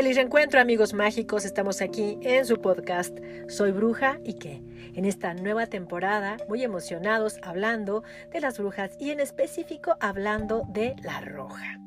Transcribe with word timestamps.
Feliz 0.00 0.16
reencuentro 0.16 0.58
amigos 0.58 0.94
mágicos, 0.94 1.44
estamos 1.44 1.82
aquí 1.82 2.16
en 2.22 2.46
su 2.46 2.58
podcast 2.58 3.18
Soy 3.48 3.70
Bruja 3.70 4.18
y 4.24 4.38
qué. 4.38 4.62
En 4.94 5.04
esta 5.04 5.34
nueva 5.34 5.66
temporada, 5.66 6.38
muy 6.48 6.64
emocionados 6.64 7.38
hablando 7.42 8.02
de 8.32 8.40
las 8.40 8.58
brujas 8.58 8.96
y 8.98 9.10
en 9.10 9.20
específico 9.20 9.98
hablando 10.00 10.62
de 10.70 10.96
la 11.02 11.20
roja. 11.20 11.78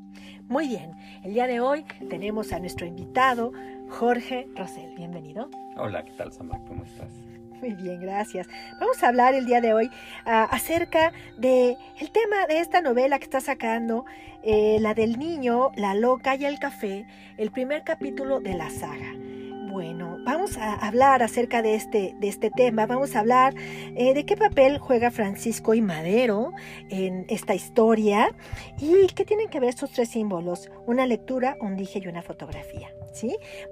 Muy 0.47 0.67
bien, 0.67 0.91
el 1.23 1.33
día 1.33 1.47
de 1.47 1.59
hoy 1.59 1.87
tenemos 2.07 2.53
a 2.53 2.59
nuestro 2.59 2.85
invitado 2.85 3.51
Jorge 3.89 4.47
Rosel. 4.55 4.93
Bienvenido. 4.95 5.49
Hola, 5.75 6.05
¿qué 6.05 6.11
tal 6.11 6.31
Samar? 6.31 6.61
¿Cómo 6.67 6.83
estás? 6.83 7.09
Muy 7.63 7.75
bien, 7.75 8.01
gracias. 8.01 8.49
Vamos 8.77 9.01
a 9.01 9.07
hablar 9.07 9.35
el 9.35 9.45
día 9.45 9.61
de 9.61 9.73
hoy 9.73 9.89
ah, 10.25 10.49
acerca 10.51 11.13
de 11.37 11.77
el 11.97 12.11
tema 12.11 12.45
de 12.45 12.59
esta 12.59 12.81
novela 12.81 13.19
que 13.19 13.23
está 13.23 13.39
sacando, 13.39 14.03
eh, 14.43 14.79
la 14.81 14.93
del 14.93 15.17
niño, 15.17 15.71
la 15.77 15.95
loca 15.95 16.35
y 16.35 16.43
el 16.43 16.59
café, 16.59 17.05
el 17.37 17.51
primer 17.51 17.85
capítulo 17.85 18.41
de 18.41 18.55
la 18.55 18.69
saga. 18.69 19.13
Bueno, 19.71 20.17
vamos 20.25 20.57
a 20.57 20.73
hablar 20.73 21.23
acerca 21.23 21.61
de 21.61 21.75
este, 21.75 22.15
de 22.19 22.27
este 22.27 22.51
tema, 22.51 22.85
vamos 22.85 23.15
a 23.15 23.21
hablar 23.21 23.53
eh, 23.95 24.13
de 24.13 24.25
qué 24.25 24.35
papel 24.35 24.77
juega 24.77 25.09
Francisco 25.09 25.73
y 25.73 25.81
Madero 25.81 26.51
en 26.89 27.25
esta 27.29 27.55
historia 27.55 28.35
y 28.77 29.07
qué 29.15 29.23
tienen 29.23 29.47
que 29.47 29.61
ver 29.61 29.69
estos 29.69 29.91
tres 29.91 30.09
símbolos, 30.09 30.69
una 30.85 31.07
lectura, 31.07 31.55
un 31.61 31.77
dije 31.77 32.01
y 32.03 32.09
una 32.09 32.23
fotografía. 32.23 32.89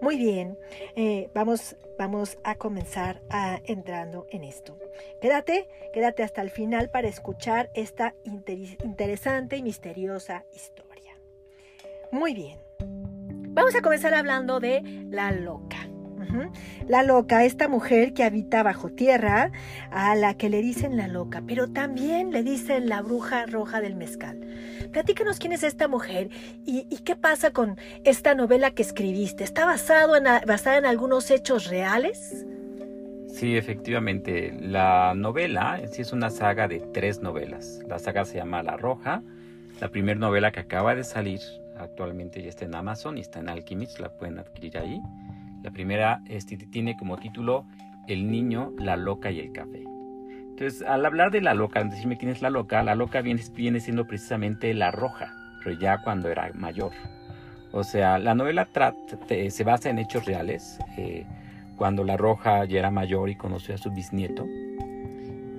Muy 0.01 0.17
bien, 0.17 0.57
eh, 0.95 1.29
vamos, 1.33 1.75
vamos 1.97 2.37
a 2.43 2.55
comenzar 2.55 3.21
a, 3.29 3.59
entrando 3.65 4.27
en 4.29 4.43
esto. 4.43 4.77
Quédate, 5.21 5.67
quédate 5.93 6.23
hasta 6.23 6.41
el 6.41 6.49
final 6.49 6.89
para 6.89 7.07
escuchar 7.07 7.69
esta 7.73 8.15
interesante 8.23 9.57
y 9.57 9.63
misteriosa 9.63 10.45
historia. 10.53 11.17
Muy 12.11 12.33
bien, 12.33 12.59
vamos 13.49 13.75
a 13.75 13.81
comenzar 13.81 14.13
hablando 14.13 14.59
de 14.59 14.81
la 15.09 15.31
loca. 15.31 15.80
La 16.87 17.03
loca, 17.03 17.43
esta 17.45 17.67
mujer 17.67 18.13
que 18.13 18.23
habita 18.23 18.63
bajo 18.63 18.89
tierra, 18.89 19.51
a 19.91 20.15
la 20.15 20.35
que 20.35 20.49
le 20.49 20.61
dicen 20.61 20.97
la 20.97 21.07
loca, 21.07 21.43
pero 21.47 21.69
también 21.69 22.31
le 22.31 22.43
dicen 22.43 22.89
la 22.89 23.01
bruja 23.01 23.45
roja 23.45 23.81
del 23.81 23.95
mezcal. 23.95 24.39
Platícanos 24.91 25.39
quién 25.39 25.53
es 25.53 25.63
esta 25.63 25.87
mujer 25.87 26.29
y, 26.65 26.85
qué 27.03 27.15
pasa 27.15 27.51
con 27.51 27.77
esta 28.03 28.35
novela 28.35 28.71
que 28.71 28.81
escribiste. 28.81 29.43
¿Está 29.43 29.65
basado 29.65 30.15
en, 30.15 30.25
basada 30.45 30.77
en 30.77 30.85
algunos 30.85 31.31
hechos 31.31 31.67
reales? 31.67 32.45
Sí, 33.27 33.55
efectivamente. 33.55 34.53
La 34.59 35.13
novela 35.15 35.81
sí 35.91 36.01
es 36.01 36.11
una 36.11 36.29
saga 36.29 36.67
de 36.67 36.79
tres 36.93 37.21
novelas. 37.21 37.79
La 37.87 37.97
saga 37.97 38.25
se 38.25 38.37
llama 38.37 38.61
La 38.61 38.77
Roja. 38.77 39.23
La 39.79 39.89
primera 39.89 40.19
novela 40.19 40.51
que 40.51 40.59
acaba 40.59 40.93
de 40.93 41.03
salir 41.03 41.39
actualmente 41.77 42.41
ya 42.41 42.49
está 42.49 42.65
en 42.65 42.75
Amazon 42.75 43.17
y 43.17 43.21
está 43.21 43.39
en 43.39 43.49
Alchemist, 43.49 43.99
la 43.99 44.09
pueden 44.09 44.39
adquirir 44.39 44.77
ahí. 44.77 45.01
La 45.63 45.71
primera 45.71 46.21
tiene 46.71 46.97
como 46.97 47.17
título 47.17 47.65
El 48.07 48.31
niño, 48.31 48.73
la 48.77 48.97
loca 48.97 49.31
y 49.31 49.39
el 49.39 49.51
café. 49.51 49.83
Entonces, 50.51 50.83
al 50.87 51.05
hablar 51.05 51.31
de 51.31 51.41
la 51.41 51.53
loca, 51.53 51.83
decirme 51.83 52.17
quién 52.17 52.31
es 52.31 52.41
la 52.41 52.49
loca, 52.49 52.83
la 52.83 52.95
loca 52.95 53.21
viene, 53.21 53.41
viene 53.55 53.79
siendo 53.79 54.05
precisamente 54.05 54.73
la 54.73 54.91
roja, 54.91 55.33
pero 55.63 55.79
ya 55.79 56.01
cuando 56.03 56.29
era 56.29 56.51
mayor. 56.53 56.91
O 57.71 57.83
sea, 57.83 58.19
la 58.19 58.35
novela 58.35 58.67
se 59.49 59.63
basa 59.63 59.89
en 59.89 59.97
hechos 59.97 60.25
reales, 60.25 60.77
eh, 60.97 61.25
cuando 61.77 62.03
la 62.03 62.17
roja 62.17 62.65
ya 62.65 62.79
era 62.79 62.91
mayor 62.91 63.29
y 63.29 63.35
conoció 63.35 63.75
a 63.75 63.77
su 63.77 63.91
bisnieto. 63.91 64.45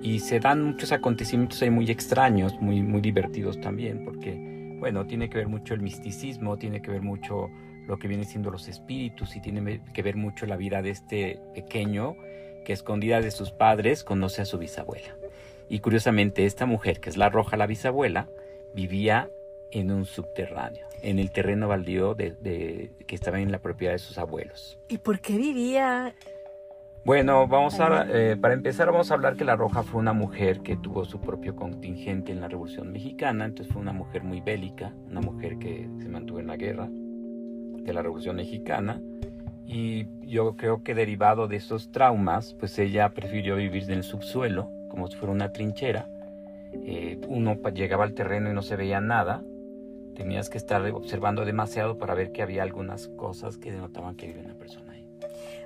Y 0.01 0.19
se 0.19 0.39
dan 0.39 0.63
muchos 0.63 0.91
acontecimientos 0.91 1.61
ahí 1.61 1.69
muy 1.69 1.89
extraños, 1.89 2.61
muy, 2.61 2.81
muy 2.81 3.01
divertidos 3.01 3.59
también, 3.59 4.05
porque, 4.05 4.77
bueno, 4.79 5.05
tiene 5.05 5.29
que 5.29 5.39
ver 5.39 5.47
mucho 5.47 5.73
el 5.73 5.81
misticismo, 5.81 6.57
tiene 6.57 6.81
que 6.81 6.91
ver 6.91 7.01
mucho 7.01 7.49
lo 7.87 7.97
que 7.97 8.07
vienen 8.07 8.25
siendo 8.25 8.49
los 8.49 8.67
espíritus 8.67 9.35
y 9.35 9.41
tiene 9.41 9.81
que 9.93 10.01
ver 10.01 10.15
mucho 10.15 10.45
la 10.45 10.55
vida 10.55 10.81
de 10.81 10.89
este 10.91 11.39
pequeño 11.53 12.15
que 12.63 12.73
escondida 12.73 13.21
de 13.21 13.31
sus 13.31 13.51
padres 13.51 14.03
conoce 14.03 14.41
a 14.41 14.45
su 14.45 14.57
bisabuela. 14.57 15.15
Y 15.69 15.79
curiosamente 15.79 16.45
esta 16.45 16.65
mujer, 16.65 16.99
que 16.99 17.09
es 17.09 17.17
la 17.17 17.29
roja, 17.29 17.57
la 17.57 17.67
bisabuela, 17.67 18.27
vivía 18.73 19.29
en 19.71 19.91
un 19.91 20.05
subterráneo, 20.05 20.87
en 21.01 21.19
el 21.19 21.31
terreno 21.31 21.67
baldío 21.67 22.15
de, 22.15 22.91
que 23.05 23.15
estaba 23.15 23.39
en 23.39 23.51
la 23.51 23.59
propiedad 23.59 23.93
de 23.93 23.99
sus 23.99 24.17
abuelos. 24.17 24.79
¿Y 24.87 24.99
por 24.99 25.19
qué 25.19 25.37
vivía? 25.37 26.13
Bueno, 27.05 27.47
vamos 27.47 27.79
a, 27.81 28.05
eh, 28.09 28.37
para 28.37 28.53
empezar 28.53 28.89
vamos 28.89 29.11
a 29.11 29.15
hablar 29.15 29.35
que 29.35 29.43
la 29.43 29.57
Roja 29.57 29.83
fue 29.83 29.99
una 29.99 30.13
mujer 30.13 30.61
que 30.61 30.77
tuvo 30.77 31.03
su 31.03 31.19
propio 31.19 31.53
contingente 31.53 32.31
en 32.31 32.39
la 32.39 32.47
Revolución 32.47 32.93
Mexicana, 32.93 33.45
entonces 33.45 33.73
fue 33.73 33.81
una 33.81 33.91
mujer 33.91 34.23
muy 34.23 34.39
bélica, 34.39 34.93
una 35.09 35.19
mujer 35.19 35.57
que 35.57 35.89
se 35.99 36.07
mantuvo 36.07 36.39
en 36.39 36.47
la 36.47 36.55
guerra 36.55 36.89
de 37.83 37.93
la 37.93 38.01
Revolución 38.01 38.35
Mexicana 38.35 39.01
y 39.65 40.07
yo 40.21 40.55
creo 40.55 40.83
que 40.83 40.93
derivado 40.93 41.47
de 41.47 41.55
esos 41.57 41.91
traumas, 41.91 42.53
pues 42.59 42.77
ella 42.79 43.09
prefirió 43.13 43.55
vivir 43.55 43.83
en 43.83 43.91
el 43.91 44.03
subsuelo, 44.03 44.69
como 44.89 45.07
si 45.07 45.15
fuera 45.15 45.33
una 45.33 45.51
trinchera. 45.51 46.07
Eh, 46.73 47.19
uno 47.27 47.55
llegaba 47.73 48.03
al 48.03 48.13
terreno 48.13 48.49
y 48.49 48.53
no 48.53 48.61
se 48.61 48.75
veía 48.75 48.99
nada. 48.99 49.41
Tenías 50.15 50.49
que 50.49 50.57
estar 50.57 50.85
observando 50.91 51.45
demasiado 51.45 51.97
para 51.97 52.13
ver 52.13 52.31
que 52.31 52.43
había 52.43 52.63
algunas 52.63 53.07
cosas 53.07 53.57
que 53.57 53.71
denotaban 53.71 54.15
que 54.15 54.27
vivía 54.27 54.43
una 54.43 54.55
persona. 54.55 54.92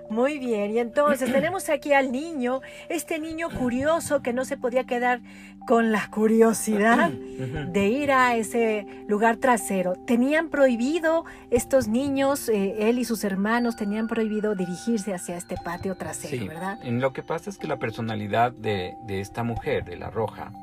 Muy 0.09 0.40
bien, 0.40 0.72
y 0.72 0.79
entonces 0.79 1.31
tenemos 1.31 1.69
aquí 1.69 1.94
al 1.94 2.12
niño, 2.12 2.62
este 2.90 3.19
niño 3.19 3.50
curioso 3.50 4.22
que 4.22 4.34
no 4.34 4.45
se 4.45 4.57
podía 4.57 4.85
quedar 4.85 5.19
con 5.68 5.91
la 5.91 6.09
curiosidad 6.09 7.09
de 7.09 7.88
ir 7.88 8.12
a 8.13 8.38
ese 8.38 8.85
lugar 9.07 9.35
trasero. 9.35 9.95
Tenían 10.06 10.50
prohibido 10.50 11.25
estos 11.51 11.90
niños, 11.90 12.47
eh, 12.47 12.90
él 12.90 13.00
y 13.00 13.06
sus 13.06 13.25
hermanos 13.25 13.75
tenían 13.75 14.07
prohibido 14.07 14.56
dirigirse 14.56 15.13
hacia 15.13 15.35
este 15.35 15.56
patio 15.63 15.95
trasero, 15.95 16.41
sí. 16.41 16.47
¿verdad? 16.47 16.79
Lo 16.84 17.12
que 17.12 17.22
pasa 17.22 17.50
es 17.50 17.57
que 17.57 17.68
la 17.68 17.78
personalidad 17.78 18.53
de, 18.53 18.95
esta 19.09 19.44
mujer, 19.44 19.84
de 19.84 19.97
la 19.97 20.09
Roja, 20.09 20.53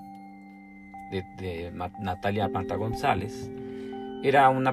de, 1.11 1.71
Natalia 2.01 2.49
Mata 2.49 2.77
González, 2.77 3.51
era, 4.23 4.49
una, 4.49 4.73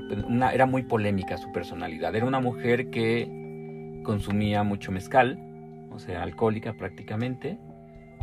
era 0.53 0.65
muy 0.65 0.83
polémica 0.83 1.37
su 1.37 1.51
personalidad. 1.51 2.15
Era 2.15 2.25
una 2.25 2.39
mujer 2.39 2.89
que 2.89 3.40
consumía 4.03 4.63
mucho 4.63 4.91
mezcal, 4.91 5.37
o 5.91 5.99
sea, 5.99 6.23
alcohólica 6.23 6.73
prácticamente. 6.73 7.57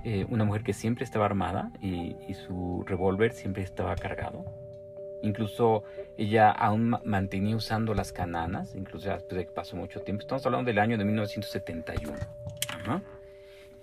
Eh, 0.05 0.27
una 0.29 0.45
mujer 0.45 0.63
que 0.63 0.73
siempre 0.73 1.05
estaba 1.05 1.27
armada 1.27 1.73
y, 1.83 2.15
su 2.47 2.85
revólver 2.87 3.33
siempre 3.33 3.63
estaba 3.63 3.95
cargado. 3.97 4.45
Incluso 5.23 5.83
ella 6.17 6.51
aún 6.51 6.97
mantenía 7.05 7.57
usando 7.57 7.95
las 7.95 8.13
cananas, 8.13 8.77
incluso 8.77 9.11
después 9.11 9.37
de 9.37 9.47
que 9.47 9.53
pasó 9.53 9.77
mucho 9.77 10.01
tiempo. 10.01 10.23
Estamos 10.23 10.47
hablando 10.47 10.69
del 10.69 10.79
año 10.79 10.97
de 10.97 11.05
1971. 11.05 12.13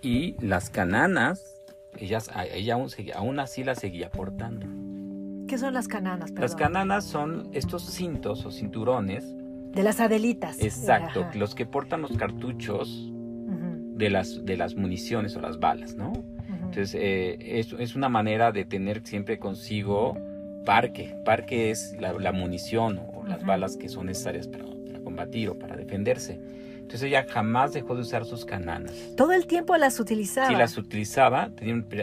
Y 0.02 0.36
las 0.40 0.70
cananas, 0.70 1.62
ellas, 1.98 2.32
ella 2.54 2.76
aún, 2.76 2.90
aún 3.14 3.40
así 3.40 3.64
las 3.64 3.80
seguía 3.80 4.10
portando. 4.10 4.68
¿Qué 5.48 5.58
son 5.58 5.74
las 5.74 5.88
cananas? 5.88 6.32
Las 6.32 6.56
cananas 6.56 7.04
son 7.04 7.50
estos 7.54 7.84
cintos 7.84 8.46
o 8.46 8.52
cinturones 8.52 9.35
de 9.76 9.84
las 9.84 10.00
adelitas. 10.00 10.60
Exacto, 10.62 11.28
los 11.36 11.54
que 11.54 11.66
portan 11.66 12.02
los 12.02 12.18
cartuchos 12.18 13.12
de, 13.96 14.10
las, 14.10 14.46
de 14.46 14.58
las 14.58 14.76
municiones 14.76 15.36
o 15.36 15.42
las 15.42 15.60
balas, 15.60 15.96
¿no? 15.96 16.14
Entonces, 16.50 16.96
eh, 16.96 17.38
es, 17.60 17.74
es, 17.78 17.96
una 17.96 18.10
manera 18.10 18.52
de 18.52 18.66
tener 18.66 19.02
siempre 19.06 19.38
consigo 19.40 20.18
parque. 20.66 21.16
Parque 21.24 21.70
es 21.72 21.96
la, 22.00 22.32
munición 22.32 23.00
o 23.14 23.24
las 23.26 23.46
balas 23.46 23.78
que 23.78 23.88
son 23.88 24.08
necesarias 24.08 24.48
para, 24.48 24.66
para, 24.66 25.00
combatir 25.00 25.50
o 25.50 25.60
para 25.60 25.78
defenderse. 25.78 26.40
Entonces 26.86 27.08
ella 27.08 27.26
jamás 27.28 27.74
dejó 27.74 27.96
de 27.96 28.02
usar 28.02 28.26
sus 28.26 28.46
cananas. 28.46 28.94
Todo 29.18 29.32
el 29.32 29.48
tiempo 29.48 29.76
las 29.76 30.00
utilizaba. 30.00 30.50
Sí, 30.50 30.56
las 30.56 30.78
utilizaba. 30.78 31.50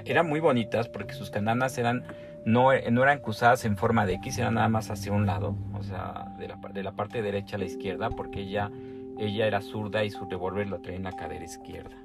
eran 0.04 0.28
muy 0.28 0.40
bonitas 0.40 0.88
porque 0.88 1.14
sus 1.14 1.30
cananas 1.30 1.78
eran 1.78 2.04
no, 2.44 2.70
no 2.90 3.02
eran 3.04 3.20
cruzadas 3.20 3.64
en 3.64 3.76
forma 3.76 4.04
de 4.06 4.14
X, 4.14 4.38
eran 4.38 4.54
nada 4.54 4.68
más 4.68 4.90
hacia 4.90 5.12
un 5.12 5.24
lado, 5.24 5.56
o 5.78 5.82
sea, 5.84 6.34
de 6.36 6.48
la, 6.48 6.56
de 6.56 6.82
la 6.82 6.90
parte 6.90 7.22
derecha 7.22 7.54
a 7.54 7.60
la 7.60 7.66
izquierda, 7.66 8.10
porque 8.10 8.40
ella, 8.40 8.72
ella 9.18 9.46
era 9.46 9.60
zurda 9.60 10.04
y 10.04 10.10
su 10.10 10.24
revólver 10.24 10.68
lo 10.68 10.80
traía 10.80 10.96
en 10.96 11.04
la 11.04 11.12
cadera 11.12 11.44
izquierda, 11.44 11.96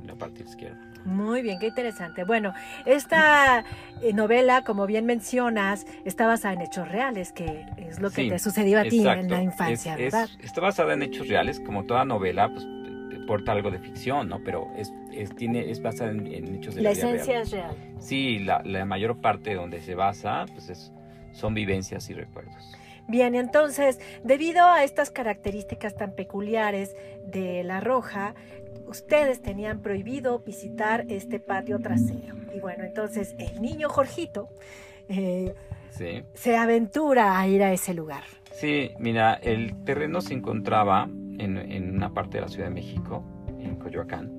en 0.00 0.06
la 0.06 0.14
parte 0.14 0.42
izquierda. 0.42 0.78
Muy 1.04 1.42
bien, 1.42 1.58
qué 1.58 1.68
interesante. 1.68 2.24
Bueno, 2.24 2.52
esta 2.84 3.64
eh, 4.02 4.12
novela, 4.12 4.62
como 4.64 4.86
bien 4.86 5.06
mencionas, 5.06 5.86
está 6.04 6.26
basada 6.26 6.54
en 6.54 6.62
hechos 6.62 6.88
reales, 6.88 7.32
que 7.32 7.66
es 7.76 8.00
lo 8.00 8.10
que 8.10 8.28
te 8.28 8.38
sucedió 8.38 8.80
a 8.80 8.82
ti 8.82 9.06
en 9.06 9.30
la 9.30 9.42
infancia, 9.42 9.96
¿verdad? 9.96 10.28
está 10.42 10.60
basada 10.60 10.94
en 10.94 11.02
hechos 11.02 11.28
reales, 11.28 11.60
como 11.60 11.84
toda 11.84 12.04
novela, 12.04 12.50
pues 12.52 12.66
porta 13.28 13.52
algo 13.52 13.70
de 13.70 13.78
ficción, 13.78 14.30
¿no? 14.30 14.42
Pero 14.42 14.68
es, 14.76 14.92
es, 15.12 15.36
tiene, 15.36 15.70
es 15.70 15.82
basada 15.82 16.10
en, 16.10 16.56
hechos 16.56 16.74
de 16.74 16.82
la, 16.82 16.90
la 16.90 16.92
esencia 16.92 17.42
es 17.42 17.50
real. 17.50 17.76
Sí, 17.98 18.38
la, 18.38 18.62
la, 18.64 18.86
mayor 18.86 19.20
parte 19.20 19.54
donde 19.54 19.82
se 19.82 19.94
basa, 19.94 20.46
pues 20.54 20.70
es, 20.70 20.92
son 21.32 21.52
vivencias 21.52 22.08
y 22.08 22.14
recuerdos. 22.14 22.74
Bien, 23.06 23.34
entonces, 23.34 24.00
debido 24.22 24.66
a 24.66 24.84
estas 24.84 25.10
características 25.10 25.96
tan 25.96 26.12
peculiares 26.12 26.94
de 27.26 27.64
La 27.64 27.80
Roja, 27.80 28.34
ustedes 28.88 29.40
tenían 29.42 29.80
prohibido 29.80 30.40
visitar 30.40 31.04
este 31.08 31.38
patio 31.38 31.78
trasero. 31.78 32.36
Y 32.54 32.60
bueno, 32.60 32.84
entonces 32.84 33.34
el 33.38 33.60
niño 33.60 33.88
Jorgito 33.88 34.48
eh, 35.08 35.54
se 36.34 36.56
aventura 36.56 37.38
a 37.38 37.46
ir 37.46 37.62
a 37.62 37.72
ese 37.72 37.94
lugar. 37.94 38.22
Sí, 38.52 38.92
mira, 38.98 39.34
el 39.34 39.84
terreno 39.84 40.20
se 40.20 40.34
encontraba 40.34 41.04
en, 41.38 41.94
una 41.94 42.12
parte 42.12 42.38
de 42.38 42.42
la 42.42 42.48
Ciudad 42.48 42.68
de 42.68 42.74
México, 42.74 43.24
en 43.58 43.76
Coyoacán. 43.76 44.32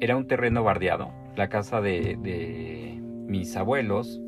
Era 0.00 0.16
un 0.16 0.26
terreno 0.26 0.64
bardeado. 0.64 1.12
La 1.36 1.48
casa 1.48 1.80
de, 1.80 2.16
de 2.20 2.98
mis 3.00 3.56
abuelos, 3.56 4.20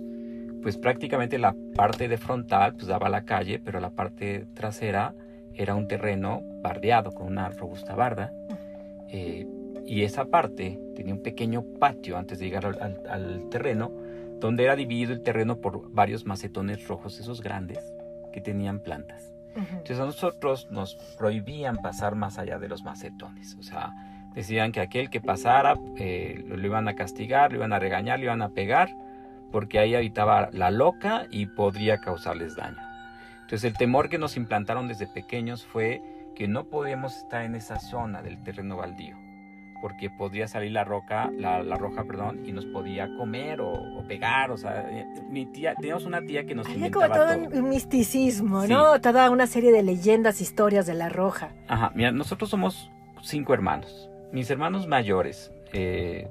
pues 0.62 0.76
prácticamente 0.78 1.38
la 1.38 1.54
parte 1.74 2.08
de 2.08 2.16
frontal 2.16 2.74
pues 2.74 2.86
daba 2.86 3.06
a 3.06 3.10
la 3.10 3.24
calle, 3.24 3.58
pero 3.58 3.80
la 3.80 3.90
parte 3.90 4.46
trasera 4.54 5.14
era 5.54 5.74
un 5.74 5.88
terreno 5.88 6.42
bardeado 6.62 7.12
con 7.12 7.26
una 7.26 7.48
robusta 7.48 7.94
barda. 7.94 8.32
Eh, 9.10 9.46
y 9.86 10.02
esa 10.02 10.26
parte 10.26 10.80
tenía 10.96 11.14
un 11.14 11.22
pequeño 11.22 11.64
patio 11.78 12.16
antes 12.16 12.38
de 12.38 12.46
llegar 12.46 12.66
al, 12.66 13.48
terreno, 13.50 13.92
donde 14.40 14.64
era 14.64 14.76
dividido 14.76 15.12
el 15.12 15.22
terreno 15.22 15.60
por 15.60 15.90
varios 15.92 16.26
macetones 16.26 16.86
rojos, 16.88 17.20
esos 17.20 17.40
grandes, 17.40 17.94
que 18.32 18.40
tenían 18.40 18.80
plantas. 18.80 19.32
Entonces 19.56 19.98
a 20.00 20.04
nosotros 20.04 20.68
nos 20.70 20.96
prohibían 21.16 21.76
pasar 21.76 22.14
más 22.14 22.36
allá 22.38 22.58
de 22.58 22.68
los 22.68 22.82
macetones. 22.82 23.56
O 23.58 23.62
sea, 23.62 23.94
decían 24.34 24.70
que 24.70 24.80
aquel 24.80 25.08
que 25.08 25.22
pasara 25.22 25.76
eh, 25.96 26.44
lo, 26.46 26.66
iban 26.66 26.88
a 26.88 26.94
castigar, 26.94 27.52
lo 27.52 27.58
iban 27.58 27.72
a 27.72 27.78
regañar, 27.78 28.18
lo 28.18 28.26
iban 28.26 28.42
a 28.42 28.50
pegar, 28.50 28.90
porque 29.50 29.78
ahí 29.78 29.94
habitaba 29.94 30.50
la 30.52 30.70
loca 30.70 31.26
y 31.30 31.46
podría 31.46 31.98
causarles 31.98 32.54
daño. 32.54 32.82
Entonces 33.42 33.64
el 33.64 33.78
temor 33.78 34.10
que 34.10 34.18
nos 34.18 34.36
implantaron 34.36 34.88
desde 34.88 35.06
pequeños 35.06 35.64
fue 35.64 36.02
que 36.36 36.46
no 36.46 36.64
podíamos 36.66 37.16
estar 37.16 37.42
en 37.44 37.54
esa 37.56 37.80
zona 37.80 38.22
del 38.22 38.42
terreno 38.42 38.76
baldío, 38.76 39.16
porque 39.80 40.10
podría 40.10 40.46
salir 40.46 40.70
la 40.70 40.84
roca, 40.84 41.30
la, 41.36 41.62
roja, 41.76 42.04
perdón, 42.04 42.42
y 42.44 42.52
nos 42.52 42.66
podía 42.66 43.08
comer 43.16 43.60
o, 43.62 44.04
pegar, 44.06 44.50
o 44.50 44.56
sea, 44.56 44.86
eh, 44.90 45.06
mi 45.30 45.46
tía, 45.46 45.74
teníamos 45.74 46.04
una 46.04 46.20
tía 46.20 46.44
que 46.44 46.54
nos 46.54 46.68
Había 46.68 46.90
como 46.90 47.08
todo, 47.08 47.34
un 47.36 47.68
misticismo, 47.70 48.66
¿no? 48.66 49.00
Toda 49.00 49.30
una 49.30 49.46
serie 49.46 49.72
de 49.72 49.82
leyendas, 49.82 50.40
historias 50.40 50.86
de 50.86 50.94
la 50.94 51.08
roja. 51.08 51.50
Ajá, 51.68 51.90
mira, 51.94 52.12
nosotros 52.12 52.50
somos 52.50 52.90
cinco 53.22 53.54
hermanos. 53.54 54.10
Mis 54.30 54.50
hermanos 54.50 54.86
mayores 54.86 55.50
eh, 55.72 56.28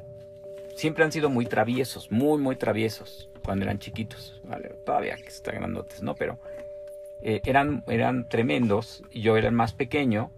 siempre 0.75 1.03
han 1.03 1.11
sido 1.11 1.29
muy 1.29 1.47
traviesos, 1.47 2.11
muy, 2.11 2.39
muy 2.39 2.55
traviesos 2.55 3.29
cuando 3.43 3.65
eran 3.65 3.79
chiquitos, 3.79 4.39
¿vale? 4.47 4.69
Todavía 4.85 5.15
que 5.15 5.27
están 5.27 5.55
grandotes, 5.55 6.03
¿no? 6.03 6.13
Pero 6.13 6.39
eh, 7.27 7.41
eran, 7.43 7.83
eran 7.87 8.29
tremendos 8.29 9.03
y 9.11 9.21
yo 9.21 9.35
era 9.35 9.47
el 9.47 9.55
más 9.55 9.73
pequeño. 9.73 10.29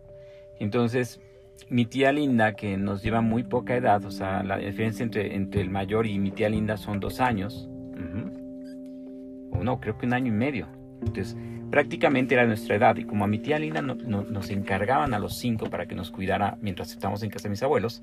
Entonces, 0.57 1.19
mi 1.67 1.85
tía 1.85 2.13
Linda, 2.13 2.53
que 2.53 2.77
nos 2.77 3.03
lleva 3.03 3.19
muy 3.19 3.43
poca 3.43 3.75
edad, 3.75 4.05
o 4.05 4.11
sea, 4.11 4.41
la 4.41 4.55
diferencia 4.57 5.03
entre, 5.03 5.35
entre 5.35 5.59
el 5.59 5.69
mayor 5.69 6.07
y 6.07 6.17
mi 6.17 6.31
tía 6.31 6.47
Linda 6.47 6.77
son 6.77 7.01
dos 7.01 7.19
años, 7.19 7.67
o 9.51 9.63
no, 9.63 9.81
creo 9.81 9.97
que 9.97 10.05
un 10.05 10.13
año 10.13 10.27
y 10.27 10.35
medio. 10.35 10.69
Entonces, 11.01 11.35
prácticamente 11.69 12.35
era 12.35 12.45
nuestra 12.45 12.77
edad. 12.77 12.95
Y 12.95 13.03
como 13.03 13.25
a 13.25 13.27
mi 13.27 13.39
tía 13.39 13.59
Linda 13.59 13.81
nos 13.81 14.49
encargaban 14.49 15.13
a 15.13 15.19
los 15.19 15.37
cinco 15.37 15.69
para 15.69 15.87
que 15.87 15.95
nos 15.95 16.09
cuidara 16.09 16.57
mientras 16.61 16.91
estábamos 16.91 17.21
en 17.21 17.29
casa 17.29 17.43
de 17.43 17.49
mis 17.49 17.63
abuelos, 17.63 18.01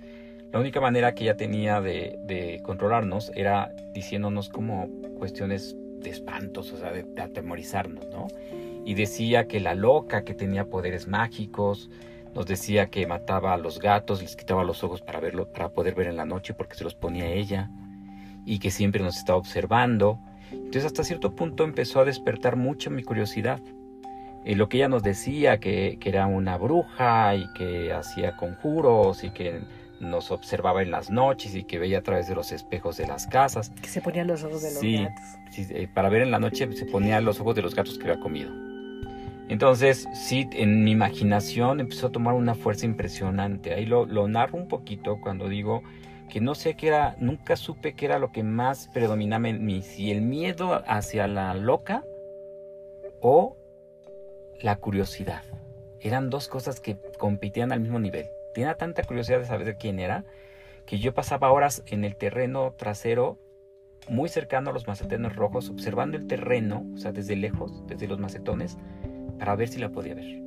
la 0.53 0.61
única 0.61 0.83
manera 0.83 1.15
que 1.15 1.25
ella 1.25 1.39
tenía 1.39 1.81
de, 1.81 2.19
de 2.27 2.61
controlarnos 2.63 3.33
era 3.35 3.73
diciéndonos 3.95 4.51
como 4.51 4.89
cuestiones 5.17 5.75
de 6.01 6.11
espantos, 6.11 6.71
o 6.73 6.77
sea, 6.77 6.93
de 6.93 7.07
atemorizarnos, 7.19 8.07
¿no? 8.11 8.29
Y 8.85 8.95
decía 8.95 9.47
que 9.47 9.61
la 9.61 9.75
loca 9.75 10.25
que 10.25 10.35
tenía 10.35 10.67
poderes 10.67 11.09
mágicos, 11.09 11.91
nos 12.35 12.47
decía 12.47 12.91
que 12.91 13.07
mataba 13.07 13.55
a 13.55 13.59
los 13.59 13.79
gatos, 13.79 14.21
les 14.21 14.37
quitaba 14.37 14.65
los 14.65 14.83
ojos 14.83 15.01
para 15.01 15.21
verlo, 15.21 15.47
para 15.47 15.69
poder 15.69 15.95
ver 15.95 16.09
en 16.09 16.17
la 16.17 16.25
noche 16.25 16.53
porque 16.53 16.75
se 16.75 16.85
los 16.85 16.95
ponía 16.95 17.29
ella 17.29 17.71
y 18.45 18.59
que 18.59 18.71
siempre 18.71 19.03
nos 19.03 19.17
estaba 19.17 19.39
observando. 19.39 20.19
Entonces 20.51 20.87
hasta 20.87 21.05
cierto 21.05 21.35
punto 21.35 21.65
empezó 21.65 22.01
a 22.01 22.05
despertar 22.05 22.57
mucho 22.57 22.91
mi 22.91 23.03
curiosidad. 23.03 23.61
Y 24.45 24.57
lo 24.57 24.69
que 24.69 24.79
ella 24.79 24.89
nos 24.89 25.03
decía, 25.03 25.59
que, 25.59 25.97
que 25.99 26.09
era 26.11 26.27
una 26.27 26.59
bruja 26.59 27.35
y 27.35 27.47
que 27.55 27.93
hacía 27.93 28.37
conjuros 28.37 29.25
y 29.25 29.31
que 29.31 29.63
nos 30.01 30.31
observaba 30.31 30.83
en 30.83 30.91
las 30.91 31.09
noches 31.09 31.55
y 31.55 31.65
que 31.65 31.79
veía 31.79 31.99
a 31.99 32.03
través 32.03 32.29
de 32.29 32.35
los 32.35 32.53
espejos 32.53 32.99
de 32.99 33.07
las 33.07 33.27
casas. 33.27 33.71
Que 33.81 33.89
se 33.89 34.03
ponía 34.03 34.25
los 34.25 34.43
ojos 34.45 34.61
de 34.61 34.75
los 34.75 34.83
gatos. 34.83 35.25
Sí, 35.51 35.67
eh, 35.71 35.89
para 35.95 36.11
ver 36.11 36.23
en 36.23 36.31
la 36.31 36.41
noche 36.41 36.71
se 36.73 36.85
ponía 36.85 37.21
los 37.23 37.41
ojos 37.41 37.55
de 37.55 37.63
los 37.63 37.75
gatos 37.75 37.97
que 37.97 38.11
había 38.11 38.21
comido. 38.21 38.51
Entonces, 39.49 40.09
sí, 40.15 40.49
en 40.53 40.85
mi 40.85 40.93
imaginación 40.93 41.81
empezó 41.81 42.07
a 42.07 42.13
tomar 42.13 42.35
una 42.35 42.55
fuerza 42.55 42.87
impresionante. 42.87 43.75
Ahí 43.75 43.85
lo, 43.85 44.07
narro 44.29 44.57
un 44.57 44.69
poquito 44.69 45.21
cuando 45.21 45.49
digo 45.49 45.83
que 46.31 46.41
no 46.41 46.55
sé 46.55 46.75
qué 46.75 46.89
era, 46.89 47.17
nunca 47.19 47.57
supe 47.57 47.95
qué 47.95 48.07
era 48.07 48.19
lo 48.19 48.33
que 48.33 48.43
más 48.43 48.89
predominaba 48.89 49.49
en 49.49 49.65
mí, 49.65 49.83
si 49.83 50.11
el 50.11 50.23
miedo 50.23 50.83
hacia 50.87 51.27
la 51.29 51.55
loca 51.55 52.03
o 53.21 53.57
la 54.63 54.77
curiosidad. 54.77 55.43
Eran 56.01 56.31
dos 56.31 56.49
cosas 56.49 56.81
que 56.81 56.99
competían 57.19 57.73
al 57.73 57.81
mismo 57.81 57.99
nivel. 57.99 58.27
Tenía 58.55 58.75
tanta 58.77 59.03
curiosidad 59.03 59.41
de 59.41 59.47
saber 59.47 59.77
quién 59.77 59.99
era 59.99 60.25
que 60.87 60.99
yo 60.99 61.15
pasaba 61.15 61.51
horas 61.51 61.83
en 61.87 62.05
el 62.05 62.17
terreno 62.17 62.73
trasero 62.77 63.39
muy 64.09 64.29
cercano 64.29 64.71
a 64.71 64.73
los 64.73 64.87
macetones 64.87 65.35
rojos, 65.35 65.71
observando 65.71 66.17
el 66.17 66.27
terreno, 66.27 66.87
o 66.95 66.99
sea, 66.99 67.13
desde 67.13 67.37
lejos, 67.37 67.87
desde 67.87 68.07
los 68.07 68.19
macetones, 68.19 68.77
para 69.45 69.57
ver 69.57 69.69
si 69.69 69.79
la 69.79 69.91
podía 69.91 70.15
ver. 70.15 70.43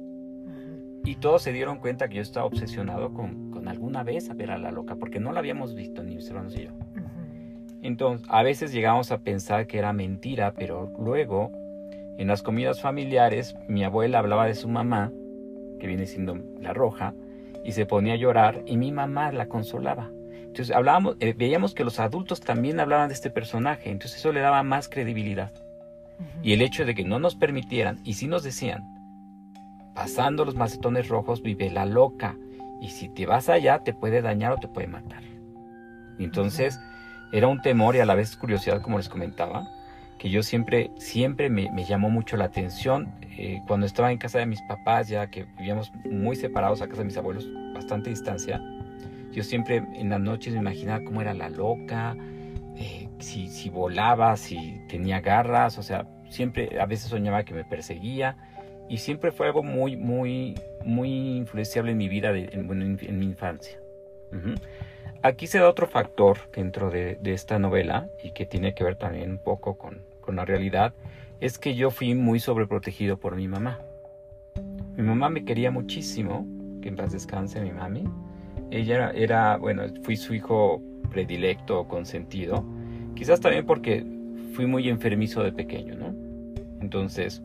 Y 1.05 1.15
todos 1.17 1.43
se 1.43 1.53
dieron 1.53 1.77
cuenta 1.77 2.09
que 2.09 2.15
yo 2.15 2.21
estaba 2.23 2.47
obsesionado 2.47 3.13
con, 3.13 3.51
con 3.51 3.67
alguna 3.67 4.01
vez 4.01 4.31
a 4.31 4.33
ver 4.33 4.49
a 4.49 4.57
la 4.57 4.71
loca, 4.71 4.95
porque 4.95 5.19
no 5.19 5.31
la 5.31 5.39
habíamos 5.39 5.75
visto 5.75 6.01
ni 6.01 6.15
mis 6.15 6.27
hermanos 6.27 6.55
y 6.57 6.63
yo. 6.63 6.71
Entonces, 7.83 8.27
a 8.27 8.41
veces 8.41 8.71
llegamos 8.73 9.11
a 9.11 9.19
pensar 9.19 9.67
que 9.67 9.77
era 9.77 9.93
mentira, 9.93 10.55
pero 10.57 10.91
luego, 10.97 11.51
en 12.17 12.27
las 12.27 12.41
comidas 12.41 12.81
familiares, 12.81 13.55
mi 13.67 13.83
abuela 13.83 14.17
hablaba 14.17 14.47
de 14.47 14.55
su 14.55 14.67
mamá, 14.67 15.11
que 15.79 15.85
viene 15.85 16.07
siendo 16.07 16.35
la 16.59 16.73
roja, 16.73 17.13
y 17.63 17.73
se 17.73 17.85
ponía 17.85 18.13
a 18.13 18.17
llorar, 18.17 18.63
y 18.65 18.77
mi 18.77 18.91
mamá 18.91 19.31
la 19.31 19.45
consolaba. 19.45 20.09
Entonces, 20.31 20.75
hablábamos, 20.75 21.17
eh, 21.19 21.35
veíamos 21.37 21.75
que 21.75 21.83
los 21.83 21.99
adultos 21.99 22.41
también 22.41 22.79
hablaban 22.79 23.09
de 23.09 23.13
este 23.13 23.29
personaje, 23.29 23.91
entonces 23.91 24.17
eso 24.17 24.31
le 24.31 24.39
daba 24.39 24.63
más 24.63 24.89
credibilidad. 24.89 25.51
Y 26.43 26.53
el 26.53 26.61
hecho 26.61 26.85
de 26.85 26.95
que 26.95 27.03
no 27.03 27.19
nos 27.19 27.35
permitieran, 27.35 27.99
y 28.03 28.13
si 28.13 28.27
nos 28.27 28.43
decían, 28.43 28.83
pasando 29.93 30.45
los 30.45 30.55
macetones 30.55 31.07
rojos 31.07 31.41
vive 31.41 31.69
la 31.69 31.85
loca, 31.85 32.35
y 32.81 32.89
si 32.89 33.09
te 33.09 33.25
vas 33.25 33.49
allá 33.49 33.79
te 33.79 33.93
puede 33.93 34.21
dañar 34.21 34.53
o 34.53 34.57
te 34.57 34.67
puede 34.67 34.87
matar. 34.87 35.23
Entonces 36.19 36.79
era 37.31 37.47
un 37.47 37.61
temor 37.61 37.95
y 37.95 37.99
a 37.99 38.05
la 38.05 38.15
vez 38.15 38.35
curiosidad, 38.35 38.81
como 38.81 38.97
les 38.97 39.09
comentaba, 39.09 39.67
que 40.17 40.29
yo 40.29 40.41
siempre, 40.43 40.91
siempre 40.97 41.49
me, 41.49 41.69
llamó 41.85 42.09
mucho 42.09 42.37
la 42.37 42.45
atención. 42.45 43.13
Eh, 43.37 43.61
cuando 43.67 43.85
estaba 43.85 44.11
en 44.11 44.17
casa 44.17 44.39
de 44.39 44.45
mis 44.45 44.61
papás, 44.63 45.09
ya 45.09 45.29
que 45.29 45.45
vivíamos 45.57 45.91
muy 46.09 46.35
separados 46.35 46.81
a 46.81 46.87
casa 46.87 46.99
de 46.99 47.05
mis 47.05 47.17
abuelos, 47.17 47.47
bastante 47.73 48.09
distancia, 48.09 48.61
yo 49.31 49.43
siempre 49.43 49.83
en 49.93 50.09
las 50.09 50.19
noches 50.19 50.53
me 50.53 50.59
imaginaba 50.59 51.03
cómo 51.03 51.21
era 51.21 51.33
la 51.33 51.49
loca, 51.49 52.15
eh, 52.75 53.06
si, 53.19 53.47
si 53.47 53.69
volaba, 53.69 54.35
si 54.37 54.81
tenía 54.87 55.21
garras, 55.21 55.77
o 55.77 55.83
sea, 55.83 56.07
siempre 56.29 56.79
a 56.79 56.85
veces 56.85 57.09
soñaba 57.09 57.43
que 57.43 57.53
me 57.53 57.63
perseguía 57.63 58.37
y 58.89 58.97
siempre 58.97 59.31
fue 59.31 59.47
algo 59.47 59.63
muy, 59.63 59.95
muy, 59.95 60.55
muy 60.85 61.37
influenciable 61.37 61.91
en 61.91 61.97
mi 61.97 62.09
vida, 62.09 62.31
en, 62.35 63.19
mi 63.19 63.25
infancia. 63.25 63.79
Aquí 65.23 65.47
se 65.47 65.59
da 65.59 65.69
otro 65.69 65.87
factor 65.87 66.37
dentro 66.55 66.89
de, 66.89 67.19
esta 67.23 67.59
novela 67.59 68.07
y 68.23 68.31
que 68.31 68.45
tiene 68.45 68.73
que 68.73 68.83
ver 68.83 68.95
también 68.95 69.31
un 69.31 69.43
poco 69.43 69.77
con, 69.77 70.01
con 70.21 70.35
la 70.35 70.45
realidad, 70.45 70.93
es 71.39 71.57
que 71.57 71.75
yo 71.75 71.91
fui 71.91 72.15
muy 72.15 72.39
sobreprotegido 72.39 73.17
por 73.17 73.35
mi 73.35 73.47
mamá. 73.47 73.79
Mi 74.95 75.03
mamá 75.03 75.29
me 75.29 75.45
quería 75.45 75.69
muchísimo, 75.69 76.47
que 76.81 76.89
en 76.89 76.95
paz 76.95 77.11
descanse 77.11 77.61
mi 77.61 77.71
mami. 77.71 78.05
Ella 78.71 78.95
era, 78.95 79.11
era 79.11 79.57
bueno, 79.57 79.83
fui 80.03 80.17
su 80.17 80.33
hijo 80.33 80.81
predilecto 81.09 81.87
consentido. 81.87 82.65
Quizás 83.17 83.39
también 83.39 83.65
porque 83.65 84.05
fui 84.53 84.67
muy 84.67 84.87
enfermizo 84.89 85.41
de 85.41 85.51
pequeño, 85.51 85.95
¿no? 85.95 86.13
Entonces, 86.81 87.41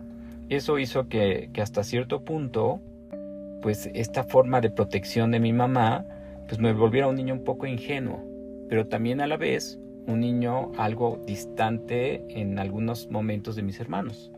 eso 0.51 0.79
hizo 0.79 1.09
que, 1.09 1.49
que 1.55 1.63
hasta 1.63 1.83
cierto 1.83 2.25
punto, 2.25 2.83
pues 3.63 3.91
esta 3.95 4.23
forma 4.23 4.61
de 4.61 4.71
protección 4.71 5.31
de 5.31 5.41
mi 5.41 5.55
mamá, 5.55 6.05
pues 6.47 6.61
me 6.61 6.75
volviera 6.75 7.09
un 7.09 7.17
niño 7.17 7.33
un 7.33 7.45
poco 7.45 7.67
ingenuo, 7.67 8.23
pero 8.69 8.87
también 8.87 9.23
a 9.23 9.27
la 9.27 9.39
vez 9.39 9.81
un 10.07 10.21
niño 10.21 10.73
algo 10.77 11.23
distante 11.27 12.23
en 12.29 12.59
algunos 12.59 13.09
momentos 13.09 13.57
de 13.57 13.63
mis 13.63 13.81
hermanos. 13.81 14.31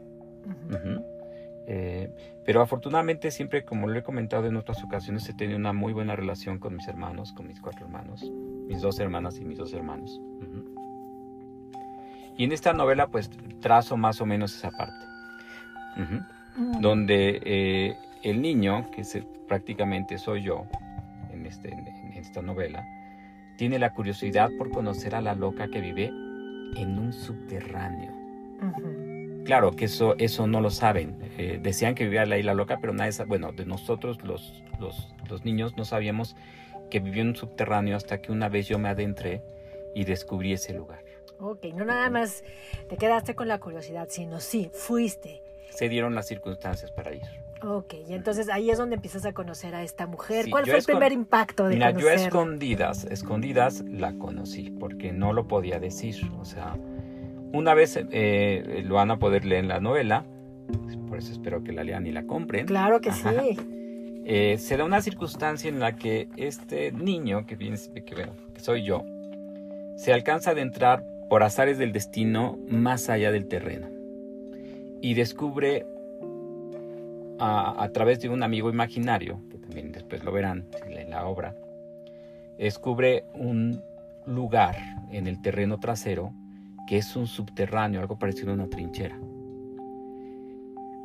Eh, 1.67 2.11
pero 2.45 2.61
afortunadamente 2.61 3.33
siempre, 3.33 3.64
como 3.64 3.88
lo 3.88 3.99
he 3.99 4.05
comentado 4.05 4.47
en 4.47 4.55
otras 4.55 4.85
ocasiones, 4.85 5.29
he 5.29 5.35
tenido 5.35 5.59
una 5.59 5.73
muy 5.73 5.93
buena 5.93 6.14
relación 6.14 6.61
con 6.61 6.76
mis 6.76 6.87
hermanos, 6.87 7.33
con 7.33 7.49
mis 7.49 7.61
cuatro 7.61 7.87
hermanos, 7.87 8.31
mis 8.69 8.83
dos 8.83 9.00
hermanas 9.00 9.41
y 9.41 9.45
mis 9.45 9.59
dos 9.59 9.73
hermanos. 9.73 10.21
Y 12.37 12.45
en 12.45 12.53
esta 12.53 12.73
novela 12.73 13.07
pues 13.09 13.31
trazo 13.61 13.97
más 13.97 14.21
o 14.21 14.26
menos 14.26 14.55
esa 14.55 14.71
parte, 14.71 15.07
mm. 15.97 16.81
donde 16.81 17.41
eh, 17.45 17.97
el 18.23 18.43
niño, 18.43 18.91
que 18.91 19.05
prácticamente 19.49 20.19
soy 20.19 20.43
yo 20.43 20.67
en, 21.33 21.47
este, 21.47 21.73
en, 21.73 22.12
esta 22.14 22.43
novela, 22.43 22.85
tiene 23.57 23.79
la 23.79 23.93
curiosidad 23.93 24.50
por 24.59 24.71
conocer 24.71 25.14
a 25.14 25.21
la 25.21 25.35
loca 25.35 25.69
que 25.69 25.81
vive 25.81 26.07
en 26.07 26.99
un 26.99 27.12
subterráneo. 27.12 28.12
Claro 29.45 29.73
que 29.73 29.85
eso, 29.85 30.17
eso 30.19 30.47
no 30.47 30.61
lo 30.61 30.71
saben 30.71 31.25
eh, 31.37 31.59
decían 31.61 31.95
que 31.97 32.05
vivía 32.05 32.26
la 32.26 32.38
isla 32.38 32.55
loca, 32.55 32.79
pero 32.81 32.93
nadie, 32.93 33.12
bueno, 33.26 33.53
de 33.53 33.67
nosotros 33.67 34.23
los, 34.23 34.62
los, 34.79 35.12
los 35.29 35.45
niños 35.45 35.76
no 35.76 35.85
sabíamos 35.85 36.37
que 36.91 37.00
vivía 37.00 37.23
en 37.23 37.29
un 37.29 37.37
subterráneo 37.37 37.97
hasta 37.97 38.23
que 38.23 38.31
una 38.31 38.49
vez 38.49 38.69
yo 38.69 38.79
me 38.79 38.88
adentré 38.88 39.43
y 39.97 40.05
descubrí 40.05 40.53
ese 40.53 40.75
lugar. 40.75 41.00
Ok, 41.41 41.67
no 41.75 41.85
nada 41.85 42.11
más 42.11 42.45
te 42.88 42.97
quedaste 42.97 43.35
con 43.35 43.49
la 43.49 43.59
curiosidad, 43.59 44.09
sino 44.11 44.41
sí, 44.41 44.71
fuiste. 44.73 45.43
Se 45.71 45.88
dieron 45.88 46.14
las 46.14 46.26
circunstancias 46.26 46.91
para 46.91 47.12
ir. 47.12 47.23
Ok, 47.62 47.95
y 48.09 48.12
entonces 48.12 48.49
ahí 48.50 48.71
es 48.71 48.79
donde 48.79 48.97
empiezas 48.97 49.25
a 49.25 49.33
conocer 49.33 49.75
a 49.75 49.83
esta 49.83 50.07
mujer. 50.07 50.50
¿Cuál 50.50 50.67
fue 50.67 50.79
el 50.79 50.85
primer 50.85 51.12
impacto 51.12 51.67
de 51.67 51.75
Mira, 51.75 51.91
yo 51.93 52.09
a 52.09 52.14
escondidas, 52.14 53.05
escondidas 53.05 53.83
la 53.88 54.12
conocí, 54.14 54.71
porque 54.71 55.12
no 55.12 55.33
lo 55.33 55.49
podía 55.49 55.81
decir. 55.81 56.31
O 56.38 56.45
sea, 56.45 56.76
una 57.53 57.73
vez 57.75 57.99
eh, 57.99 58.83
lo 58.85 58.97
van 58.97 59.11
a 59.11 59.19
poder 59.19 59.47
leer 59.47 59.62
en 59.62 59.69
la 59.69 59.81
novela, 59.81 60.25
por 61.09 61.19
eso 61.19 61.33
espero 61.33 61.64
que 61.64 61.73
la 61.73 61.85
lean 61.85 62.07
y 62.07 62.12
la 62.12 62.26
compren. 62.26 62.67
Claro 62.67 63.00
que 63.00 63.12
sí. 63.12 63.57
Eh, 64.26 64.57
se 64.59 64.76
da 64.76 64.85
una 64.85 65.00
circunstancia 65.00 65.69
en 65.69 65.81
la 65.81 65.97
que 65.97 66.29
este 66.37 66.93
niño, 66.93 67.47
que, 67.47 67.57
viene, 67.57 67.79
que, 68.05 68.14
bueno, 68.14 68.33
que 68.53 68.61
soy 68.61 68.83
yo, 68.83 69.05
se 69.97 70.12
alcanza 70.12 70.50
a 70.50 70.53
adentrar 70.53 71.05
por 71.28 71.43
azares 71.43 71.78
del 71.78 71.93
destino 71.93 72.59
más 72.69 73.09
allá 73.09 73.33
del 73.33 73.47
terreno 73.47 73.88
y 75.00 75.14
descubre 75.14 75.87
a, 77.38 77.88
través 77.93 78.21
de 78.21 78.28
un 78.28 78.43
amigo 78.43 78.71
imaginario, 78.71 79.40
que 79.50 79.59
también 79.59 79.93
después 79.93 80.25
lo 80.25 80.33
verán 80.33 80.66
en 80.87 81.11
la 81.11 81.26
obra, 81.26 81.54
descubre 82.59 83.25
un 83.35 83.83
lugar 84.26 84.76
en 85.11 85.26
el 85.26 85.43
terreno 85.43 85.78
trasero 85.78 86.33
que 86.87 86.99
es 86.99 87.16
un 87.16 87.26
subterráneo, 87.26 88.00
algo 88.00 88.19
parecido 88.19 88.50
a 88.50 88.54
una 88.54 88.69
trinchera. 88.69 89.19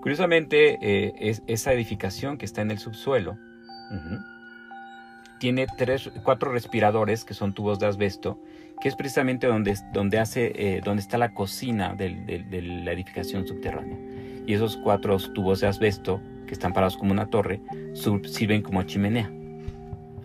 Curiosamente, 0.01 0.77
eh, 0.81 1.13
es, 1.19 1.41
esa 1.47 1.73
edificación 1.73 2.37
que 2.37 2.45
está 2.45 2.61
en 2.61 2.71
el 2.71 2.79
subsuelo 2.79 3.37
tiene 5.39 5.67
tres, 5.77 6.11
cuatro 6.23 6.51
respiradores 6.51 7.25
que 7.25 7.33
son 7.33 7.53
tubos 7.53 7.79
de 7.79 7.87
asbesto, 7.87 8.39
que 8.81 8.87
es 8.87 8.95
precisamente 8.95 9.47
donde, 9.47 9.77
donde, 9.93 10.19
hace, 10.19 10.53
eh, 10.55 10.81
donde 10.83 11.01
está 11.01 11.17
la 11.17 11.33
cocina 11.33 11.95
de 11.95 12.09
la 12.83 12.91
edificación 12.91 13.47
subterránea 13.47 13.97
y 14.49 14.53
esos 14.55 14.77
cuatro 14.77 15.15
tubos 15.19 15.59
de 15.59 15.67
asbesto 15.67 16.21
que 16.47 16.53
están 16.53 16.73
parados 16.73 16.97
como 16.97 17.11
una 17.11 17.29
torre 17.29 17.61
sirven 17.93 18.63
como 18.63 18.81
chimenea. 18.81 19.31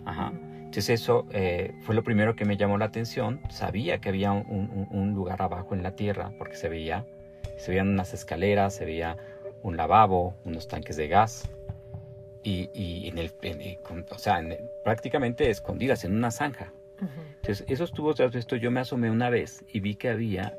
Ajá. 0.03 0.33
Entonces 0.55 1.01
eso 1.01 1.27
eh, 1.31 1.75
fue 1.81 1.93
lo 1.93 2.03
primero 2.03 2.35
que 2.35 2.43
me 2.43 2.57
llamó 2.57 2.79
la 2.79 2.85
atención. 2.85 3.39
Sabía 3.49 3.99
que 3.99 4.09
había 4.09 4.31
un, 4.31 5.13
lugar 5.13 5.43
abajo 5.43 5.75
en 5.75 5.83
la 5.83 5.95
tierra 5.95 6.31
porque 6.39 6.55
se 6.55 6.69
veía, 6.69 7.05
se 7.57 7.69
veían 7.69 7.89
unas 7.89 8.15
escaleras, 8.15 8.73
se 8.73 8.85
veía 8.85 9.15
un 9.61 9.77
lavabo, 9.77 10.33
unos 10.43 10.67
tanques 10.67 10.97
de 10.97 11.07
gas 11.07 11.47
y, 12.41 13.07
en 13.07 13.19
el, 13.19 13.31
o 14.09 14.17
sea, 14.17 14.41
prácticamente 14.83 15.51
escondidas 15.51 16.03
en 16.03 16.15
una 16.15 16.31
zanja. 16.31 16.73
Entonces 16.99 17.65
esos 17.67 17.91
tubos 17.91 18.17
de 18.17 18.23
asbesto 18.23 18.55
yo 18.55 18.71
me 18.71 18.79
asomé 18.79 19.09
una 19.11 19.29
vez 19.29 19.65
y 19.71 19.79
vi 19.79 19.95
que 19.95 20.09
había 20.09 20.55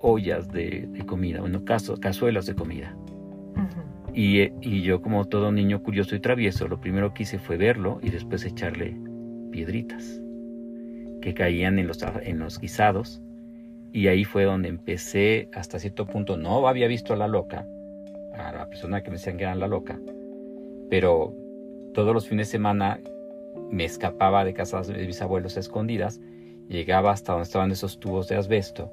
ollas 0.00 0.48
de, 0.50 0.88
comida, 1.06 1.40
bueno, 1.40 1.64
cazuelas 1.64 2.46
de 2.46 2.54
comida. 2.54 2.96
y, 4.14 4.40
y, 4.60 4.82
yo 4.82 5.02
como 5.02 5.24
todo 5.26 5.52
niño 5.52 5.82
curioso 5.82 6.14
y 6.14 6.20
travieso, 6.20 6.68
lo 6.68 6.80
primero 6.80 7.12
que 7.12 7.24
hice 7.24 7.38
fue 7.38 7.56
verlo 7.56 7.98
y 8.02 8.10
después 8.10 8.44
echarle 8.44 8.96
piedritas 9.50 10.20
que 11.20 11.34
caían 11.34 11.78
en 11.78 11.86
los, 11.86 11.98
en 12.22 12.38
los 12.38 12.58
guisados. 12.58 13.20
Y 13.92 14.08
ahí 14.08 14.24
fue 14.24 14.44
donde 14.44 14.68
empecé, 14.68 15.48
hasta 15.54 15.78
cierto 15.78 16.06
punto, 16.06 16.36
no 16.36 16.68
había 16.68 16.86
visto 16.88 17.14
a 17.14 17.16
la 17.16 17.26
loca, 17.26 17.66
a 18.34 18.52
la 18.52 18.68
persona 18.68 19.02
que 19.02 19.10
me 19.10 19.16
decían 19.16 19.38
que 19.38 19.44
era 19.44 19.54
la 19.54 19.66
loca, 19.66 19.98
pero 20.90 21.34
todos 21.94 22.14
los 22.14 22.28
fines 22.28 22.48
de 22.48 22.52
semana 22.52 23.00
me 23.70 23.84
escapaba 23.84 24.44
de 24.44 24.54
casa 24.54 24.82
de 24.82 25.06
mis 25.06 25.20
abuelos 25.22 25.56
a 25.56 25.60
escondidas, 25.60 26.20
llegaba 26.68 27.12
hasta 27.12 27.32
donde 27.32 27.44
estaban 27.44 27.70
esos 27.70 27.98
tubos 27.98 28.28
de 28.28 28.36
asbesto 28.36 28.92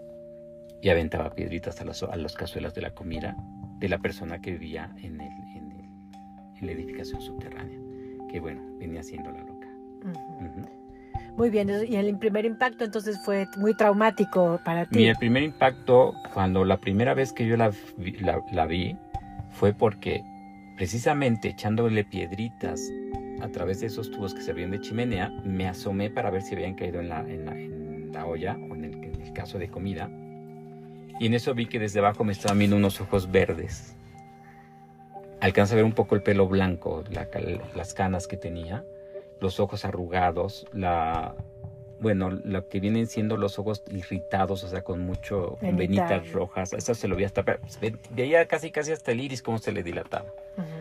y 0.82 0.90
aventaba 0.90 1.34
piedritas 1.34 1.82
a 1.82 1.86
las, 1.86 2.04
a 2.04 2.16
cazuelas 2.38 2.74
de 2.74 2.82
la 2.82 2.92
comida 2.92 3.36
de 3.80 3.90
la 3.90 3.98
persona 4.00 4.40
que 4.40 4.52
vivía 4.52 4.94
en, 4.98 5.20
el, 5.20 5.32
en, 5.56 5.66
la 6.62 6.72
edificación 6.72 7.22
subterránea, 7.22 7.78
que 8.32 8.40
bueno, 8.40 8.62
venía 8.80 9.04
siendo 9.04 9.32
la 9.32 9.40
loca. 9.40 9.68
Muy 11.38 11.50
bien, 11.50 11.70
y 11.88 11.96
el 11.96 12.18
primer 12.18 12.46
impacto 12.46 12.86
entonces 12.86 13.20
fue 13.24 13.46
muy 13.58 13.76
traumático 13.76 14.60
para 14.64 14.86
ti. 14.86 15.00
Mi 15.00 15.08
el 15.08 15.18
primer 15.18 15.44
impacto, 15.44 16.14
cuando 16.34 16.64
la 16.64 16.78
primera 16.78 17.14
vez 17.14 17.34
que 17.34 17.46
yo 17.46 17.58
la, 17.58 17.72
la, 18.54 18.66
vi, 18.66 18.98
fue 19.52 19.74
porque 19.74 20.24
precisamente 20.78 21.50
echándole 21.50 22.06
piedritas 22.06 22.90
a 23.46 23.52
través 23.52 23.80
de 23.80 23.88
esos 23.88 24.12
tubos 24.12 24.34
que 24.34 24.42
servían 24.42 24.72
de 24.72 24.82
chimenea, 24.82 25.30
me 25.44 25.68
asomé 25.68 26.10
para 26.10 26.30
ver 26.30 26.42
si 26.42 26.56
habían 26.56 26.76
caído 26.76 27.00
en 27.00 27.10
la, 27.10 27.22
en 27.22 28.12
la, 28.12 28.26
olla 28.26 28.54
o 28.70 28.76
en 28.76 28.86
el, 28.86 28.94
en 29.04 29.22
el 29.22 29.34
caso 29.34 29.58
de 29.60 29.70
comida 29.70 30.10
y 31.20 31.28
en 31.28 31.34
eso 31.34 31.54
vi 31.54 31.66
que 31.66 31.80
desde 31.80 32.00
abajo 32.00 32.24
me 32.24 32.34
estaban 32.34 32.60
viendo 32.60 32.76
unos 32.76 33.00
ojos 33.00 33.32
verdes. 33.32 33.96
Alcanza 35.40 35.74
a 35.74 35.78
ver 35.78 35.86
un 35.86 35.94
poco 35.94 36.16
el 36.16 36.22
pelo 36.22 36.48
blanco, 36.48 37.04
las 37.74 37.94
canas 37.94 38.28
que 38.28 38.38
tenía, 38.38 38.84
los 39.40 39.60
ojos 39.60 39.86
arrugados, 39.86 40.66
la, 40.74 41.36
bueno, 42.00 42.32
lo 42.32 42.68
que 42.68 42.80
vienen 42.80 43.08
siendo 43.08 43.38
los 43.38 43.60
ojos 43.60 43.84
irritados, 43.92 44.64
o 44.64 44.68
sea, 44.68 44.84
con 44.84 45.02
mucho, 45.02 45.58
con 45.60 45.78
venitas 45.78 46.32
rojas. 46.32 46.74
Eso 46.74 46.96
se 46.96 47.08
lo 47.08 47.16
vi 47.16 47.24
hasta, 47.24 47.46
veía 48.12 48.46
casi 48.48 48.72
casi 48.72 48.92
hasta 48.92 49.12
el 49.12 49.22
iris 49.22 49.42
cómo 49.42 49.58
se 49.58 49.72
le 49.72 49.84
dilataba. 49.84 50.34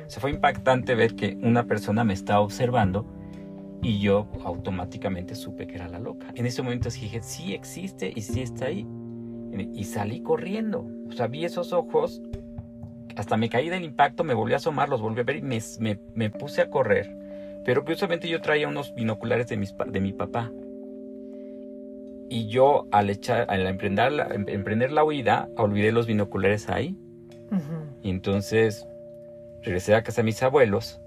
Se 0.07 0.21
fue 0.21 0.31
impactante 0.31 0.95
ver 0.95 1.15
que 1.15 1.37
una 1.43 1.65
persona 1.67 2.05
me 2.05 2.13
estaba 2.13 2.41
observando 2.41 3.07
y 3.83 4.01
yo 4.01 4.29
automáticamente 4.45 5.35
supe 5.35 5.67
que 5.67 5.75
era 5.75 5.89
la 5.89 5.99
loca. 5.99 6.33
En 6.35 6.47
ese 6.47 6.63
momento 6.63 6.89
dije, 6.89 7.23
sí 7.23 7.55
existe 7.55 8.13
y 8.15 8.23
sí 8.23 8.41
está 8.41 8.67
ahí 8.67 8.87
y 9.73 9.85
salí 9.85 10.21
corriendo. 10.21 10.87
O 11.09 11.13
sea, 11.13 11.27
vi 11.27 11.45
esos 11.45 11.73
ojos, 11.73 12.23
hasta 13.17 13.37
me 13.37 13.49
caí 13.49 13.69
del 13.69 13.85
impacto, 13.85 14.25
me 14.25 14.35
volví 14.35 14.55
a 14.55 14.57
asomar, 14.57 14.89
los 14.89 15.01
volví 15.01 15.21
a 15.21 15.25
ver 15.25 15.37
y 15.37 15.43
me, 15.43 15.61
me, 16.15 16.31
puse 16.31 16.63
a 16.63 16.71
correr. 16.71 17.15
Pero 17.65 17.83
curiosamente 17.83 18.29
yo 18.29 18.41
traía 18.41 18.69
unos 18.69 18.95
binoculares 18.95 19.49
de, 19.49 19.57
mis, 19.57 19.75
de 19.87 20.01
mi 20.01 20.13
papá. 20.13 20.51
Y 22.31 22.49
yo 22.49 22.89
al, 22.91 23.11
echar, 23.11 23.47
al 23.49 23.67
emprender, 23.67 24.13
la, 24.13 24.27
em, 24.29 24.47
emprender 24.49 24.93
la 24.93 25.05
huida, 25.05 25.49
olvidé 25.57 25.93
los 25.93 26.07
binoculares 26.07 26.69
ahí. 26.69 26.97
Y 28.03 28.11
entonces 28.11 28.89
regresé 29.65 29.95
a 29.95 30.03
casa 30.03 30.23
de 30.23 30.27
mis 30.27 30.43
abuelos. 30.43 31.01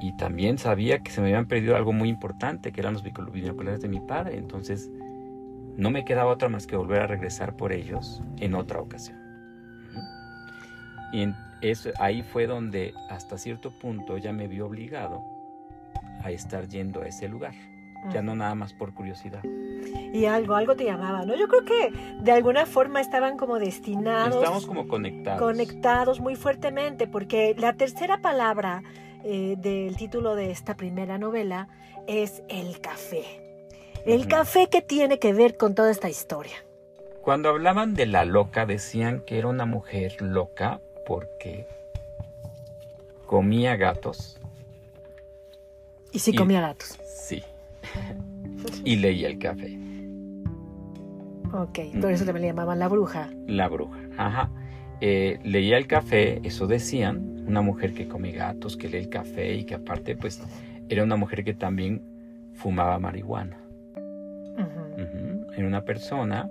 Y 0.00 0.16
también 0.16 0.58
sabía 0.58 0.98
que 0.98 1.10
se 1.10 1.20
me 1.20 1.28
habían 1.28 1.46
perdido 1.46 1.76
algo 1.76 1.92
muy 1.92 2.08
importante, 2.08 2.70
que 2.70 2.80
eran 2.80 2.94
los 2.94 3.02
binoculares 3.02 3.80
de 3.80 3.88
mi 3.88 4.00
padre. 4.00 4.36
Entonces 4.36 4.90
no 5.76 5.90
me 5.90 6.04
quedaba 6.04 6.32
otra 6.32 6.48
más 6.48 6.66
que 6.66 6.76
volver 6.76 7.02
a 7.02 7.06
regresar 7.06 7.56
por 7.56 7.72
ellos 7.72 8.22
en 8.38 8.54
otra 8.54 8.80
ocasión. 8.80 9.18
Y 11.12 11.28
eso, 11.62 11.90
ahí 11.98 12.22
fue 12.22 12.46
donde 12.46 12.92
hasta 13.08 13.38
cierto 13.38 13.70
punto 13.78 14.18
ya 14.18 14.32
me 14.32 14.48
vi 14.48 14.60
obligado 14.60 15.22
a 16.22 16.30
estar 16.30 16.68
yendo 16.68 17.02
a 17.02 17.06
ese 17.06 17.28
lugar, 17.28 17.54
ya 18.12 18.22
no 18.22 18.34
nada 18.34 18.54
más 18.54 18.72
por 18.72 18.94
curiosidad. 18.94 19.42
Y 20.12 20.26
algo, 20.26 20.54
algo 20.54 20.76
te 20.76 20.84
llamaba, 20.84 21.24
¿no? 21.24 21.36
Yo 21.36 21.48
creo 21.48 21.64
que 21.64 21.92
de 22.20 22.32
alguna 22.32 22.66
forma 22.66 23.00
estaban 23.00 23.36
como 23.36 23.58
destinados. 23.58 24.36
Estamos 24.36 24.66
como 24.66 24.88
conectados. 24.88 25.40
Conectados 25.40 26.20
muy 26.20 26.36
fuertemente, 26.36 27.06
porque 27.06 27.54
la 27.58 27.74
tercera 27.74 28.20
palabra 28.20 28.82
eh, 29.24 29.56
del 29.58 29.96
título 29.96 30.34
de 30.34 30.50
esta 30.50 30.76
primera 30.76 31.18
novela 31.18 31.68
es 32.06 32.42
el 32.48 32.80
café. 32.80 33.24
El 34.04 34.28
café 34.28 34.68
que 34.68 34.82
tiene 34.82 35.18
que 35.18 35.32
ver 35.32 35.56
con 35.56 35.74
toda 35.74 35.90
esta 35.90 36.08
historia. 36.08 36.54
Cuando 37.22 37.48
hablaban 37.48 37.94
de 37.94 38.06
la 38.06 38.24
loca 38.24 38.66
decían 38.66 39.20
que 39.26 39.38
era 39.38 39.48
una 39.48 39.66
mujer 39.66 40.22
loca 40.22 40.80
porque 41.04 41.66
comía 43.26 43.74
gatos. 43.74 44.38
¿Y 46.12 46.20
sí 46.20 46.34
comía 46.34 46.60
gatos? 46.60 46.96
Sí. 47.04 47.42
Y 48.84 48.96
leía 48.96 49.28
el 49.28 49.38
café. 49.38 49.78
Ok, 51.52 51.78
por 52.00 52.10
eso 52.10 52.24
también 52.24 52.42
le 52.42 52.48
llamaban 52.48 52.78
la 52.78 52.88
bruja. 52.88 53.30
La 53.46 53.68
bruja, 53.68 53.98
ajá. 54.16 54.50
Eh, 55.00 55.38
leía 55.44 55.78
el 55.78 55.86
café, 55.86 56.40
eso 56.42 56.66
decían, 56.66 57.44
una 57.46 57.62
mujer 57.62 57.94
que 57.94 58.08
come 58.08 58.32
gatos, 58.32 58.76
que 58.76 58.88
lee 58.88 58.98
el 58.98 59.08
café 59.08 59.54
y 59.54 59.64
que 59.64 59.74
aparte 59.74 60.16
pues 60.16 60.42
era 60.88 61.04
una 61.04 61.16
mujer 61.16 61.44
que 61.44 61.54
también 61.54 62.02
fumaba 62.54 62.98
marihuana 62.98 63.58
en 65.56 65.64
una 65.64 65.82
persona, 65.84 66.50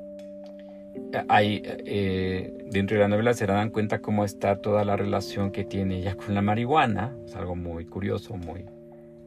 hay, 1.28 1.62
eh, 1.64 2.54
dentro 2.72 2.98
de 2.98 3.04
la 3.04 3.08
novela 3.08 3.34
se 3.34 3.46
dan 3.46 3.70
cuenta 3.70 4.00
cómo 4.00 4.26
está 4.26 4.58
toda 4.58 4.84
la 4.86 4.96
relación 4.96 5.52
que 5.52 5.64
tiene 5.64 5.98
ella 5.98 6.16
con 6.16 6.34
la 6.34 6.42
marihuana. 6.42 7.16
Es 7.26 7.36
algo 7.36 7.56
muy 7.56 7.86
curioso, 7.86 8.36
muy, 8.36 8.66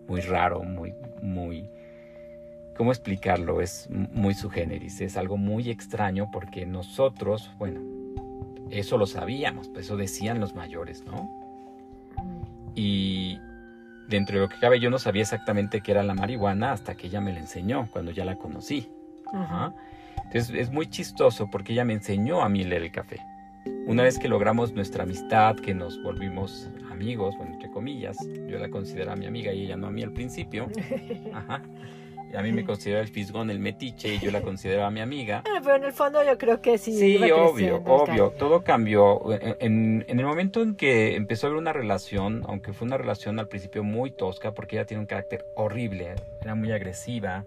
muy 0.06 0.20
raro, 0.20 0.62
muy, 0.62 0.94
muy... 1.22 1.70
¿Cómo 2.78 2.92
explicarlo? 2.92 3.60
Es 3.60 3.88
muy 3.90 4.34
su 4.34 4.48
generis, 4.50 5.00
es 5.00 5.16
algo 5.16 5.36
muy 5.36 5.68
extraño 5.68 6.30
porque 6.30 6.64
nosotros, 6.64 7.50
bueno, 7.58 7.80
Eso 8.70 8.98
lo 8.98 9.06
sabíamos, 9.06 9.68
pues 9.68 9.86
eso 9.86 9.96
decían 9.96 10.38
los 10.38 10.54
mayores, 10.54 11.02
¿no? 11.04 11.28
Y 12.76 13.40
dentro 14.08 14.36
de 14.36 14.42
lo 14.42 14.48
que 14.48 14.60
cabe 14.60 14.78
yo 14.78 14.90
no 14.90 14.98
sabía 14.98 15.22
exactamente 15.22 15.80
qué 15.80 15.90
era 15.90 16.02
la 16.04 16.14
marihuana 16.14 16.70
hasta 16.72 16.94
que 16.94 17.08
ella 17.08 17.20
me 17.20 17.32
la 17.32 17.40
enseñó, 17.40 17.88
cuando 17.90 18.12
ya 18.12 18.24
la 18.24 18.36
conocí. 18.36 18.88
Ajá. 19.32 19.74
Entonces 20.24 20.50
es 20.54 20.70
muy 20.70 20.86
chistoso 20.86 21.48
porque 21.50 21.72
ella 21.72 21.84
me 21.84 21.94
enseñó 21.94 22.42
a 22.42 22.48
mí 22.48 22.62
leer 22.62 22.82
el 22.82 22.92
café. 22.92 23.18
Una 23.86 24.04
vez 24.04 24.18
que 24.18 24.28
logramos 24.28 24.72
nuestra 24.72 25.02
amistad, 25.02 25.56
que 25.56 25.74
nos 25.74 26.00
volvimos 26.02 26.70
amigos, 26.92 27.36
bueno, 27.38 27.54
entre 27.54 27.70
comillas, 27.70 28.16
yo 28.46 28.58
la 28.58 28.68
consideraba 28.68 29.16
mi 29.16 29.26
amiga 29.26 29.52
y 29.52 29.64
ella 29.64 29.76
no 29.76 29.88
a 29.88 29.90
mí 29.90 30.02
al 30.02 30.12
principio. 30.12 30.68
Ajá. 31.34 31.62
A 32.36 32.42
mí 32.42 32.52
me 32.52 32.64
considera 32.64 33.00
el 33.00 33.08
fisgón, 33.08 33.50
el 33.50 33.58
metiche, 33.58 34.14
y 34.14 34.18
yo 34.18 34.30
la 34.30 34.42
consideraba 34.42 34.90
mi 34.90 35.00
amiga. 35.00 35.42
Ah, 35.46 35.60
pero 35.62 35.76
en 35.76 35.84
el 35.84 35.92
fondo 35.92 36.24
yo 36.24 36.36
creo 36.38 36.60
que 36.60 36.78
sí. 36.78 36.92
Sí, 36.92 37.16
obvio, 37.30 37.82
obvio. 37.84 38.30
Todo 38.38 38.62
cambió. 38.62 39.20
En, 39.60 40.04
en, 40.08 40.20
el 40.20 40.26
momento 40.26 40.62
en 40.62 40.74
que 40.74 41.16
empezó 41.16 41.46
a 41.46 41.50
haber 41.50 41.60
una 41.60 41.72
relación, 41.72 42.42
aunque 42.46 42.72
fue 42.72 42.86
una 42.86 42.98
relación 42.98 43.38
al 43.38 43.48
principio 43.48 43.82
muy 43.82 44.10
tosca, 44.10 44.52
porque 44.52 44.76
ella 44.76 44.86
tiene 44.86 45.00
un 45.00 45.06
carácter 45.06 45.46
horrible, 45.54 46.14
era 46.42 46.54
muy 46.54 46.72
agresiva, 46.72 47.46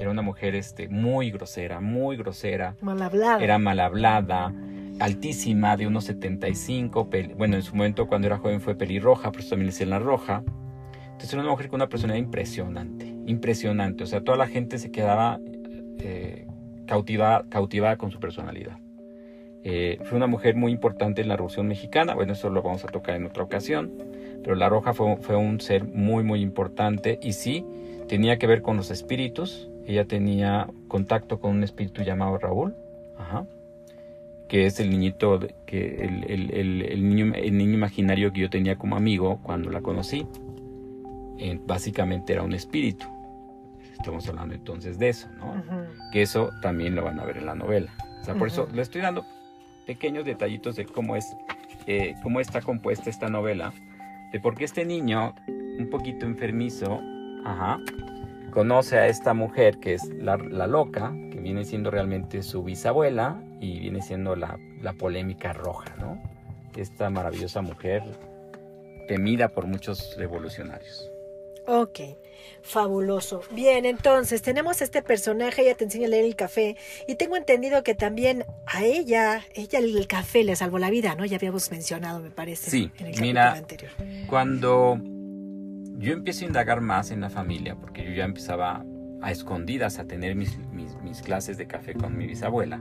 era 0.00 0.10
una 0.10 0.22
mujer 0.22 0.54
este, 0.54 0.88
muy 0.88 1.30
grosera, 1.30 1.80
muy 1.80 2.16
grosera. 2.16 2.74
Mal 2.80 3.02
hablada. 3.02 3.44
Era 3.44 3.58
mal 3.58 3.78
hablada, 3.80 4.52
altísima, 4.98 5.76
de 5.76 5.86
unos 5.86 6.04
75. 6.04 7.10
Bueno, 7.36 7.56
en 7.56 7.62
su 7.62 7.76
momento 7.76 8.06
cuando 8.08 8.26
era 8.26 8.38
joven 8.38 8.62
fue 8.62 8.74
pelirroja, 8.74 9.30
pero 9.30 9.44
también 9.44 9.66
le 9.66 9.72
decían 9.72 9.90
la 9.90 9.98
roja. 9.98 10.42
Entonces 11.04 11.34
era 11.34 11.42
una 11.42 11.50
mujer 11.50 11.68
con 11.68 11.78
una 11.78 11.88
personalidad 11.90 12.24
impresionante, 12.24 13.09
impresionante. 13.26 14.04
O 14.04 14.06
sea, 14.06 14.22
toda 14.22 14.36
la 14.36 14.46
gente 14.46 14.78
se 14.78 14.90
quedaba 14.90 15.40
eh, 15.98 16.46
cautivada, 16.86 17.44
cautivada 17.48 17.96
con 17.96 18.10
su 18.10 18.20
personalidad. 18.20 18.78
Eh, 19.62 19.98
fue 20.04 20.16
una 20.16 20.26
mujer 20.26 20.56
muy 20.56 20.72
importante 20.72 21.20
en 21.20 21.28
la 21.28 21.36
Revolución 21.36 21.68
Mexicana. 21.68 22.14
Bueno, 22.14 22.32
eso 22.32 22.50
lo 22.50 22.62
vamos 22.62 22.84
a 22.84 22.88
tocar 22.88 23.16
en 23.16 23.26
otra 23.26 23.42
ocasión. 23.42 23.92
Pero 24.42 24.54
la 24.54 24.68
Roja 24.68 24.94
fue, 24.94 25.36
un 25.36 25.60
ser 25.60 25.84
muy, 25.84 26.24
muy 26.24 26.40
importante 26.40 27.18
y 27.22 27.34
sí, 27.34 27.64
tenía 28.08 28.38
que 28.38 28.46
ver 28.46 28.62
con 28.62 28.76
los 28.76 28.90
espíritus. 28.90 29.68
Ella 29.86 30.06
tenía 30.06 30.68
contacto 30.88 31.40
con 31.40 31.50
un 31.50 31.62
espíritu 31.64 32.02
llamado 32.02 32.38
Raúl, 32.38 32.74
que 34.48 34.66
es 34.66 34.80
el 34.80 34.90
niñito, 34.90 35.40
que 35.66 36.08
el 36.28 37.06
niño 37.06 37.74
imaginario 37.74 38.32
que 38.32 38.40
yo 38.40 38.50
tenía 38.50 38.76
como 38.76 38.96
amigo 38.96 39.40
cuando 39.42 39.70
la 39.70 39.82
conocí 39.82 40.26
básicamente 41.66 42.32
era 42.32 42.42
un 42.42 42.52
espíritu. 42.52 43.06
Estamos 43.92 44.26
hablando 44.28 44.54
entonces 44.54 44.98
de 44.98 45.10
eso, 45.10 45.28
¿no? 45.38 45.62
Que 46.12 46.22
eso 46.22 46.50
también 46.62 46.94
lo 46.94 47.04
van 47.04 47.20
a 47.20 47.24
ver 47.24 47.36
en 47.36 47.46
la 47.46 47.54
novela. 47.54 47.92
O 48.20 48.24
sea, 48.24 48.34
por 48.34 48.48
eso 48.48 48.68
le 48.72 48.82
estoy 48.82 49.02
dando 49.02 49.24
pequeños 49.86 50.24
detallitos 50.24 50.76
de 50.76 50.86
cómo 50.86 51.16
es, 51.16 51.36
eh, 51.86 52.14
cómo 52.22 52.40
está 52.40 52.60
compuesta 52.62 53.10
esta 53.10 53.28
novela, 53.28 53.72
de 54.32 54.40
por 54.40 54.54
qué 54.54 54.64
este 54.64 54.84
niño, 54.84 55.34
un 55.48 55.88
poquito 55.90 56.26
enfermizo, 56.26 57.00
ajá, 57.44 57.80
conoce 58.50 58.98
a 58.98 59.06
esta 59.06 59.34
mujer 59.34 59.78
que 59.78 59.94
es 59.94 60.04
la, 60.14 60.36
la, 60.36 60.66
loca, 60.66 61.12
que 61.30 61.40
viene 61.40 61.64
siendo 61.64 61.90
realmente 61.90 62.42
su 62.42 62.62
bisabuela 62.62 63.42
y 63.60 63.80
viene 63.80 64.02
siendo 64.02 64.36
la, 64.36 64.58
la 64.82 64.92
polémica 64.92 65.52
roja, 65.52 65.94
¿no? 65.98 66.22
Esta 66.76 67.10
maravillosa 67.10 67.60
mujer 67.62 68.02
temida 69.08 69.48
por 69.48 69.66
muchos 69.66 70.16
revolucionarios. 70.16 71.10
Ok, 71.66 72.00
fabuloso. 72.62 73.42
Bien, 73.52 73.84
entonces 73.84 74.42
tenemos 74.42 74.82
este 74.82 75.02
personaje, 75.02 75.62
ella 75.62 75.74
te 75.74 75.84
enseña 75.84 76.06
a 76.06 76.10
leer 76.10 76.24
el 76.24 76.36
café 76.36 76.76
y 77.06 77.14
tengo 77.14 77.36
entendido 77.36 77.82
que 77.82 77.94
también 77.94 78.44
a 78.66 78.84
ella, 78.84 79.44
ella 79.54 79.78
el 79.78 80.06
café 80.06 80.44
le 80.44 80.56
salvó 80.56 80.78
la 80.78 80.90
vida, 80.90 81.14
¿no? 81.14 81.24
Ya 81.24 81.36
habíamos 81.36 81.70
mencionado, 81.70 82.20
me 82.20 82.30
parece. 82.30 82.70
Sí, 82.70 82.90
en 82.98 83.06
el 83.06 83.20
mira, 83.20 83.52
anterior. 83.52 83.92
cuando 84.26 84.98
yo 85.98 86.12
empiezo 86.14 86.44
a 86.44 86.48
indagar 86.48 86.80
más 86.80 87.10
en 87.10 87.20
la 87.20 87.30
familia, 87.30 87.76
porque 87.76 88.04
yo 88.04 88.12
ya 88.12 88.24
empezaba 88.24 88.84
a 89.22 89.30
escondidas 89.30 89.98
a 89.98 90.06
tener 90.06 90.34
mis, 90.34 90.58
mis, 90.72 91.22
clases 91.22 91.58
de 91.58 91.66
café 91.66 91.94
con 91.94 92.16
mi 92.16 92.26
bisabuela. 92.26 92.78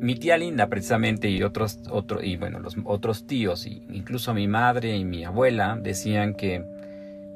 Mi 0.00 0.14
tía 0.16 0.36
Linda 0.36 0.68
precisamente 0.68 1.28
y 1.28 1.42
otros, 1.42 1.80
otro, 1.90 2.22
y 2.22 2.36
bueno, 2.36 2.60
los 2.60 2.76
otros 2.84 3.26
tíos, 3.26 3.66
incluso 3.66 4.34
mi 4.34 4.48
madre 4.48 4.96
y 4.96 5.04
mi 5.04 5.24
abuela 5.24 5.78
decían 5.80 6.34
que 6.34 6.64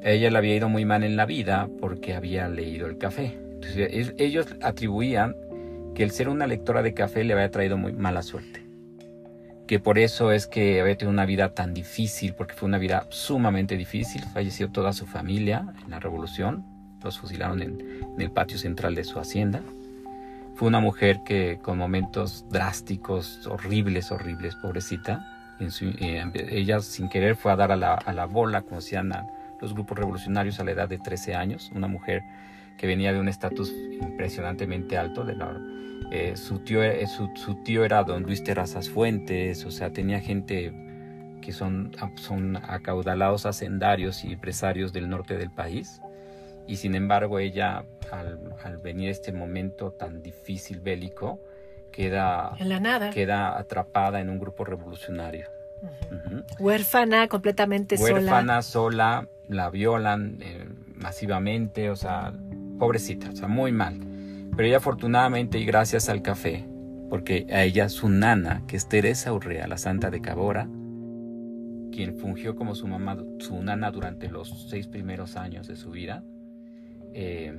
ella 0.03 0.29
le 0.29 0.37
había 0.37 0.55
ido 0.55 0.69
muy 0.69 0.85
mal 0.85 1.03
en 1.03 1.15
la 1.15 1.25
vida 1.25 1.69
porque 1.79 2.13
había 2.13 2.49
leído 2.49 2.87
el 2.87 2.97
café. 2.97 3.37
Entonces, 3.37 4.13
ellos 4.17 4.47
atribuían 4.61 5.35
que 5.95 6.03
el 6.03 6.11
ser 6.11 6.29
una 6.29 6.47
lectora 6.47 6.81
de 6.81 6.93
café 6.93 7.23
le 7.23 7.33
había 7.33 7.51
traído 7.51 7.77
muy 7.77 7.93
mala 7.93 8.21
suerte. 8.21 8.61
Que 9.67 9.79
por 9.79 9.97
eso 9.97 10.31
es 10.31 10.45
que 10.45 10.81
había 10.81 10.97
tenido 10.97 11.13
una 11.13 11.25
vida 11.25 11.53
tan 11.53 11.73
difícil, 11.73 12.33
porque 12.33 12.53
fue 12.53 12.67
una 12.67 12.77
vida 12.77 13.07
sumamente 13.09 13.77
difícil. 13.77 14.21
Falleció 14.33 14.69
toda 14.69 14.91
su 14.91 15.05
familia 15.05 15.73
en 15.83 15.91
la 15.91 15.99
revolución. 15.99 16.65
Los 17.01 17.19
fusilaron 17.19 17.61
en, 17.61 18.01
el 18.19 18.31
patio 18.31 18.57
central 18.57 18.95
de 18.95 19.03
su 19.03 19.19
hacienda. 19.19 19.61
Fue 20.55 20.67
una 20.67 20.79
mujer 20.79 21.21
que 21.25 21.59
con 21.61 21.77
momentos 21.77 22.45
drásticos, 22.49 23.47
horribles, 23.47 24.11
horribles, 24.11 24.55
pobrecita. 24.55 25.25
Eh, 25.59 26.49
ella 26.51 26.81
sin 26.81 27.07
querer 27.07 27.35
fue 27.35 27.51
a 27.51 27.55
dar 27.55 27.71
a 27.71 27.77
la, 27.77 28.25
bola, 28.25 28.61
como 28.61 28.77
decían, 28.77 29.13
los 29.63 29.73
grupos 29.73 29.97
revolucionarios 29.97 30.59
a 30.59 30.63
la 30.63 30.71
edad 30.71 30.89
de 30.89 30.99
13 30.99 31.35
años, 31.35 31.71
una 31.73 31.87
mujer 31.87 32.21
que 32.77 32.85
venía 32.85 33.13
de 33.13 33.19
un 33.19 33.29
estatus 33.29 33.73
impresionantemente 34.01 34.97
alto. 34.97 35.23
De 35.23 35.35
la, 35.35 35.57
eh, 36.11 36.35
su, 36.35 36.59
tío, 36.59 36.83
eh, 36.83 37.07
su, 37.07 37.63
tío 37.63 37.85
era 37.85 38.03
don 38.03 38.23
Luis 38.23 38.43
Terrazas 38.43 38.89
Fuentes, 38.89 39.65
o 39.65 39.71
sea, 39.71 39.91
tenía 39.91 40.19
gente 40.19 40.73
que 41.41 41.51
son, 41.51 41.91
son 42.15 42.57
acaudalados 42.57 43.45
hacendarios 43.45 44.23
y 44.23 44.33
empresarios 44.33 44.93
del 44.93 45.09
norte 45.09 45.37
del 45.37 45.49
país. 45.49 46.01
Y 46.67 46.77
sin 46.77 46.95
embargo 46.95 47.39
ella, 47.39 47.83
al, 48.11 48.77
venir 48.77 49.09
este 49.09 49.33
momento 49.33 49.91
tan 49.91 50.21
difícil 50.21 50.79
bélico, 50.79 51.39
queda, 51.91 52.55
en 52.59 52.69
la 52.69 52.79
nada. 52.79 53.09
queda 53.09 53.57
atrapada 53.57 54.21
en 54.21 54.29
un 54.29 54.39
grupo 54.39 54.63
revolucionario. 54.63 55.47
Huérfana, 56.59 57.27
completamente 57.27 57.97
sola. 57.97 58.13
Huérfana, 58.13 58.61
sola, 58.61 59.27
la 59.47 59.69
violan 59.69 60.37
eh, 60.41 60.67
masivamente, 60.95 61.89
o 61.89 61.95
sea, 61.95 62.33
pobrecita, 62.79 63.29
o 63.29 63.35
sea, 63.35 63.47
muy 63.47 63.71
mal. 63.71 63.99
Pero 64.55 64.67
ella 64.67 64.77
afortunadamente 64.77 65.59
y 65.59 65.65
gracias 65.65 66.09
al 66.09 66.21
café, 66.21 66.65
porque 67.09 67.47
a 67.51 67.63
ella 67.63 67.89
su 67.89 68.09
nana, 68.09 68.63
que 68.67 68.75
es 68.75 68.87
Teresa 68.87 69.33
Urrea, 69.33 69.67
la 69.67 69.77
santa 69.77 70.09
de 70.09 70.21
Cabora, 70.21 70.67
quien 71.91 72.17
fungió 72.17 72.55
como 72.55 72.75
su 72.75 72.87
mamá, 72.87 73.17
su 73.39 73.61
nana 73.61 73.91
durante 73.91 74.29
los 74.29 74.67
seis 74.69 74.87
primeros 74.87 75.35
años 75.35 75.67
de 75.67 75.75
su 75.75 75.91
vida, 75.91 76.23
eh, 77.13 77.53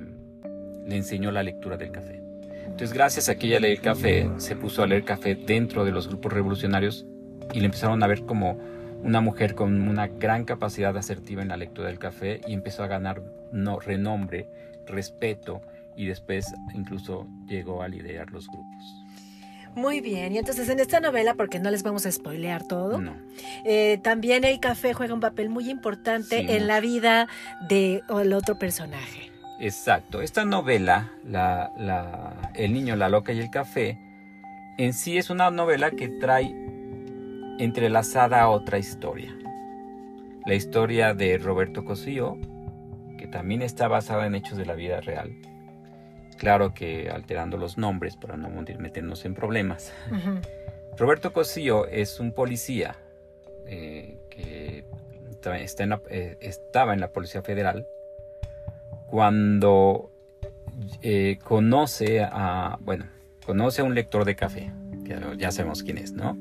le 0.87 0.97
enseñó 0.97 1.31
la 1.31 1.43
lectura 1.43 1.77
del 1.77 1.91
café. 1.91 2.23
Entonces, 2.65 2.93
gracias 2.93 3.29
a 3.29 3.37
que 3.37 3.47
ella 3.47 3.61
leía 3.61 3.75
el 3.75 3.81
café, 3.81 4.29
se 4.39 4.57
puso 4.57 4.83
a 4.83 4.87
leer 4.87 5.05
café 5.05 5.35
dentro 5.35 5.85
de 5.85 5.93
los 5.93 6.09
grupos 6.09 6.33
revolucionarios 6.33 7.07
y 7.53 7.61
le 7.61 7.67
empezaron 7.67 8.03
a 8.03 8.07
ver 8.07 8.25
como 8.25 8.59
una 9.05 9.21
mujer 9.21 9.55
con 9.55 9.87
una 9.87 10.09
gran 10.09 10.45
capacidad 10.45 10.97
asertiva 10.97 11.43
en 11.43 11.49
la 11.49 11.59
lectura 11.59 11.89
del 11.89 11.99
café 11.99 12.41
y 12.49 12.55
empezó 12.55 12.83
a 12.83 12.87
ganar 12.87 13.23
no, 13.53 13.79
renombre, 13.79 14.49
respeto 14.87 15.61
y 15.95 16.07
después 16.07 16.53
incluso 16.75 17.29
llegó 17.47 17.83
a 17.83 17.89
liderar 17.89 18.33
los 18.33 18.49
grupos. 18.49 19.05
Muy 19.75 20.01
bien, 20.01 20.33
y 20.33 20.39
entonces 20.39 20.69
en 20.69 20.79
esta 20.79 21.01
novela, 21.01 21.35
porque 21.35 21.59
no 21.59 21.71
les 21.71 21.83
vamos 21.83 22.07
a 22.07 22.13
spoilear 22.13 22.67
todo, 22.67 23.03
eh, 23.65 23.99
también 24.03 24.45
el 24.45 24.59
café 24.61 24.95
juega 24.95 25.13
un 25.13 25.21
papel 25.21 25.51
muy 25.51 25.69
importante 25.69 26.57
en 26.57 26.67
la 26.67 26.81
vida 26.81 27.29
del 27.69 28.03
de, 28.09 28.35
otro 28.35 28.59
personaje. 28.59 29.31
Exacto, 29.61 30.23
esta 30.23 30.45
novela, 30.45 31.13
El 32.55 32.73
niño, 32.73 32.97
la 32.97 33.09
loca 33.09 33.33
y 33.33 33.41
el 33.41 33.51
café, 33.51 33.99
en 34.79 34.93
sí 34.93 35.19
es 35.19 35.29
una 35.29 35.51
novela 35.51 35.91
que 35.91 36.09
trae 36.09 36.74
entrelazada 37.59 38.43
a 38.43 38.49
otra 38.49 38.79
historia. 38.79 39.35
La 40.47 40.55
historia 40.55 41.15
de 41.15 41.39
Roberto 41.39 41.85
Cosío, 41.85 42.39
que 43.19 43.27
también 43.27 43.63
está 43.63 43.89
basada 43.89 44.27
en 44.27 44.35
hechos 44.35 44.59
de 44.59 44.67
la 44.67 44.75
vida 44.75 45.01
real. 45.01 45.35
Claro 46.37 46.75
que 46.75 47.11
alterando 47.11 47.57
los 47.57 47.79
nombres 47.79 48.17
para 48.17 48.37
no 48.37 48.51
meternos 48.79 49.25
en 49.25 49.35
problemas. 49.35 49.93
Roberto 50.99 51.33
Cosío 51.33 51.87
es 51.87 52.21
un 52.21 52.33
policía 52.33 52.97
eh, 53.67 54.19
que 54.31 54.85
eh, 56.11 56.37
estaba 56.41 56.95
en 56.95 57.01
la 57.01 57.13
Policía 57.13 57.43
Federal 57.43 57.87
cuando 59.07 60.11
eh, 61.03 61.39
conoce 61.43 62.23
a, 62.23 62.79
bueno, 62.81 63.07
conoce 63.45 63.83
a 63.83 63.85
un 63.85 63.95
lector 63.95 64.25
de 64.25 64.35
café, 64.35 64.73
que 65.05 65.17
ya 65.37 65.51
sabemos 65.51 65.83
quién 65.83 65.99
es, 65.99 66.13
¿no? 66.13 66.37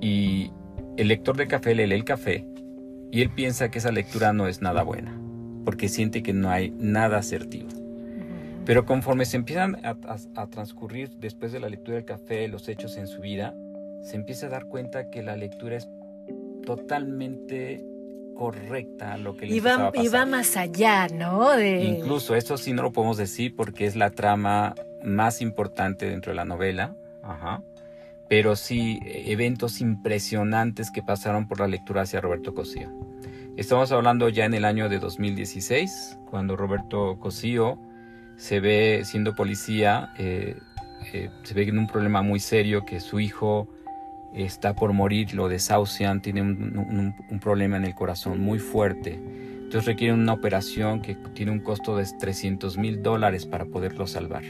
Y 0.00 0.50
el 0.96 1.08
lector 1.08 1.36
de 1.36 1.46
café 1.46 1.74
le 1.74 1.86
lee 1.86 1.94
el 1.94 2.04
café 2.04 2.46
y 3.10 3.22
él 3.22 3.30
piensa 3.30 3.70
que 3.70 3.78
esa 3.78 3.92
lectura 3.92 4.32
no 4.32 4.48
es 4.48 4.60
nada 4.60 4.82
buena, 4.82 5.18
porque 5.64 5.88
siente 5.88 6.22
que 6.22 6.32
no 6.32 6.50
hay 6.50 6.70
nada 6.70 7.18
asertivo. 7.18 7.68
Pero 8.66 8.84
conforme 8.84 9.24
se 9.24 9.38
empiezan 9.38 9.78
a, 9.82 10.46
transcurrir 10.48 11.10
después 11.18 11.52
de 11.52 11.60
la 11.60 11.70
lectura 11.70 11.96
del 11.96 12.04
café 12.04 12.46
los 12.48 12.68
hechos 12.68 12.98
en 12.98 13.06
su 13.06 13.22
vida, 13.22 13.54
se 14.02 14.16
empieza 14.16 14.46
a 14.46 14.50
dar 14.50 14.66
cuenta 14.66 15.08
que 15.08 15.22
la 15.22 15.36
lectura 15.36 15.76
es 15.76 15.88
totalmente 16.66 17.82
correcta 18.36 19.14
a 19.14 19.18
lo 19.18 19.36
que 19.36 19.46
le 19.46 19.56
y 19.56 19.60
va, 19.60 19.90
y 19.94 20.08
va 20.08 20.26
más 20.26 20.56
allá, 20.58 21.08
¿no? 21.08 21.50
De... 21.52 21.82
Incluso 21.82 22.36
eso 22.36 22.58
sí 22.58 22.74
no 22.74 22.82
lo 22.82 22.92
podemos 22.92 23.16
decir 23.16 23.56
porque 23.56 23.86
es 23.86 23.96
la 23.96 24.10
trama 24.10 24.74
más 25.02 25.40
importante 25.40 26.06
dentro 26.06 26.32
de 26.32 26.36
la 26.36 26.44
novela. 26.44 26.94
Ajá 27.22 27.62
pero 28.28 28.56
sí 28.56 29.00
eventos 29.04 29.80
impresionantes 29.80 30.90
que 30.90 31.02
pasaron 31.02 31.48
por 31.48 31.60
la 31.60 31.68
lectura 31.68 32.02
hacia 32.02 32.20
Roberto 32.20 32.54
Cosío. 32.54 32.90
Estamos 33.56 33.90
hablando 33.90 34.28
ya 34.28 34.44
en 34.44 34.54
el 34.54 34.64
año 34.64 34.88
de 34.88 34.98
2016, 34.98 36.18
cuando 36.30 36.56
Roberto 36.56 37.18
Cosío 37.18 37.78
se 38.36 38.60
ve 38.60 39.02
siendo 39.04 39.34
policía, 39.34 40.12
eh, 40.18 40.56
eh, 41.12 41.30
se 41.42 41.54
ve 41.54 41.64
en 41.64 41.78
un 41.78 41.86
problema 41.86 42.22
muy 42.22 42.38
serio 42.38 42.84
que 42.84 43.00
su 43.00 43.18
hijo 43.18 43.68
está 44.34 44.74
por 44.74 44.92
morir, 44.92 45.34
lo 45.34 45.48
desahucian, 45.48 46.20
tiene 46.20 46.42
un, 46.42 47.14
un 47.30 47.40
problema 47.40 47.78
en 47.78 47.84
el 47.84 47.94
corazón 47.94 48.40
muy 48.40 48.58
fuerte. 48.58 49.14
Entonces 49.14 49.86
requiere 49.86 50.14
una 50.14 50.34
operación 50.34 51.02
que 51.02 51.16
tiene 51.34 51.50
un 51.50 51.60
costo 51.60 51.96
de 51.96 52.06
300 52.18 52.78
mil 52.78 53.02
dólares 53.02 53.44
para 53.44 53.64
poderlo 53.64 54.06
salvar. 54.06 54.44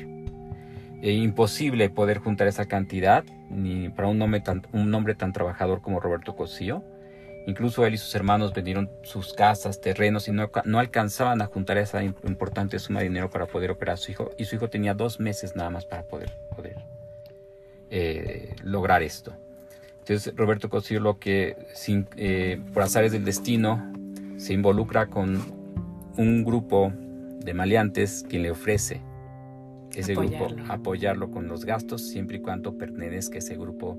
Es 1.01 1.17
imposible 1.17 1.91
poder 1.91 2.19
juntar 2.19 2.49
esa 2.49 2.67
cantidad 2.67 3.25
ni 3.51 3.89
para 3.89 4.09
un 4.09 4.21
hombre 4.21 4.41
tan, 4.41 4.67
un 4.73 4.93
hombre 4.95 5.15
tan 5.15 5.33
trabajador 5.33 5.81
como 5.81 6.01
Roberto 6.01 6.35
Cosío. 6.35 6.83
Incluso 7.47 7.87
él 7.87 7.95
y 7.95 7.99
sus 7.99 8.15
hermanos 8.15 8.53
vendieron 8.53 8.91
sus 9.03 9.33
casas, 9.33 9.81
terrenos 9.81 10.29
y 10.29 10.33
no, 10.33 10.51
no, 10.65 10.79
alcanzaban 10.79 11.41
a 11.41 11.47
juntar 11.47 11.79
esa 11.79 12.03
importante 12.03 12.79
suma 12.79 13.01
de 13.01 13.07
dinero 13.09 13.31
para 13.31 13.47
poder 13.47 13.71
operar 13.71 13.95
a 13.95 13.97
su 13.97 14.11
hijo. 14.11 14.31
Y 14.37 14.45
su 14.45 14.57
hijo 14.57 14.69
tenía 14.69 14.93
dos 14.93 15.19
meses 15.19 15.57
nada 15.57 15.71
más 15.71 15.87
para 15.87 16.03
poder, 16.03 16.37
poder 16.55 16.77
eh, 17.91 18.55
lograr 18.65 19.03
esto. 19.03 19.33
Entonces 20.01 20.35
Roberto 20.37 20.69
Cosío 20.69 21.01
lo 21.01 21.19
que 21.19 21.57
eh, 22.17 22.61
por 22.75 22.83
azares 22.83 23.13
del 23.13 23.25
destino 23.25 23.93
se 24.37 24.53
involucra 24.53 25.07
con 25.07 25.41
un 26.17 26.45
grupo 26.45 26.93
de 26.95 27.55
maleantes 27.55 28.27
quien 28.29 28.43
le 28.43 28.51
ofrece 28.51 29.01
ese 30.01 30.15
grupo, 30.15 30.49
apoyarlo 30.69 31.31
con 31.31 31.49
los 31.49 31.65
gastos, 31.65 32.03
siempre 32.03 32.39
y 32.39 32.41
cuando 32.41 32.77
pertenezca 32.77 33.37
a 33.37 33.39
ese 33.39 33.57
grupo 33.57 33.99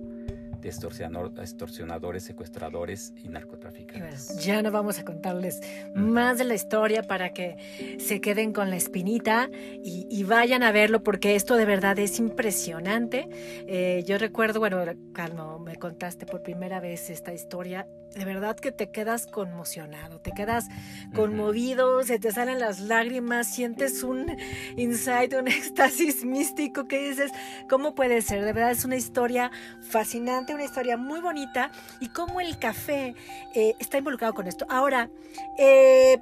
de 0.61 0.69
extorsionadores, 0.69 2.23
secuestradores 2.23 3.13
y 3.23 3.29
narcotraficantes. 3.29 4.37
ya 4.43 4.61
no 4.61 4.71
vamos 4.71 4.99
a 4.99 5.05
contarles 5.05 5.61
más 5.93 6.37
de 6.37 6.43
la 6.43 6.53
historia 6.53 7.03
para 7.03 7.31
que 7.31 7.97
se 7.99 8.19
queden 8.21 8.51
con 8.51 8.69
la 8.69 8.75
espinita 8.75 9.49
y, 9.83 10.23
vayan 10.29 10.61
a 10.61 10.71
verlo 10.71 11.01
porque 11.01 11.35
esto 11.35 11.55
de 11.55 11.65
verdad 11.65 11.97
es 11.97 12.19
impresionante. 12.19 13.27
Eh, 13.67 14.03
yo 14.05 14.19
recuerdo, 14.19 14.59
bueno, 14.59 14.83
cuando 15.15 15.57
me 15.57 15.75
contaste 15.77 16.27
por 16.27 16.43
primera 16.43 16.79
vez 16.79 17.09
esta 17.09 17.33
historia, 17.33 17.87
de 18.15 18.25
verdad 18.25 18.55
que 18.55 18.71
te 18.71 18.89
quedas 18.89 19.27
conmocionado, 19.27 20.19
te 20.19 20.31
quedas 20.31 20.67
conmovido, 21.13 22.03
se 22.03 22.19
te 22.19 22.31
salen 22.31 22.59
las 22.59 22.79
lágrimas, 22.79 23.53
sientes 23.53 24.03
un 24.03 24.35
insight, 24.77 25.33
un 25.33 25.47
éxtasis 25.47 26.25
místico 26.25 26.87
que 26.87 27.09
dices, 27.09 27.31
¿cómo 27.69 27.95
puede 27.95 28.21
ser? 28.21 28.43
De 28.43 28.53
verdad 28.53 28.71
es 28.71 28.85
una 28.85 28.95
historia 28.95 29.51
fascinante, 29.81 30.53
una 30.53 30.63
historia 30.63 30.97
muy 30.97 31.21
bonita 31.21 31.71
y 31.99 32.09
cómo 32.09 32.41
el 32.41 32.57
café 32.57 33.15
eh, 33.53 33.75
está 33.79 33.99
involucrado 33.99 34.33
con 34.33 34.47
esto. 34.47 34.65
Ahora, 34.69 35.09
eh, 35.57 36.19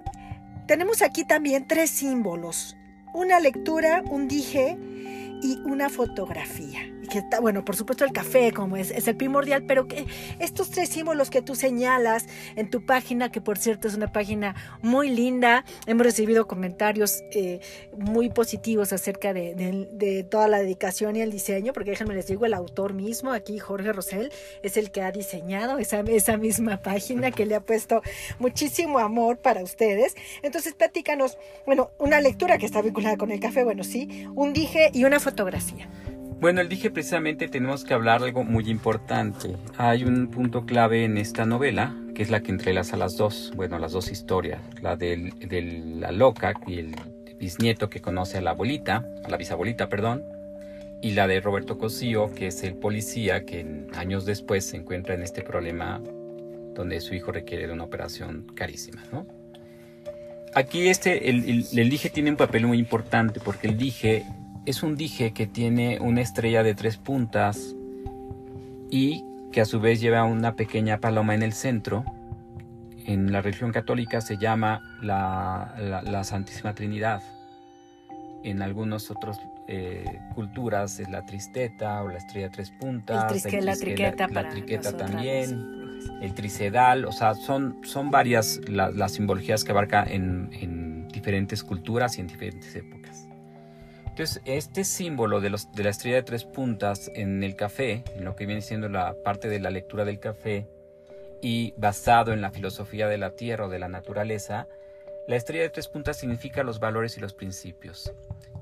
tenemos 0.67 1.01
aquí 1.01 1.23
también 1.23 1.67
tres 1.67 1.89
símbolos, 1.89 2.75
una 3.13 3.39
lectura, 3.39 4.03
un 4.05 4.27
dije 4.27 4.77
y 5.41 5.59
una 5.63 5.89
fotografía 5.89 6.96
que 7.07 7.19
está, 7.19 7.39
bueno, 7.39 7.63
por 7.65 7.75
supuesto 7.75 8.05
el 8.05 8.11
café 8.11 8.51
como 8.51 8.77
es, 8.77 8.91
es 8.91 9.07
el 9.07 9.15
primordial, 9.15 9.63
pero 9.67 9.87
que 9.87 10.05
estos 10.39 10.69
tres 10.69 10.89
símbolos 10.89 11.29
que 11.29 11.41
tú 11.41 11.55
señalas 11.55 12.25
en 12.55 12.69
tu 12.69 12.85
página, 12.85 13.31
que 13.31 13.41
por 13.41 13.57
cierto 13.57 13.87
es 13.87 13.95
una 13.95 14.11
página 14.11 14.55
muy 14.81 15.09
linda, 15.09 15.65
hemos 15.85 16.05
recibido 16.05 16.47
comentarios 16.47 17.23
eh, 17.31 17.59
muy 17.97 18.29
positivos 18.29 18.93
acerca 18.93 19.33
de, 19.33 19.55
de, 19.91 20.23
toda 20.23 20.47
la 20.47 20.59
dedicación 20.59 21.15
y 21.15 21.21
el 21.21 21.31
diseño, 21.31 21.73
porque 21.73 21.91
déjenme 21.91 22.15
les 22.15 22.27
digo, 22.27 22.45
el 22.45 22.53
autor 22.53 22.93
mismo, 22.93 23.31
aquí 23.31 23.59
Jorge 23.59 23.93
Rosell, 23.93 24.31
es 24.63 24.77
el 24.77 24.91
que 24.91 25.01
ha 25.01 25.11
diseñado 25.11 25.77
esa, 25.77 25.99
esa 26.01 26.37
misma 26.37 26.77
página, 26.81 27.31
que 27.31 27.45
le 27.45 27.55
ha 27.55 27.61
puesto 27.61 28.01
muchísimo 28.39 28.99
amor 28.99 29.37
para 29.37 29.63
ustedes. 29.63 30.15
Entonces, 30.41 30.73
platícanos, 30.73 31.37
bueno, 31.65 31.91
una 31.99 32.19
lectura 32.21 32.57
que 32.57 32.65
está 32.65 32.81
vinculada 32.81 33.17
con 33.17 33.31
el 33.31 33.39
café, 33.39 33.63
bueno, 33.63 33.83
sí, 33.83 34.27
un 34.35 34.53
dije 34.53 34.89
y 34.93 35.05
una 35.05 35.19
fotografía. 35.19 35.89
Bueno, 36.39 36.61
el 36.61 36.69
dije 36.69 36.91
precisamente 36.91 37.47
tenemos 37.47 37.83
que 37.83 37.95
hablar 37.95 38.21
algo 38.21 38.43
muy 38.43 38.69
importante. 38.69 39.55
Hay 39.77 40.03
un 40.03 40.27
punto 40.27 40.67
clave 40.67 41.03
en 41.03 41.17
esta 41.17 41.47
novela, 41.47 41.95
que 42.13 42.21
es 42.21 42.29
la 42.29 42.41
que 42.41 42.51
entrelaza 42.51 42.95
las 42.95 43.17
dos, 43.17 43.51
bueno, 43.55 43.79
las 43.79 43.91
dos 43.91 44.11
historias, 44.11 44.61
la 44.83 44.95
de 44.95 45.33
la 45.99 46.11
loca 46.11 46.53
y 46.67 46.77
el 46.77 46.95
bisnieto 47.39 47.89
que 47.89 48.01
conoce 48.01 48.37
a 48.37 48.41
la 48.41 48.51
abuelita, 48.51 49.03
a 49.23 49.29
la 49.29 49.37
bisabuelita, 49.37 49.89
perdón, 49.89 50.23
y 51.01 51.13
la 51.13 51.25
de 51.25 51.41
Roberto 51.41 51.79
Cosío, 51.79 52.31
que 52.31 52.47
es 52.47 52.63
el 52.63 52.75
policía 52.75 53.43
que 53.43 53.87
años 53.95 54.25
después 54.25 54.63
se 54.63 54.77
encuentra 54.77 55.15
en 55.15 55.23
este 55.23 55.41
problema 55.41 55.99
donde 56.75 57.01
su 57.01 57.15
hijo 57.15 57.31
requiere 57.31 57.65
de 57.65 57.73
una 57.73 57.85
operación 57.85 58.45
carísima, 58.53 59.03
¿no? 59.11 59.25
Aquí 60.53 60.87
este, 60.87 61.31
el, 61.31 61.65
el 61.73 61.89
dije 61.89 62.11
tiene 62.11 62.29
un 62.29 62.37
papel 62.37 62.67
muy 62.67 62.77
importante 62.77 63.39
porque 63.43 63.67
el 63.67 63.77
dije 63.77 64.23
es 64.67 64.83
un 64.83 64.97
dije 64.97 65.31
que 65.31 65.47
tiene 65.47 65.97
una 66.01 66.19
estrella 66.19 66.61
de 66.61 66.75
tres 66.75 66.97
puntas 66.97 67.73
y 68.91 69.23
que 69.53 69.61
a 69.61 69.65
su 69.65 69.79
vez 69.79 70.01
lleva 70.01 70.25
una 70.25 70.55
pequeña 70.55 70.99
paloma 70.99 71.33
en 71.33 71.41
el 71.41 71.53
centro. 71.53 72.03
En 73.05 73.31
la 73.31 73.41
religión 73.41 73.71
católica 73.71 74.19
se 74.19 74.37
llama 74.37 74.81
la, 75.01 76.21
Santísima 76.25 76.75
Trinidad. 76.75 77.23
En 78.43 78.61
algunas 78.61 79.09
otras 79.09 79.39
eh, 79.69 80.03
culturas 80.35 80.99
es 80.99 81.07
la 81.09 81.25
tristeta 81.25 82.03
o 82.03 82.09
la 82.09 82.17
estrella 82.17 82.49
de 82.49 82.55
tres 82.55 82.71
puntas. 82.71 83.45
la 83.63 83.73
triqueta, 83.77 84.27
la, 84.27 84.49
triqueta 84.49 84.97
también. 84.97 85.97
El 86.21 86.33
tricedal, 86.33 87.05
o 87.05 87.13
sea, 87.13 87.35
son, 87.35 87.77
son 87.83 88.11
varias 88.11 88.59
las 88.67 89.13
simbologías 89.13 89.63
que 89.63 89.71
abarca 89.71 90.03
en, 90.03 90.49
en 90.51 91.07
diferentes 91.07 91.63
culturas 91.63 92.17
y 92.17 92.21
en 92.21 92.27
diferentes 92.27 92.75
épocas. 92.75 93.26
Entonces, 94.17 94.41
este 94.45 94.83
símbolo 94.83 95.41
de, 95.41 95.51
la 95.51 95.89
estrella 95.91 96.15
de 96.15 96.23
tres 96.23 96.43
puntas 96.43 97.11
en 97.13 97.43
el 97.43 97.55
café, 97.55 98.03
en 98.15 98.25
lo 98.25 98.35
que 98.35 98.47
viene 98.47 98.61
siendo 98.61 98.89
la 98.89 99.13
parte 99.23 99.47
de 99.47 99.59
la 99.59 99.69
lectura 99.69 100.05
del 100.05 100.19
café, 100.19 100.65
y 101.39 101.75
basado 101.77 102.33
en 102.33 102.41
la 102.41 102.49
filosofía 102.49 103.07
de 103.07 103.19
la 103.19 103.35
tierra 103.35 103.67
o 103.67 103.69
de 103.69 103.77
la 103.77 103.89
naturaleza, 103.89 104.67
la 105.27 105.35
estrella 105.35 105.65
de 105.65 105.69
tres 105.69 105.87
puntas 105.87 106.17
significa 106.17 106.63
los 106.63 106.79
valores 106.79 107.15
y 107.15 107.21
los 107.21 107.35
principios. 107.35 108.11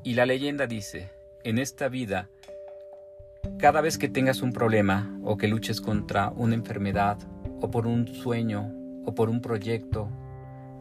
Y 0.04 0.16
la 0.16 0.26
leyenda 0.26 0.68
dice, 0.68 1.10
en 1.46 1.58
esta 1.58 1.88
vida, 1.88 2.28
cada 3.58 3.80
vez 3.80 3.98
que 3.98 4.10
tengas 4.10 4.42
un 4.42 4.52
problema 4.52 5.18
o 5.24 5.38
que 5.38 5.48
luches 5.48 5.80
contra 5.80 6.32
una 6.32 6.56
enfermedad 6.56 7.18
o 7.62 7.72
por 7.72 7.88
un 7.88 8.10
sueño 8.10 8.74
o 9.06 9.16
por 9.16 9.30
un 9.30 9.40
proyecto, 9.40 10.10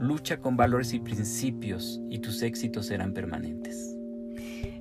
lucha 0.01 0.39
con 0.39 0.57
valores 0.57 0.93
y 0.95 0.99
principios 0.99 2.01
y 2.11 2.19
tus 2.19 2.43
éxitos 2.43 2.87
serán 2.87 3.15
permanentes. 3.15 3.95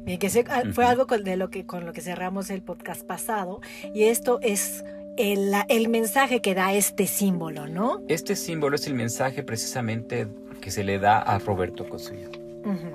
Bien, 0.03 0.19
que 0.19 0.27
ah, 0.49 0.63
fue 0.73 0.85
algo 0.85 1.07
con, 1.07 1.23
de 1.23 1.37
lo 1.37 1.49
que, 1.49 1.65
con 1.65 1.85
lo 1.85 1.93
que 1.93 2.01
cerramos 2.01 2.49
el 2.49 2.61
podcast 2.61 3.05
pasado 3.05 3.61
y 3.93 4.03
esto 4.03 4.39
es 4.41 4.83
el, 5.17 5.53
el, 5.69 5.89
mensaje 5.89 6.41
que 6.41 6.55
da 6.55 6.73
este 6.73 7.07
símbolo, 7.07 7.67
¿no? 7.67 8.01
Este 8.07 8.35
símbolo 8.35 8.75
es 8.75 8.87
el 8.87 8.95
mensaje 8.95 9.43
precisamente 9.43 10.27
que 10.61 10.71
se 10.71 10.83
le 10.83 10.97
da 10.97 11.19
a 11.19 11.39
Roberto 11.39 11.87
Cosillo. 11.87 12.29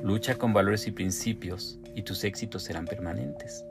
Lucha 0.03 0.37
con 0.37 0.55
valores 0.55 0.87
y 0.87 0.93
principios 0.93 1.79
y 1.95 2.03
tus 2.03 2.25
éxitos 2.25 2.63
serán 2.63 2.87
permanentes. 2.87 3.65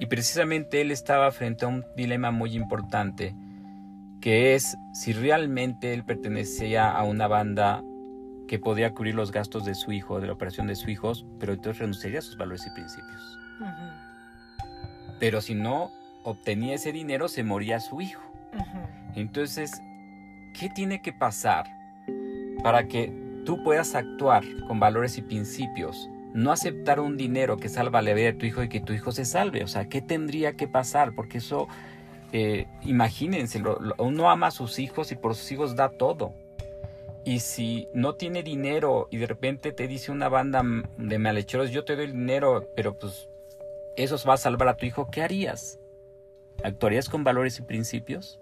Y 0.00 0.06
precisamente 0.06 0.80
él 0.80 0.90
estaba 0.90 1.30
frente 1.30 1.64
a 1.64 1.68
un 1.68 1.84
dilema 1.96 2.30
muy 2.30 2.54
importante, 2.54 3.34
que 4.20 4.54
es 4.54 4.76
si 4.92 5.12
realmente 5.12 5.94
él 5.94 6.04
pertenecía 6.04 6.90
a 6.90 7.04
una 7.04 7.28
banda 7.28 7.82
que 8.50 8.58
podía 8.58 8.92
cubrir 8.94 9.14
los 9.14 9.30
gastos 9.30 9.64
de 9.64 9.76
su 9.76 9.92
hijo, 9.92 10.18
de 10.18 10.26
la 10.26 10.32
operación 10.32 10.66
de 10.66 10.74
su 10.74 10.90
hijo, 10.90 11.12
pero 11.38 11.52
entonces 11.52 11.78
renunciaría 11.78 12.18
a 12.18 12.22
sus 12.22 12.36
valores 12.36 12.66
y 12.66 12.70
principios. 12.70 13.38
Pero 15.20 15.40
si 15.40 15.54
no 15.54 15.92
obtenía 16.24 16.74
ese 16.74 16.90
dinero, 16.90 17.28
se 17.28 17.44
moría 17.44 17.78
su 17.78 18.00
hijo. 18.00 18.20
Entonces, 19.14 19.80
¿qué 20.58 20.68
tiene 20.68 21.00
que 21.00 21.12
pasar 21.12 21.66
para 22.64 22.88
que 22.88 23.12
tú 23.46 23.62
puedas 23.62 23.94
actuar 23.94 24.42
con 24.66 24.80
valores 24.80 25.16
y 25.16 25.22
principios? 25.22 26.10
No 26.34 26.50
aceptar 26.50 26.98
un 26.98 27.16
dinero 27.16 27.56
que 27.56 27.68
salva 27.68 28.02
la 28.02 28.14
vida 28.14 28.26
de 28.26 28.32
tu 28.32 28.46
hijo 28.46 28.64
y 28.64 28.68
que 28.68 28.80
tu 28.80 28.92
hijo 28.92 29.12
se 29.12 29.26
salve. 29.26 29.62
O 29.62 29.68
sea, 29.68 29.88
¿qué 29.88 30.02
tendría 30.02 30.54
que 30.54 30.66
pasar? 30.66 31.14
Porque 31.14 31.38
eso, 31.38 31.68
eh, 32.32 32.66
imagínense, 32.82 33.62
uno 33.98 34.28
ama 34.28 34.48
a 34.48 34.50
sus 34.50 34.80
hijos 34.80 35.12
y 35.12 35.14
por 35.14 35.36
sus 35.36 35.52
hijos 35.52 35.76
da 35.76 35.88
todo. 35.88 36.34
Y 37.24 37.40
si 37.40 37.88
no 37.92 38.14
tiene 38.14 38.42
dinero 38.42 39.08
y 39.10 39.18
de 39.18 39.26
repente 39.26 39.72
te 39.72 39.86
dice 39.86 40.10
una 40.10 40.28
banda 40.28 40.62
de 40.96 41.18
malhechoros, 41.18 41.70
yo 41.70 41.84
te 41.84 41.96
doy 41.96 42.06
el 42.06 42.12
dinero, 42.12 42.70
pero 42.74 42.98
pues 42.98 43.28
eso 43.96 44.16
va 44.26 44.34
a 44.34 44.38
salvar 44.38 44.68
a 44.68 44.76
tu 44.76 44.86
hijo, 44.86 45.10
¿qué 45.10 45.22
harías? 45.22 45.78
¿Actuarías 46.64 47.08
con 47.08 47.24
valores 47.24 47.58
y 47.58 47.62
principios? 47.62 48.40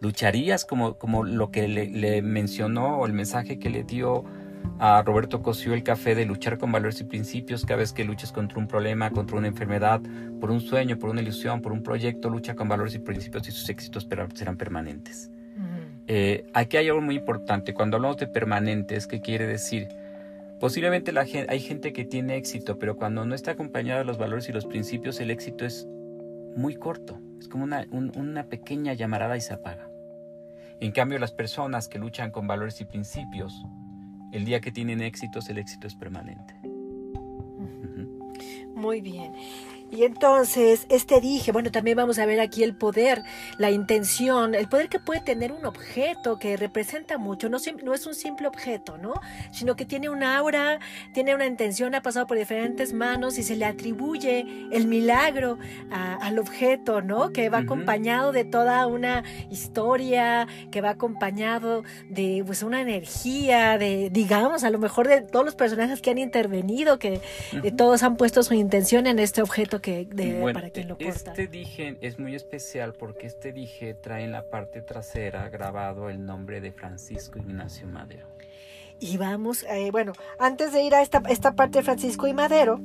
¿Lucharías 0.00 0.64
como, 0.64 0.98
como 0.98 1.24
lo 1.24 1.50
que 1.50 1.68
le, 1.68 1.88
le 1.88 2.22
mencionó 2.22 2.98
o 2.98 3.06
el 3.06 3.12
mensaje 3.12 3.58
que 3.58 3.70
le 3.70 3.82
dio 3.82 4.24
a 4.78 5.02
Roberto 5.02 5.42
Cosío 5.42 5.74
el 5.74 5.82
café 5.82 6.14
de 6.14 6.26
luchar 6.26 6.58
con 6.58 6.72
valores 6.72 7.00
y 7.00 7.04
principios 7.04 7.64
cada 7.64 7.78
vez 7.78 7.92
que 7.92 8.04
luches 8.04 8.32
contra 8.32 8.58
un 8.58 8.68
problema, 8.68 9.10
contra 9.10 9.38
una 9.38 9.48
enfermedad, 9.48 10.00
por 10.40 10.50
un 10.50 10.60
sueño, 10.60 10.98
por 10.98 11.10
una 11.10 11.22
ilusión, 11.22 11.62
por 11.62 11.72
un 11.72 11.82
proyecto, 11.82 12.28
lucha 12.28 12.54
con 12.54 12.68
valores 12.68 12.94
y 12.94 12.98
principios 12.98 13.48
y 13.48 13.52
sus 13.52 13.68
éxitos 13.68 14.06
serán 14.34 14.56
permanentes. 14.56 15.30
Eh, 16.08 16.46
aquí 16.52 16.76
hay 16.76 16.88
algo 16.88 17.00
muy 17.00 17.16
importante. 17.16 17.74
Cuando 17.74 17.96
hablamos 17.96 18.16
de 18.18 18.26
permanentes, 18.26 19.06
¿qué 19.06 19.20
quiere 19.20 19.46
decir? 19.46 19.88
Posiblemente 20.60 21.12
la 21.12 21.26
gente, 21.26 21.52
hay 21.52 21.60
gente 21.60 21.92
que 21.92 22.04
tiene 22.04 22.36
éxito, 22.36 22.78
pero 22.78 22.96
cuando 22.96 23.26
no 23.26 23.34
está 23.34 23.52
acompañado 23.52 23.98
de 24.00 24.04
los 24.06 24.16
valores 24.16 24.48
y 24.48 24.52
los 24.52 24.66
principios, 24.66 25.20
el 25.20 25.30
éxito 25.30 25.64
es 25.66 25.86
muy 26.56 26.76
corto. 26.76 27.20
Es 27.38 27.48
como 27.48 27.64
una, 27.64 27.86
una 27.90 28.44
pequeña 28.44 28.94
llamarada 28.94 29.36
y 29.36 29.40
se 29.40 29.54
apaga. 29.54 29.90
En 30.80 30.92
cambio, 30.92 31.18
las 31.18 31.32
personas 31.32 31.88
que 31.88 31.98
luchan 31.98 32.30
con 32.30 32.46
valores 32.46 32.80
y 32.80 32.84
principios, 32.84 33.64
el 34.32 34.44
día 34.44 34.60
que 34.60 34.72
tienen 34.72 35.00
éxitos, 35.00 35.48
el 35.48 35.58
éxito 35.58 35.86
es 35.86 35.94
permanente. 35.94 36.54
Muy 38.74 39.00
bien. 39.00 39.32
Y 39.88 40.02
entonces, 40.02 40.84
este 40.88 41.20
dije, 41.20 41.52
bueno, 41.52 41.70
también 41.70 41.96
vamos 41.96 42.18
a 42.18 42.26
ver 42.26 42.40
aquí 42.40 42.64
el 42.64 42.74
poder, 42.74 43.22
la 43.56 43.70
intención, 43.70 44.54
el 44.54 44.68
poder 44.68 44.88
que 44.88 44.98
puede 44.98 45.20
tener 45.20 45.52
un 45.52 45.64
objeto 45.64 46.40
que 46.40 46.56
representa 46.56 47.18
mucho, 47.18 47.48
no, 47.48 47.58
no 47.84 47.94
es 47.94 48.06
un 48.06 48.14
simple 48.14 48.48
objeto, 48.48 48.98
¿no? 48.98 49.14
Sino 49.52 49.76
que 49.76 49.84
tiene 49.84 50.08
un 50.08 50.24
aura, 50.24 50.80
tiene 51.14 51.36
una 51.36 51.46
intención, 51.46 51.94
ha 51.94 52.02
pasado 52.02 52.26
por 52.26 52.36
diferentes 52.36 52.92
manos 52.92 53.38
y 53.38 53.44
se 53.44 53.54
le 53.54 53.64
atribuye 53.64 54.44
el 54.72 54.88
milagro 54.88 55.58
al 55.90 56.38
objeto, 56.40 57.00
¿no? 57.00 57.30
Que 57.32 57.48
va 57.48 57.58
acompañado 57.58 58.32
de 58.32 58.44
toda 58.44 58.86
una 58.88 59.22
historia, 59.50 60.48
que 60.72 60.80
va 60.80 60.90
acompañado 60.90 61.84
de 62.08 62.42
pues 62.44 62.64
una 62.64 62.80
energía, 62.80 63.78
de, 63.78 64.10
digamos, 64.10 64.64
a 64.64 64.70
lo 64.70 64.80
mejor 64.80 65.06
de 65.06 65.22
todos 65.22 65.44
los 65.44 65.54
personajes 65.54 66.02
que 66.02 66.10
han 66.10 66.18
intervenido, 66.18 66.98
que 66.98 67.20
todos 67.76 68.02
han 68.02 68.16
puesto 68.16 68.42
su 68.42 68.54
intención 68.54 69.06
en 69.06 69.20
este 69.20 69.42
objeto 69.42 69.75
que 69.80 70.08
para 70.52 70.70
quien 70.70 70.88
lo 70.88 70.98
porta. 70.98 71.30
Este 71.30 71.46
dije 71.46 71.96
es 72.00 72.18
muy 72.18 72.34
especial 72.34 72.92
porque 72.92 73.26
este 73.26 73.52
dije 73.52 73.94
trae 73.94 74.24
en 74.24 74.32
la 74.32 74.44
parte 74.44 74.82
trasera 74.82 75.48
grabado 75.48 76.10
el 76.10 76.24
nombre 76.24 76.60
de 76.60 76.72
Francisco 76.72 77.38
Ignacio 77.38 77.86
Madero. 77.86 78.26
Y 78.98 79.18
vamos, 79.18 79.64
eh, 79.64 79.90
bueno, 79.90 80.12
antes 80.38 80.72
de 80.72 80.82
ir 80.82 80.94
a 80.94 81.02
esta, 81.02 81.22
esta 81.28 81.54
parte 81.54 81.78
de 81.78 81.84
Francisco 81.84 82.26
y 82.26 82.32
Madero, 82.32 82.80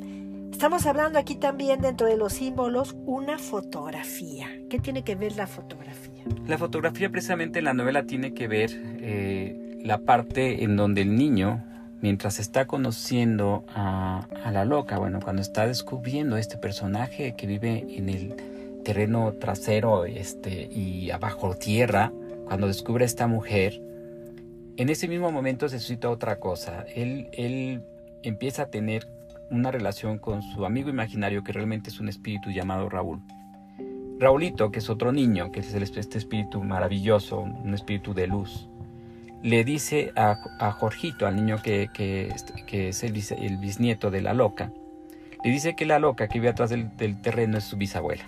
estamos 0.52 0.86
hablando 0.86 1.18
aquí 1.18 1.36
también 1.36 1.82
dentro 1.82 2.06
de 2.06 2.18
los 2.18 2.34
símbolos 2.34 2.96
una 3.06 3.38
fotografía. 3.38 4.50
¿Qué 4.70 4.80
tiene 4.80 5.04
que 5.04 5.16
ver 5.16 5.38
la 5.38 5.48
fotografía? 5.48 6.24
La 6.48 6.58
fotografía 6.58 7.10
precisamente 7.10 7.60
en 7.60 7.66
la 7.66 7.74
novela 7.74 8.04
tiene 8.04 8.34
que 8.34 8.48
ver 8.50 8.72
eh, 8.74 9.80
la 9.84 10.00
parte 10.00 10.64
en 10.64 10.76
donde 10.76 11.02
el 11.02 11.16
niño 11.16 11.64
mientras 12.02 12.40
está 12.40 12.66
conociendo 12.66 13.64
a, 13.70 14.28
la 14.52 14.66
loca, 14.66 14.98
bueno, 14.98 15.20
cuando 15.24 15.42
está 15.42 15.68
descubriendo 15.68 16.38
este 16.38 16.58
personaje 16.58 17.36
que 17.36 17.48
vive 17.48 17.86
en 17.90 18.10
el 18.10 18.36
terreno 18.84 19.34
trasero 19.34 20.06
este, 20.06 20.68
y 20.72 21.12
abajo 21.12 21.56
tierra, 21.56 22.12
cuando 22.46 22.68
descubre 22.68 23.04
a 23.04 23.06
esta 23.06 23.28
mujer, 23.28 23.82
en 24.78 24.90
ese 24.90 25.08
mismo 25.08 25.32
momento 25.32 25.70
se 25.70 25.80
suscita 25.80 26.10
otra 26.10 26.40
cosa. 26.40 26.86
Él, 26.96 27.30
él 27.34 27.84
empieza 28.24 28.64
a 28.64 28.70
tener 28.70 29.08
una 29.52 29.70
relación 29.70 30.18
con 30.18 30.42
su 30.42 30.66
amigo 30.66 30.90
imaginario 30.90 31.44
que 31.44 31.52
realmente 31.52 31.90
es 31.90 32.00
un 32.00 32.10
espíritu 32.10 32.50
llamado 32.50 32.90
Raúl. 32.90 33.22
Raulito, 34.20 34.72
que 34.72 34.80
es 34.80 34.90
otro 34.90 35.12
niño, 35.12 35.52
que 35.52 35.60
es 35.62 35.74
este 35.74 36.18
espíritu 36.18 36.64
maravilloso, 36.64 37.40
un 37.40 37.74
espíritu 37.74 38.14
de 38.14 38.28
luz 38.28 38.71
le 39.44 39.64
dice 39.64 40.12
a, 40.16 40.38
a 40.60 40.72
Jorgito, 40.72 41.26
al 41.26 41.36
niño 41.36 41.62
que, 41.62 41.90
es 42.72 43.04
el, 43.04 43.58
bisnieto 43.58 44.12
de 44.12 44.22
la 44.22 44.34
loca, 44.34 44.72
le 45.44 45.52
dice 45.52 45.76
que 45.76 45.86
la 45.86 46.00
loca 46.00 46.28
que 46.28 46.40
vive 46.40 46.50
atrás 46.50 46.70
del, 46.70 47.22
terreno 47.22 47.58
es 47.58 47.64
su 47.64 47.78
bisabuela 47.78 48.24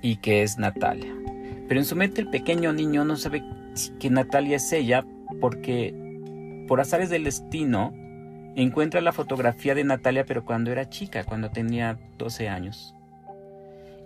y 0.00 0.16
que 0.16 0.42
es 0.42 0.58
Natalia. 0.58 1.12
Pero 1.66 1.80
en 1.80 1.84
su 1.84 1.96
mente 1.96 2.20
el 2.20 2.30
pequeño 2.30 2.72
niño 2.72 3.04
no 3.04 3.16
sabe 3.16 3.42
que 3.98 4.10
Natalia 4.10 4.56
es 4.56 4.72
ella 4.72 5.04
porque 5.40 5.94
por 6.68 6.80
azares 6.80 7.10
del 7.10 7.24
destino 7.24 7.92
encuentra 8.54 9.00
la 9.00 9.12
fotografía 9.12 9.74
de 9.74 9.84
Natalia 9.84 10.24
pero 10.24 10.44
cuando 10.44 10.70
era 10.70 10.88
chica, 10.88 11.24
cuando 11.24 11.50
tenía 11.50 11.98
12 12.16 12.48
años. 12.48 12.94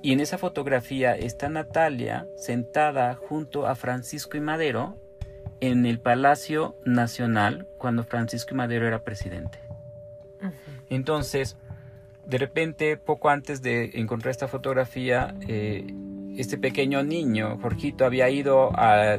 Y 0.02 0.12
en 0.12 0.18
esa 0.18 0.38
fotografía 0.38 1.14
está 1.14 1.48
Natalia 1.48 2.26
sentada 2.36 3.14
junto 3.14 3.66
a 3.68 3.76
Francisco 3.76 4.36
y 4.36 4.40
Madero 4.40 4.96
en 5.62 5.86
el 5.86 6.00
Palacio 6.00 6.74
Nacional 6.84 7.68
cuando 7.78 8.02
Francisco 8.02 8.52
Madero 8.56 8.88
era 8.88 9.04
presidente. 9.04 9.60
Entonces, 10.90 11.56
de 12.26 12.38
repente, 12.38 12.96
poco 12.96 13.30
antes 13.30 13.62
de 13.62 13.92
encontrar 13.94 14.32
esta 14.32 14.48
fotografía, 14.48 15.36
eh, 15.46 15.86
este 16.36 16.58
pequeño 16.58 17.04
niño, 17.04 17.58
Jorgito, 17.62 18.04
había 18.04 18.28
ido 18.28 18.72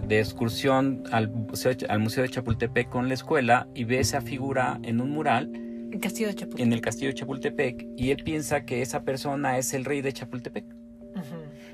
de 0.05 0.19
excursión 0.19 1.05
al 1.11 1.29
museo, 1.29 2.23
de 2.23 2.29
Chapultepec 2.29 2.89
con 2.89 3.07
la 3.07 3.13
escuela 3.13 3.67
y 3.73 3.85
ve 3.85 3.99
esa 3.99 4.19
figura 4.19 4.81
en 4.83 4.99
un 4.99 5.11
mural. 5.11 5.49
En 6.61 6.73
el 6.73 6.81
castillo 6.81 7.07
de 7.07 7.13
Chapultepec. 7.13 7.85
Y 7.95 8.11
él 8.11 8.21
piensa 8.21 8.65
que 8.65 8.81
esa 8.81 9.03
persona 9.03 9.57
es 9.57 9.73
el 9.73 9.85
rey 9.85 10.01
de 10.01 10.11
Chapultepec. 10.11 10.65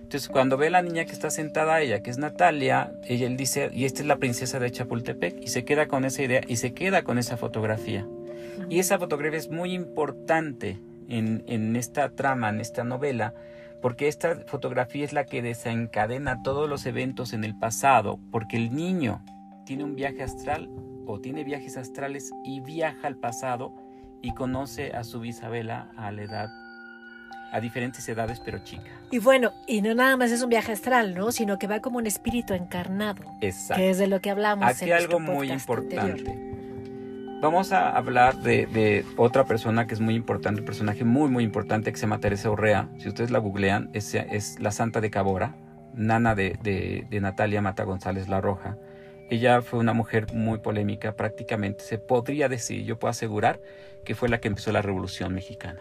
Entonces, 0.10 0.28
cuando 0.28 0.58
ve 0.58 0.65
a 0.65 0.72
la 0.72 0.82
niña 0.82 1.06
que 1.06 1.12
está 1.12 1.30
sentada 1.30 1.82
ella, 1.82 2.02
que 2.02 2.10
es 2.10 2.17
Natalia, 2.17 2.91
ella 3.08 3.28
él 3.28 3.38
dice, 3.38 3.69
y 3.72 3.86
esta 3.86 4.02
es 4.02 4.08
la 4.08 4.17
princesa 4.17 4.58
de 4.58 4.72
Chapultepec, 4.72 5.39
y 5.39 5.50
se 5.50 5.65
queda 5.65 5.88
con 5.88 6.04
esa 6.04 6.24
idea 6.24 6.41
y 6.48 6.56
se 6.56 6.74
queda 6.74 7.04
con 7.04 7.19
esa 7.19 7.38
fotografía. 7.38 8.08
Y 8.72 8.80
esa 8.80 8.98
fotografía 8.98 9.38
es 9.38 9.52
muy 9.52 9.72
importante 9.72 10.80
en, 11.10 11.43
en 11.45 11.76
esta 11.76 12.10
trama, 12.10 12.50
en 12.50 12.60
esta 12.60 12.84
novela, 12.84 13.36
porque 13.84 14.08
esta 14.08 14.36
fotografía 14.48 15.06
es 15.06 15.13
la 15.13 15.26
que 15.26 15.43
desencadena 15.43 16.41
todos 16.41 16.67
los 16.67 16.88
eventos 16.88 17.34
en 17.34 17.43
el 17.43 17.56
pasado, 17.56 18.19
porque 18.32 18.58
el 18.58 18.74
niño 18.74 19.24
tiene 19.63 19.84
un 19.84 19.95
viaje 19.95 20.24
astral 20.24 20.72
o 21.06 21.19
tiene 21.19 21.43
viajes 21.43 21.78
astrales 21.78 22.32
y 22.43 22.62
viaja 22.62 23.06
al 23.06 23.17
pasado 23.17 23.76
y 24.24 24.34
conoce 24.34 24.91
a 24.91 25.04
su 25.04 25.19
bisabela 25.19 25.91
a 25.98 26.12
la 26.12 26.24
edad 26.24 26.69
a 27.52 27.60
diferentes 27.60 28.08
edades, 28.08 28.40
pero 28.40 28.60
chica. 28.60 28.92
Y 29.12 29.20
bueno, 29.20 29.54
y 29.68 29.82
no 29.82 29.94
nada 29.94 30.18
más 30.18 30.32
es 30.32 30.42
un 30.42 30.50
viaje 30.50 30.72
astral, 30.72 31.16
¿no? 31.16 31.32
Sino 31.32 31.58
que 31.58 31.68
va 31.68 31.80
como 31.80 31.98
un 31.98 32.08
espíritu 32.08 32.54
encarnado. 32.54 33.24
Exacto. 33.42 33.82
Que 33.82 33.90
es 33.90 33.98
de 33.98 34.08
lo 34.08 34.22
que 34.22 34.30
hablamos. 34.30 34.68
Aquí 34.68 34.92
algo 34.92 35.20
muy 35.20 35.52
importante. 35.52 36.38
Vamos 37.42 37.72
a 37.72 37.90
hablar 37.90 38.36
de, 38.38 39.06
otra 39.16 39.46
persona 39.46 39.88
que 39.88 39.94
es 39.94 40.02
muy 40.02 40.14
importante, 40.16 40.60
un 40.60 40.66
personaje 40.66 41.06
muy, 41.06 41.30
muy 41.30 41.46
importante 41.46 41.90
que 41.92 41.98
se 41.98 42.02
llama 42.02 42.20
Teresa 42.20 42.50
Urrea. 42.52 42.90
Si 42.98 43.08
ustedes 43.08 43.32
la 43.32 43.40
googlean, 43.40 43.90
es, 43.94 44.14
es 44.14 44.60
la 44.60 44.72
santa 44.72 45.00
de 45.00 45.10
Cabora, 45.10 45.56
nana 45.94 46.36
de, 46.36 46.58
de 47.10 47.22
Natalia 47.22 47.62
Mata 47.62 47.84
González 47.86 48.28
La 48.28 48.42
Roja. 48.42 48.78
Ella 49.30 49.62
fue 49.62 49.80
una 49.80 49.94
mujer 49.94 50.34
muy 50.34 50.58
polémica, 50.58 51.16
prácticamente 51.16 51.84
se 51.84 51.98
podría 51.98 52.50
decir, 52.50 52.84
yo 52.84 53.00
puedo 53.00 53.12
asegurar 53.12 53.62
que 54.04 54.16
fue 54.16 54.28
la 54.28 54.40
que 54.40 54.50
empezó 54.50 54.72
la 54.72 54.82
Revolución 54.82 55.34
Mexicana 55.34 55.80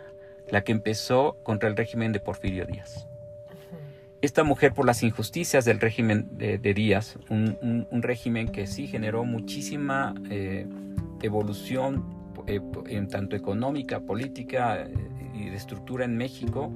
la 0.51 0.63
que 0.63 0.73
empezó 0.73 1.37
contra 1.43 1.69
el 1.69 1.77
régimen 1.77 2.13
de 2.13 2.21
Porfirio 2.21 2.67
Díaz. 2.67 3.07
Esta 4.21 4.43
mujer 4.43 4.75
por 4.75 4.85
las 4.85 5.05
injusticias 5.05 5.65
del 5.65 5.79
régimen 5.79 6.29
de, 6.33 6.59
Díaz, 6.75 7.19
un, 7.31 7.87
régimen 8.03 8.49
que 8.49 8.67
sí 8.67 8.89
generó 8.89 9.25
muchísima 9.25 10.15
eh, 10.29 10.67
evolución 11.23 12.05
eh, 12.49 12.61
en 12.87 13.09
tanto 13.09 13.37
económica, 13.37 14.01
política 14.01 14.83
eh, 14.83 14.93
y 15.35 15.51
de 15.51 15.57
estructura 15.57 16.05
en 16.05 16.17
México, 16.17 16.73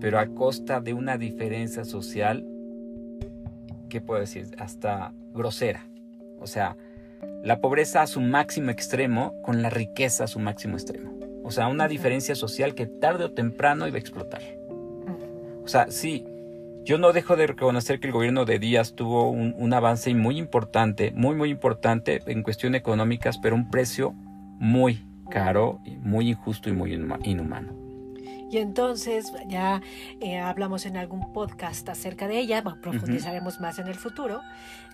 pero 0.00 0.18
a 0.18 0.26
costa 0.26 0.80
de 0.80 0.92
una 0.92 1.16
diferencia 1.16 1.84
social, 1.86 2.46
¿qué 3.88 4.02
puedo 4.02 4.20
decir? 4.20 4.48
Hasta 4.58 5.14
grosera. 5.32 5.86
O 6.40 6.46
sea, 6.46 6.76
la 7.42 7.60
pobreza 7.60 8.02
a 8.02 8.06
su 8.06 8.20
máximo 8.20 8.70
extremo 8.70 9.40
con 9.42 9.62
la 9.62 9.70
riqueza 9.70 10.24
a 10.24 10.26
su 10.26 10.40
máximo 10.40 10.76
extremo. 10.76 11.21
O 11.44 11.50
sea, 11.50 11.68
una 11.68 11.88
diferencia 11.88 12.34
social 12.34 12.74
que 12.74 12.86
tarde 12.86 13.24
o 13.24 13.32
temprano 13.32 13.86
iba 13.86 13.96
a 13.96 14.00
explotar. 14.00 14.42
O 15.64 15.68
sea, 15.68 15.90
sí, 15.90 16.24
yo 16.84 16.98
no 16.98 17.12
dejo 17.12 17.36
de 17.36 17.46
reconocer 17.46 18.00
que 18.00 18.08
el 18.08 18.12
gobierno 18.12 18.44
de 18.44 18.58
Díaz 18.58 18.94
tuvo 18.94 19.30
un, 19.30 19.72
avance 19.72 20.12
muy 20.14 20.38
importante, 20.38 21.12
muy, 21.14 21.34
muy 21.34 21.50
importante 21.50 22.22
en 22.26 22.42
cuestión 22.42 22.74
económicas, 22.74 23.38
pero 23.38 23.54
un 23.54 23.70
precio 23.70 24.12
muy 24.58 25.06
caro, 25.30 25.80
muy 26.00 26.30
injusto 26.30 26.68
y 26.68 26.72
muy 26.72 26.92
inhumano. 26.92 27.81
Y 28.52 28.58
entonces 28.58 29.32
ya 29.46 29.80
eh, 30.20 30.38
hablamos 30.38 30.84
en 30.84 30.98
algún 30.98 31.32
podcast 31.32 31.88
acerca 31.88 32.28
de 32.28 32.38
ella, 32.38 32.60
bueno, 32.60 32.78
profundizaremos 32.82 33.60
más 33.60 33.78
en 33.78 33.88
el 33.88 33.94
futuro, 33.94 34.42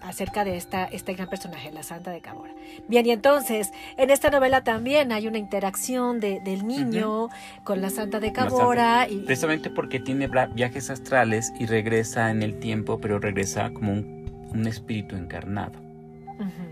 acerca 0.00 0.44
de 0.44 0.56
esta, 0.56 0.84
este 0.84 1.14
gran 1.14 1.28
personaje, 1.28 1.72
la 1.72 1.82
Santa 1.82 2.12
de 2.12 2.20
Cabora. 2.20 2.52
Bien, 2.86 3.04
y 3.04 3.10
entonces 3.10 3.72
en 3.96 4.10
esta 4.10 4.30
novela 4.30 4.62
también 4.62 5.10
hay 5.10 5.26
una 5.26 5.38
interacción 5.38 6.20
de, 6.20 6.38
del 6.38 6.68
niño 6.68 7.30
con 7.64 7.82
la 7.82 7.90
Santa 7.90 8.20
de 8.20 8.32
Cabora. 8.32 9.08
Y... 9.10 9.22
Precisamente 9.22 9.70
porque 9.70 9.98
tiene 9.98 10.28
viajes 10.54 10.88
astrales 10.88 11.52
y 11.58 11.66
regresa 11.66 12.30
en 12.30 12.44
el 12.44 12.60
tiempo, 12.60 13.00
pero 13.00 13.18
regresa 13.18 13.70
como 13.70 13.92
un, 13.92 14.48
un 14.52 14.68
espíritu 14.68 15.16
encarnado. 15.16 15.72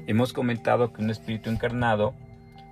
Hemos 0.06 0.32
comentado 0.32 0.92
que 0.92 1.02
un 1.02 1.10
espíritu 1.10 1.50
encarnado 1.50 2.14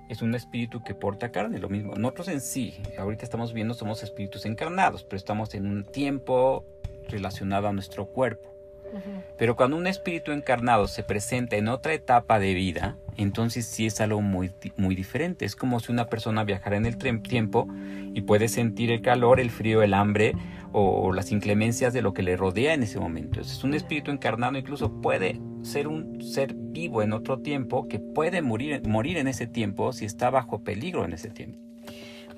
es 0.09 0.21
un 0.21 0.35
espíritu 0.35 0.83
que 0.83 0.93
porta 0.93 1.31
carne, 1.31 1.59
lo 1.59 1.69
mismo. 1.69 1.95
Nosotros 1.95 2.27
en 2.27 2.41
sí, 2.41 2.75
ahorita 2.97 3.23
estamos 3.23 3.53
viendo, 3.53 3.73
somos 3.73 4.03
espíritus 4.03 4.45
encarnados, 4.45 5.03
pero 5.03 5.17
estamos 5.17 5.53
en 5.55 5.67
un 5.67 5.83
tiempo 5.83 6.65
relacionado 7.09 7.67
a 7.67 7.73
nuestro 7.73 8.07
cuerpo. 8.07 8.55
Pero 9.37 9.57
cuando 9.57 9.75
un 9.75 9.87
espíritu 9.87 10.31
encarnado 10.31 10.87
se 10.87 11.03
presenta 11.03 11.57
en 11.57 11.67
otra 11.67 11.93
etapa 11.93 12.39
de 12.39 12.53
vida, 12.53 12.97
entonces 13.17 13.65
sí 13.65 13.85
es 13.85 13.99
algo 13.99 14.21
muy, 14.21 14.51
muy 14.77 14.95
diferente. 14.95 15.43
Es 15.43 15.55
como 15.55 15.79
si 15.81 15.91
una 15.91 16.07
persona 16.07 16.45
viajara 16.45 16.77
en 16.77 16.85
el 16.85 16.97
tiempo 16.97 17.67
y 18.13 18.21
puede 18.21 18.47
sentir 18.47 18.91
el 18.91 19.01
calor, 19.01 19.41
el 19.41 19.51
frío, 19.51 19.81
el 19.83 19.93
hambre 19.93 20.33
o 20.77 21.13
las 21.13 21.31
inclemencias 21.31 21.93
de 21.93 22.01
lo 22.01 22.13
que 22.13 22.21
le 22.21 22.35
rodea 22.35 22.73
en 22.73 22.83
ese 22.83 22.99
momento. 22.99 23.39
Es 23.39 23.63
un 23.63 23.73
espíritu 23.73 24.11
encarnado 24.11 24.57
incluso 24.57 24.91
puede 25.01 25.39
ser 25.61 25.87
un 25.87 26.21
ser 26.21 26.53
vivo 26.53 27.01
en 27.01 27.13
otro 27.13 27.39
tiempo 27.39 27.87
que 27.87 27.99
puede 27.99 28.41
morir, 28.41 28.85
morir 28.85 29.15
en 29.17 29.29
ese 29.29 29.47
tiempo 29.47 29.93
si 29.93 30.03
está 30.03 30.29
bajo 30.29 30.63
peligro 30.63 31.05
en 31.05 31.13
ese 31.13 31.29
tiempo. 31.29 31.59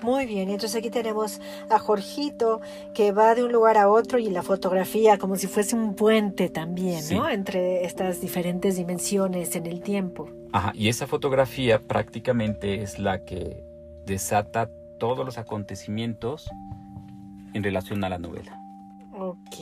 Muy 0.02 0.26
bien, 0.26 0.50
entonces 0.50 0.76
aquí 0.76 0.88
tenemos 0.88 1.40
a 1.68 1.80
Jorgito 1.80 2.60
que 2.94 3.10
va 3.10 3.34
de 3.34 3.42
un 3.42 3.50
lugar 3.50 3.76
a 3.76 3.90
otro 3.90 4.20
y 4.20 4.30
la 4.30 4.44
fotografía 4.44 5.18
como 5.18 5.34
si 5.34 5.48
fuese 5.48 5.74
un 5.74 5.96
puente 5.96 6.48
también, 6.48 7.02
¿no? 7.10 7.28
Entre 7.28 7.84
estas 7.84 8.20
diferentes 8.20 8.76
dimensiones 8.76 9.56
en 9.56 9.66
el 9.66 9.80
tiempo. 9.80 10.30
Ajá, 10.52 10.70
y 10.76 10.88
esa 10.88 11.08
fotografía 11.08 11.80
prácticamente 11.80 12.82
es 12.84 13.00
la 13.00 13.24
que 13.24 13.64
desata 14.06 14.70
todos 15.00 15.26
los 15.26 15.38
acontecimientos 15.38 16.48
en 17.54 17.62
relación 17.62 18.02
a 18.04 18.08
la 18.08 18.18
novela. 18.18 18.58
Ok, 19.20 19.56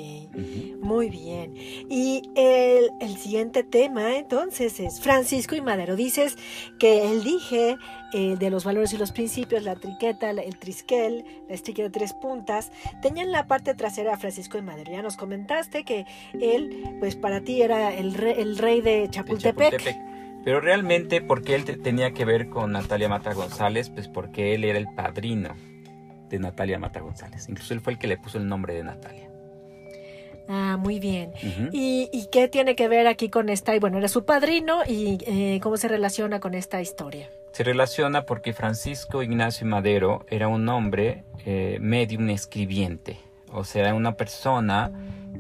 muy 0.83 1.09
bien. 1.09 1.55
Y 1.57 2.31
el, 2.35 3.17
siguiente 3.17 3.65
tema 3.65 4.19
entonces 4.19 4.79
es 4.81 5.01
Francisco 5.01 5.55
y 5.55 5.63
Madero. 5.63 5.97
Dices 5.97 6.37
que 6.79 7.11
el 7.11 7.25
dije 7.25 7.79
eh, 8.13 8.37
de 8.39 8.51
los 8.51 8.65
valores 8.65 8.93
y 8.93 8.99
los 8.99 9.13
principios, 9.13 9.63
la 9.63 9.75
triqueta, 9.75 10.29
el 10.29 10.59
trisquel, 10.59 11.25
la 11.49 11.57
sticker 11.57 11.87
de 11.87 11.91
tres 11.91 12.13
puntas, 12.13 12.71
tenían 13.01 13.33
la 13.33 13.47
parte 13.47 13.75
trasera 13.75 14.13
a 14.13 14.19
Francisco 14.19 14.59
y 14.59 14.63
Madero. 14.63 14.93
Ya 14.93 15.01
nos 15.01 15.17
comentaste 15.17 15.85
que 15.85 16.05
él, 16.35 16.99
pues 17.01 17.17
para 17.17 17.41
ti 17.41 17.63
era 17.63 17.95
el 17.95 18.13
rey, 18.13 18.35
el 18.37 18.59
rey 18.59 18.83
de 18.83 19.09
Chapultepec. 19.09 19.97
Pero 20.45 20.61
realmente, 20.61 21.23
¿por 21.23 21.43
qué 21.43 21.55
él 21.55 21.65
tenía 21.83 22.13
que 22.13 22.27
ver 22.27 22.51
con 22.51 22.73
Natalia 22.73 23.09
Mata 23.09 23.33
González? 23.33 23.89
Pues 23.89 24.07
porque 24.07 24.55
él 24.55 24.65
era 24.65 24.79
el 24.79 24.87
padrino 24.95 25.55
de 26.29 26.39
Natalia 26.39 26.79
Mata 26.79 27.01
González. 27.01 27.49
Incluso 27.49 27.75
él 27.75 27.81
fue 27.81 27.95
el 27.95 27.99
que 27.99 28.07
le 28.07 28.19
puso 28.19 28.39
el 28.39 28.49
nombre 28.49 28.75
de 28.75 28.85
Natalia. 28.85 29.31
Ah, 30.49 30.77
muy 30.79 31.01
bien. 31.01 31.33
¿Y, 31.73 32.29
qué 32.31 32.49
tiene 32.49 32.77
que 32.77 32.89
ver 32.89 33.07
aquí 33.07 33.29
con 33.29 33.49
esta? 33.49 33.75
Y 33.75 33.79
bueno, 33.79 33.99
era 33.99 34.09
su 34.09 34.25
padrino 34.25 34.83
y 34.87 35.19
eh, 35.27 35.61
cómo 35.63 35.77
se 35.77 35.89
relaciona 35.89 36.41
con 36.41 36.55
esta 36.55 36.81
historia. 36.81 37.29
Se 37.53 37.65
relaciona 37.65 38.27
porque 38.27 38.53
Francisco 38.53 39.23
Ignacio 39.23 39.67
Madero 39.67 40.25
era 40.29 40.47
un 40.47 40.69
hombre 40.69 41.25
eh, 41.45 41.79
medium 41.81 42.29
escribiente, 42.29 43.19
o 43.51 43.65
sea, 43.65 43.95
una 43.95 44.17
persona 44.17 44.93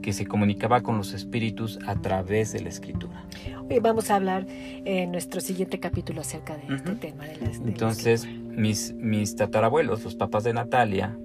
que 0.02 0.12
se 0.12 0.26
comunicaba 0.26 0.82
con 0.82 0.96
los 0.96 1.12
espíritus 1.12 1.78
a 1.86 1.94
través 2.00 2.52
de 2.52 2.60
la 2.60 2.68
escritura. 2.70 3.24
Hoy 3.68 3.78
vamos 3.80 4.10
a 4.10 4.16
hablar 4.16 4.46
en 4.48 5.10
nuestro 5.10 5.40
siguiente 5.40 5.78
capítulo 5.78 6.20
acerca 6.20 6.56
de 6.56 6.74
este 6.74 6.94
tema. 6.96 7.24
De 7.24 7.50
Entonces, 7.66 8.26
mis, 8.56 8.94
mis 8.94 9.36
tatarabuelos, 9.36 10.04
los 10.04 10.14
papás 10.14 10.44
de 10.44 10.52
Natalia, 10.52 11.16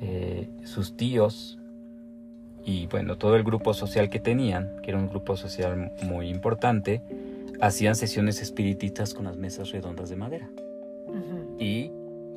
eh, 0.00 0.48
sus 0.64 0.96
tíos, 0.96 1.58
y 2.64 2.86
bueno, 2.86 3.16
todo 3.16 3.36
el 3.36 3.42
grupo 3.42 3.74
social 3.74 4.10
que 4.10 4.20
tenían, 4.20 4.80
que 4.82 4.90
era 4.90 4.98
un 4.98 5.08
grupo 5.08 5.36
social 5.36 5.92
muy 6.02 6.28
importante, 6.28 7.02
hacían 7.60 7.94
sesiones 7.94 8.40
espiritistas 8.42 9.14
con 9.14 9.24
las 9.24 9.36
mesas 9.36 9.70
redondas 9.70 10.08
de 10.10 10.16
madera. 10.16 10.50
Y 11.58 11.90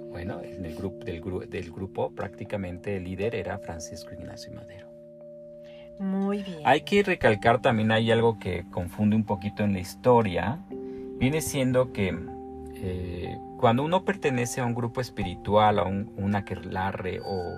bueno, 0.09 0.41
en 0.43 0.65
el 0.65 0.75
grupo, 0.75 1.05
del, 1.05 1.21
del 1.49 1.71
grupo 1.71 2.11
prácticamente 2.11 2.97
el 2.97 3.03
líder 3.03 3.35
era 3.35 3.57
Francisco 3.59 4.13
Ignacio 4.13 4.51
Madero. 4.53 4.87
Muy 5.99 6.43
bien. 6.43 6.59
Hay 6.65 6.81
que 6.81 7.03
recalcar 7.03 7.61
también 7.61 7.91
hay 7.91 8.11
algo 8.11 8.39
que 8.39 8.65
confunde 8.71 9.15
un 9.15 9.23
poquito 9.23 9.63
en 9.63 9.73
la 9.73 9.79
historia. 9.79 10.59
Viene 11.19 11.41
siendo 11.41 11.93
que 11.93 12.17
eh, 12.75 13.37
cuando 13.63 13.85
uno 13.85 14.03
pertenece 14.03 14.59
a 14.59 14.65
un 14.65 14.75
grupo 14.75 14.99
espiritual, 14.99 15.79
a 15.79 15.83
un, 15.83 16.11
una 16.17 16.43
querlarre 16.43 17.21
o 17.23 17.57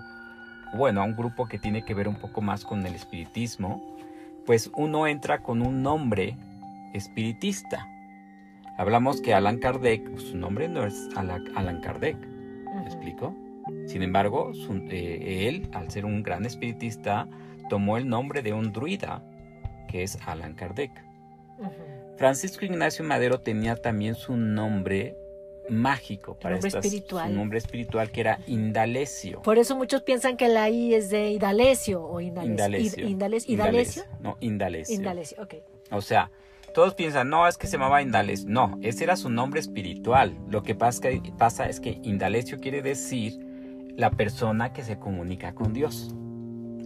bueno, 0.75 1.01
a 1.01 1.03
un 1.03 1.15
grupo 1.15 1.47
que 1.47 1.57
tiene 1.57 1.83
que 1.83 1.95
ver 1.95 2.07
un 2.07 2.17
poco 2.17 2.41
más 2.41 2.63
con 2.63 2.85
el 2.85 2.93
espiritismo, 2.93 3.97
pues 4.45 4.69
uno 4.75 5.07
entra 5.07 5.41
con 5.41 5.63
un 5.63 5.81
nombre 5.81 6.37
espiritista. 6.93 7.87
Hablamos 8.77 9.19
que 9.19 9.33
Alan 9.33 9.57
Kardec, 9.57 10.07
pues, 10.11 10.25
su 10.25 10.37
nombre 10.37 10.69
no 10.69 10.85
es 10.85 11.09
Alan 11.15 11.81
Kardec, 11.81 12.17
¿me 12.17 12.85
explico? 12.85 13.35
Sin 13.87 14.03
embargo, 14.03 14.51
eh, 14.91 15.47
él, 15.47 15.67
al 15.73 15.89
ser 15.89 16.05
un 16.05 16.21
gran 16.21 16.45
espiritista, 16.45 17.27
tomó 17.67 17.97
el 17.97 18.07
nombre 18.07 18.43
de 18.43 18.53
un 18.53 18.71
druida, 18.71 19.23
que 19.87 20.03
es 20.03 20.19
Alan 20.27 20.53
Kardec. 20.53 20.91
Francisco 22.15 22.63
Ignacio 22.63 23.03
Madero 23.03 23.39
tenía 23.39 23.75
también 23.75 24.13
su 24.13 24.37
nombre 24.37 25.17
mágico 25.69 26.37
para 26.39 26.55
nombre 26.55 26.69
espiritual. 26.69 27.29
un 27.29 27.35
nombre 27.35 27.57
espiritual 27.57 28.11
que 28.11 28.21
era 28.21 28.39
Indalecio. 28.47 29.41
Por 29.41 29.57
eso 29.57 29.75
muchos 29.75 30.03
piensan 30.03 30.37
que 30.37 30.47
la 30.47 30.69
I 30.69 30.93
es 30.93 31.09
de 31.09 31.31
Indalecio 31.31 32.03
o 32.03 32.21
Indalecio. 32.21 33.07
Indalecio. 33.07 33.53
Indalecio. 33.53 34.03
No, 34.21 34.37
Indalecio. 34.39 34.95
Indalecio, 34.95 35.43
ok. 35.43 35.55
O 35.91 36.01
sea, 36.01 36.31
todos 36.73 36.93
piensan, 36.95 37.29
no, 37.29 37.47
es 37.47 37.57
que 37.57 37.67
se 37.67 37.73
llamaba 37.73 38.01
Indalecio. 38.01 38.49
No, 38.49 38.77
ese 38.81 39.03
era 39.03 39.15
su 39.15 39.29
nombre 39.29 39.59
espiritual. 39.59 40.37
Lo 40.49 40.63
que 40.63 40.75
pasa, 40.75 41.09
pasa 41.37 41.69
es 41.69 41.79
que 41.79 41.99
Indalecio 42.03 42.59
quiere 42.59 42.81
decir 42.81 43.39
la 43.95 44.11
persona 44.11 44.73
que 44.73 44.83
se 44.83 44.99
comunica 44.99 45.53
con 45.55 45.73
Dios. 45.73 46.13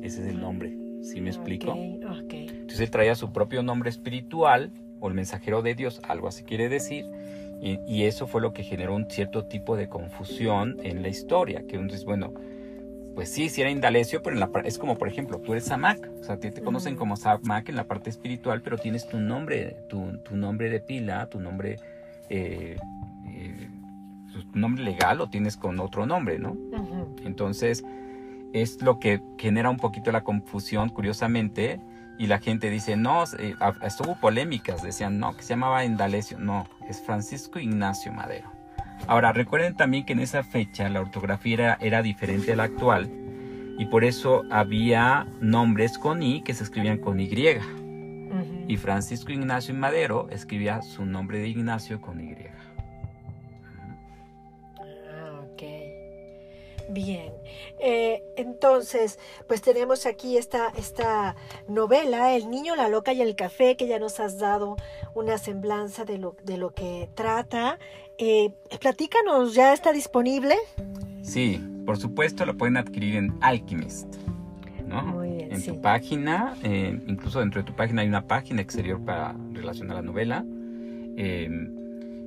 Ese 0.04 0.22
es 0.22 0.28
el 0.28 0.40
nombre. 0.40 0.78
¿Sí 1.02 1.22
me 1.22 1.30
explico? 1.30 1.72
Okay, 1.72 2.48
Entonces 2.50 2.82
él 2.82 2.92
traía 2.92 3.16
su 3.16 3.32
propio 3.32 3.64
nombre 3.64 3.90
espiritual 3.90 4.72
o 5.00 5.08
el 5.08 5.14
mensajero 5.14 5.62
de 5.62 5.76
Dios, 5.76 6.02
algo 6.04 6.28
así 6.28 6.44
quiere 6.44 6.68
decir 6.68 7.06
y, 7.62 8.04
eso 8.04 8.26
fue 8.26 8.42
lo 8.42 8.54
que 8.54 8.64
generó 8.64 8.96
un 8.96 9.10
cierto 9.10 9.46
tipo 9.46 9.76
de 9.76 9.90
confusión 9.90 10.78
en 10.84 11.02
la 11.02 11.10
historia, 11.10 11.64
que 11.68 11.78
uno 11.78 11.92
dice, 11.92 12.06
bueno, 12.06 12.34
pues 13.16 13.30
sí, 13.30 13.50
sí 13.50 13.60
era 13.62 13.70
Indalecio, 13.70 14.22
pero 14.24 14.36
en 14.36 14.40
la, 14.40 14.50
es 14.64 14.78
como, 14.78 14.98
por 14.98 15.10
ejemplo, 15.10 15.40
tú 15.40 15.52
eres 15.52 15.66
Samak, 15.66 16.10
o 16.22 16.24
sea, 16.24 16.38
te, 16.38 16.52
te 16.52 16.62
conocen 16.62 16.96
como 16.96 17.18
Samak 17.18 17.68
en 17.68 17.76
la 17.76 17.84
parte 17.84 18.10
espiritual, 18.10 18.62
pero 18.62 18.78
tienes 18.78 19.08
tu 19.08 19.20
nombre, 19.20 19.76
tu, 19.90 20.20
tu 20.20 20.38
nombre 20.38 20.70
de 20.70 20.80
pila, 20.80 21.28
tu 21.28 21.40
nombre, 21.42 21.80
eh, 22.30 22.78
eh, 23.28 23.70
tu 24.32 24.58
nombre 24.58 24.84
legal 24.84 25.20
o 25.20 25.30
tienes 25.30 25.58
con 25.58 25.80
otro 25.82 26.06
nombre, 26.06 26.40
¿no? 26.40 26.56
Entonces, 27.26 27.84
es 28.54 28.82
lo 28.82 29.00
que 29.00 29.22
genera 29.38 29.70
un 29.70 29.78
poquito 29.78 30.12
la 30.12 30.24
confusión, 30.24 30.90
curiosamente, 30.90 31.82
y 32.20 32.28
la 32.28 32.40
gente 32.40 32.70
dice, 32.70 32.98
no, 32.98 33.24
eh, 33.40 33.56
estuvo 33.82 34.20
polémicas, 34.20 34.84
decían, 34.84 35.20
no, 35.20 35.36
que 35.38 35.42
se 35.42 35.54
llamaba 35.54 35.86
Indalecio, 35.86 36.38
no, 36.38 36.68
es 36.88 37.02
Francisco 37.02 37.60
Ignacio 37.60 38.12
Madero. 38.12 38.52
Ahora, 39.08 39.32
recuerden 39.32 39.78
también 39.78 40.06
que 40.06 40.12
en 40.12 40.20
esa 40.20 40.44
fecha 40.44 40.90
la 40.90 41.00
ortografía 41.00 41.78
era, 41.80 42.02
diferente 42.02 42.52
a 42.52 42.58
la 42.58 42.64
actual 42.64 43.10
y 43.78 43.86
por 43.86 44.04
eso 44.04 44.44
había 44.52 45.28
nombres 45.40 45.98
con 45.98 46.22
I 46.22 46.44
que 46.44 46.54
se 46.54 46.66
escribían 46.66 46.98
con 46.98 47.22
Y. 47.22 47.30
Y 48.68 48.76
Francisco 48.76 49.32
Ignacio 49.32 49.74
Madero 49.74 50.28
escribía 50.30 50.82
su 50.82 51.06
nombre 51.06 51.40
de 51.40 51.48
Ignacio 51.48 52.02
con 52.02 52.20
Y. 52.20 52.36
Bien, 56.92 57.32
eh, 57.78 58.24
entonces, 58.36 59.20
pues 59.48 59.62
tenemos 59.62 60.08
aquí 60.08 60.38
esta, 60.38 60.70
esta 60.76 61.36
novela, 61.68 62.36
El 62.36 62.50
niño, 62.50 62.76
la 62.76 62.90
loca 62.90 63.14
y 63.14 63.22
el 63.22 63.36
café, 63.36 63.78
que 63.78 63.88
ya 63.88 64.00
nos 64.00 64.20
has 64.20 64.40
dado 64.40 64.76
una 65.14 65.38
semblanza 65.38 66.04
de 66.04 66.18
lo, 66.18 66.36
de 66.44 66.58
lo 66.58 66.72
que 66.72 67.08
trata. 67.14 67.78
Eh, 68.18 68.56
platícanos, 68.82 69.54
¿ya 69.54 69.72
está 69.72 69.92
disponible? 69.94 70.56
Sí, 71.22 71.64
por 71.86 71.98
supuesto 72.00 72.44
lo 72.44 72.58
pueden 72.58 72.76
adquirir 72.76 73.18
en 73.18 73.38
Alchemist. 73.42 74.16
¿no? 74.88 75.04
Muy 75.04 75.30
bien, 75.30 75.54
en 75.54 75.64
tu 75.64 75.80
página, 75.80 76.56
eh, 76.64 77.00
incluso 77.06 77.40
dentro 77.40 77.62
de 77.62 77.68
tu 77.68 77.76
página 77.76 78.02
hay 78.02 78.08
una 78.08 78.26
página 78.26 78.64
exterior 78.64 79.00
para 79.06 79.36
relacionar 79.54 79.98
la 79.98 80.02
novela. 80.02 80.44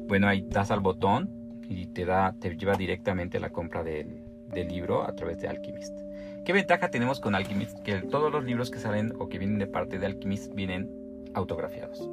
bueno, 0.06 0.28
ahí 0.28 0.46
das 0.48 0.70
al 0.70 0.78
botón 0.78 1.28
y 1.68 1.86
te 1.86 2.04
da, 2.04 2.36
te 2.38 2.56
lleva 2.56 2.74
directamente 2.74 3.38
a 3.38 3.40
la 3.40 3.50
compra 3.50 3.82
del, 3.82 4.21
del 4.52 4.68
libro 4.68 5.02
a 5.02 5.12
través 5.14 5.38
de 5.40 5.48
Alchemist. 5.48 5.98
¿Qué 6.44 6.52
ventaja 6.52 6.90
tenemos 6.90 7.20
con 7.20 7.34
Alchemist? 7.34 7.78
Que 7.80 8.00
todos 8.00 8.32
los 8.32 8.44
libros 8.44 8.70
que 8.70 8.78
salen 8.78 9.12
o 9.18 9.28
que 9.28 9.38
vienen 9.38 9.58
de 9.58 9.66
parte 9.66 9.98
de 9.98 10.06
Alchemist 10.06 10.54
vienen 10.54 10.90
autografiados. 11.34 12.08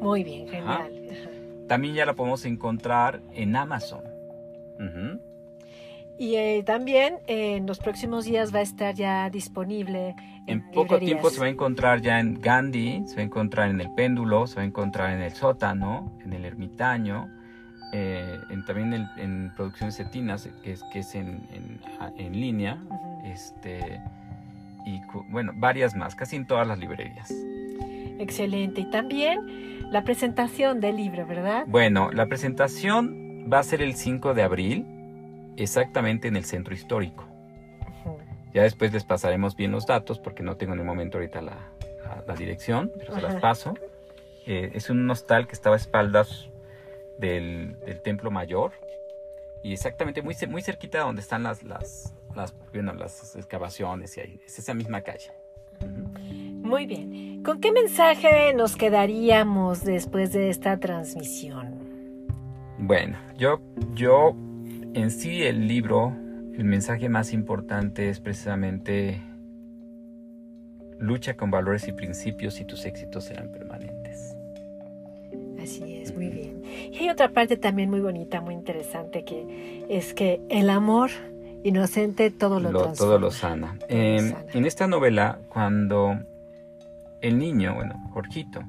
Muy 0.00 0.24
bien, 0.24 0.48
genial. 0.48 0.92
También 1.68 1.94
ya 1.94 2.04
la 2.04 2.14
podemos 2.14 2.44
encontrar 2.44 3.22
en 3.32 3.56
Amazon. 3.56 4.04
Y 6.18 6.36
eh, 6.36 6.62
también 6.64 7.18
eh, 7.26 7.56
en 7.56 7.66
los 7.66 7.78
próximos 7.78 8.24
días 8.24 8.54
va 8.54 8.58
a 8.58 8.62
estar 8.62 8.94
ya 8.94 9.30
disponible. 9.30 10.14
En, 10.46 10.70
poco 10.70 10.98
tiempo 10.98 11.30
se 11.30 11.40
va 11.40 11.46
a 11.46 11.48
encontrar 11.48 12.00
ya 12.02 12.20
en 12.20 12.40
Gandhi, 12.40 13.02
se 13.06 13.14
va 13.14 13.22
a 13.22 13.24
encontrar 13.24 13.70
en 13.70 13.80
el 13.80 13.92
péndulo, 13.94 14.46
se 14.46 14.56
va 14.56 14.62
a 14.62 14.64
encontrar 14.64 15.12
en 15.12 15.22
el 15.22 15.32
sótano, 15.32 16.18
en 16.24 16.32
el 16.32 16.44
ermitaño, 16.44 17.28
eh, 17.92 18.40
también 18.66 19.08
en, 19.18 19.52
producciones 19.54 19.96
cetinas, 19.96 20.48
que 20.62 20.72
es, 20.72 20.82
que 20.92 21.00
es 21.00 21.14
en, 21.14 21.46
en, 22.16 22.32
línea, 22.32 22.78
este, 23.24 24.00
y 24.86 25.00
bueno, 25.28 25.52
varias 25.54 25.94
más, 25.94 26.14
casi 26.14 26.36
en 26.36 26.46
todas 26.46 26.66
las 26.66 26.78
librerías. 26.78 27.30
Excelente. 28.18 28.80
Y 28.80 28.90
también 28.90 29.90
la 29.90 30.04
presentación 30.04 30.80
del 30.80 30.96
libro, 30.96 31.26
¿verdad? 31.26 31.64
Bueno, 31.66 32.10
la 32.12 32.26
presentación 32.26 33.48
va 33.52 33.58
a 33.58 33.62
ser 33.62 33.82
el 33.82 33.94
5 33.94 34.32
de 34.32 34.42
abril, 34.42 34.86
exactamente 35.56 36.28
en 36.28 36.36
el 36.36 36.44
centro 36.44 36.74
histórico. 36.74 37.26
Ya 38.54 38.62
después 38.62 38.92
les 38.92 39.04
pasaremos 39.04 39.56
bien 39.56 39.70
los 39.70 39.86
datos, 39.86 40.18
porque 40.18 40.42
no 40.42 40.56
tengo 40.56 40.74
en 40.74 40.80
el 40.80 40.84
momento 40.84 41.18
ahorita 41.18 41.40
la, 41.40 41.56
la, 42.26 42.34
dirección, 42.34 42.90
pero 42.98 43.14
se 43.14 43.22
las 43.22 43.36
paso. 43.36 43.74
Eh, 44.46 44.72
es 44.74 44.90
un 44.90 45.08
hostal 45.10 45.46
que 45.46 45.54
estaba 45.54 45.76
a 45.76 45.78
espaldas 45.78 46.48
del, 47.22 47.76
del, 47.86 48.02
templo 48.02 48.30
mayor 48.30 48.72
y 49.62 49.72
exactamente 49.72 50.22
muy, 50.22 50.34
muy 50.48 50.62
cerquita 50.62 50.98
de 50.98 51.04
donde 51.04 51.22
están 51.22 51.42
las, 51.42 51.62
las, 51.62 52.14
las, 52.34 52.54
bueno, 52.72 52.92
las 52.92 53.36
excavaciones 53.36 54.16
y 54.16 54.20
ahí, 54.20 54.40
es 54.44 54.58
esa 54.58 54.74
misma 54.74 55.00
calle. 55.00 55.30
Muy 55.80 56.86
bien. 56.86 57.42
¿Con 57.42 57.60
qué 57.60 57.72
mensaje 57.72 58.52
nos 58.54 58.76
quedaríamos 58.76 59.84
después 59.84 60.32
de 60.32 60.50
esta 60.50 60.78
transmisión? 60.78 62.26
Bueno, 62.78 63.16
yo, 63.36 63.60
yo 63.94 64.34
en 64.94 65.10
sí 65.10 65.42
el 65.42 65.68
libro, 65.68 66.16
el 66.54 66.64
mensaje 66.64 67.08
más 67.08 67.32
importante 67.32 68.08
es 68.08 68.20
precisamente 68.20 69.22
lucha 70.98 71.36
con 71.36 71.50
valores 71.50 71.88
y 71.88 71.92
principios 71.92 72.60
y 72.60 72.64
tus 72.64 72.84
éxitos 72.84 73.24
serán 73.24 73.50
permanentes. 73.50 74.36
Así 75.60 75.96
es, 75.96 76.14
muy 76.14 76.28
bien. 76.28 76.61
Hay 77.02 77.08
otra 77.08 77.30
parte 77.30 77.56
también 77.56 77.90
muy 77.90 77.98
bonita, 77.98 78.40
muy 78.40 78.54
interesante, 78.54 79.24
que 79.24 79.84
es 79.88 80.14
que 80.14 80.40
el 80.48 80.70
amor 80.70 81.10
inocente 81.64 82.30
todo 82.30 82.60
lo, 82.60 82.70
lo 82.70 82.92
Todo 82.92 83.18
lo 83.18 83.32
sana. 83.32 83.76
En 83.88 84.64
esta 84.64 84.86
novela, 84.86 85.40
cuando 85.48 86.16
el 87.20 87.40
niño, 87.40 87.74
bueno, 87.74 88.08
Jorgito, 88.12 88.62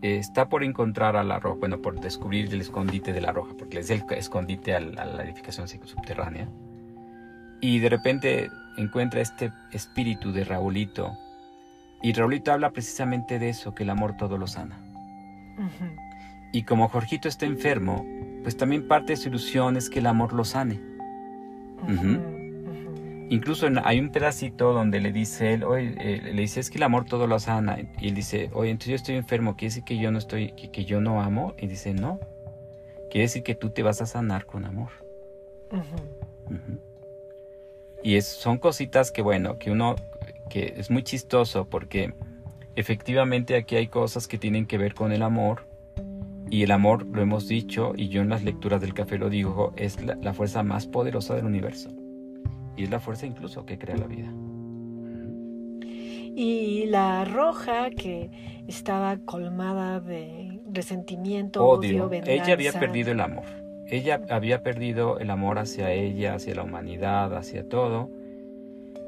está 0.00 0.48
por 0.48 0.62
encontrar 0.62 1.16
a 1.16 1.24
la 1.24 1.40
roja, 1.40 1.56
bueno, 1.58 1.82
por 1.82 1.98
descubrir 1.98 2.54
el 2.54 2.60
escondite 2.60 3.12
de 3.12 3.20
la 3.20 3.32
roja, 3.32 3.52
porque 3.58 3.80
es 3.80 3.90
el 3.90 4.04
escondite 4.12 4.76
a 4.76 4.78
la, 4.78 5.24
edificación 5.24 5.66
subterránea. 5.66 6.48
Y 7.60 7.80
de 7.80 7.88
repente 7.88 8.48
encuentra 8.76 9.20
este 9.22 9.50
espíritu 9.72 10.30
de 10.30 10.44
Raulito. 10.44 11.18
Y 12.00 12.12
Raulito 12.12 12.52
habla 12.52 12.70
precisamente 12.70 13.40
de 13.40 13.48
eso, 13.48 13.74
que 13.74 13.82
el 13.82 13.90
amor 13.90 14.16
todo 14.16 14.38
lo 14.38 14.46
sana. 14.46 14.78
Y 16.52 16.62
como 16.62 16.88
Jorgito 16.88 17.28
está 17.28 17.46
enfermo, 17.46 18.06
pues 18.42 18.56
también 18.56 18.88
parte 18.88 19.12
de 19.12 19.16
su 19.16 19.28
ilusión 19.28 19.76
es 19.76 19.90
que 19.90 19.98
el 19.98 20.06
amor 20.06 20.32
lo 20.32 20.44
sane. 20.44 20.80
Incluso 23.30 23.66
hay 23.84 24.00
un 24.00 24.10
pedacito 24.10 24.72
donde 24.72 25.00
le 25.00 25.12
dice 25.12 25.52
él, 25.52 25.64
oye, 25.64 25.94
eh, 25.98 26.32
le 26.32 26.40
dice, 26.40 26.60
es 26.60 26.70
que 26.70 26.78
el 26.78 26.82
amor 26.84 27.04
todo 27.04 27.26
lo 27.26 27.38
sana. 27.38 27.78
Y 28.00 28.08
él 28.08 28.14
dice, 28.14 28.50
oye, 28.54 28.70
entonces 28.70 28.90
yo 28.90 28.96
estoy 28.96 29.16
enfermo, 29.16 29.54
¿quiere 29.54 29.70
decir 29.70 29.84
que 29.84 29.98
yo 29.98 30.10
no 30.10 30.18
estoy, 30.18 30.52
que, 30.52 30.84
yo 30.86 31.00
no 31.02 31.20
amo? 31.20 31.54
Y 31.58 31.66
dice, 31.66 31.92
no, 31.92 32.20
quiere 33.10 33.24
decir 33.24 33.42
que 33.42 33.54
tú 33.54 33.68
te 33.70 33.82
vas 33.82 34.00
a 34.00 34.06
sanar 34.06 34.46
con 34.46 34.64
amor. 34.64 34.88
Y 38.02 38.16
es, 38.16 38.26
son 38.26 38.56
cositas 38.56 39.10
que, 39.10 39.20
bueno, 39.20 39.58
que 39.58 39.70
uno, 39.70 39.96
que 40.48 40.74
es 40.78 40.90
muy 40.90 41.02
chistoso 41.02 41.66
porque 41.68 42.14
efectivamente 42.76 43.56
aquí 43.56 43.76
hay 43.76 43.88
cosas 43.88 44.26
que 44.26 44.38
tienen 44.38 44.64
que 44.64 44.78
ver 44.78 44.94
con 44.94 45.12
el 45.12 45.22
amor. 45.22 45.67
Y 46.50 46.62
el 46.62 46.70
amor, 46.70 47.06
lo 47.06 47.22
hemos 47.22 47.48
dicho, 47.48 47.92
y 47.96 48.08
yo 48.08 48.22
en 48.22 48.30
las 48.30 48.42
lecturas 48.42 48.80
del 48.80 48.94
café 48.94 49.18
lo 49.18 49.28
digo, 49.28 49.72
es 49.76 49.98
la 50.02 50.32
fuerza 50.32 50.62
más 50.62 50.86
poderosa 50.86 51.34
del 51.34 51.44
universo. 51.44 51.90
Y 52.76 52.84
es 52.84 52.90
la 52.90 53.00
fuerza 53.00 53.26
incluso 53.26 53.66
que 53.66 53.78
crea 53.78 53.96
la 53.96 54.06
vida. 54.06 54.32
Y 56.40 56.86
la 56.86 57.24
roja 57.24 57.90
que 57.90 58.30
estaba 58.68 59.16
colmada 59.16 59.98
de 59.98 60.60
resentimiento, 60.72 61.66
odio, 61.66 62.08
Ella 62.12 62.52
había 62.52 62.72
perdido 62.72 63.10
el 63.10 63.18
amor. 63.18 63.42
Ella 63.88 64.20
había 64.30 64.62
perdido 64.62 65.18
el 65.18 65.30
amor 65.30 65.58
hacia 65.58 65.90
ella, 65.90 66.34
hacia 66.34 66.54
la 66.54 66.62
humanidad, 66.62 67.34
hacia 67.34 67.68
todo. 67.68 68.08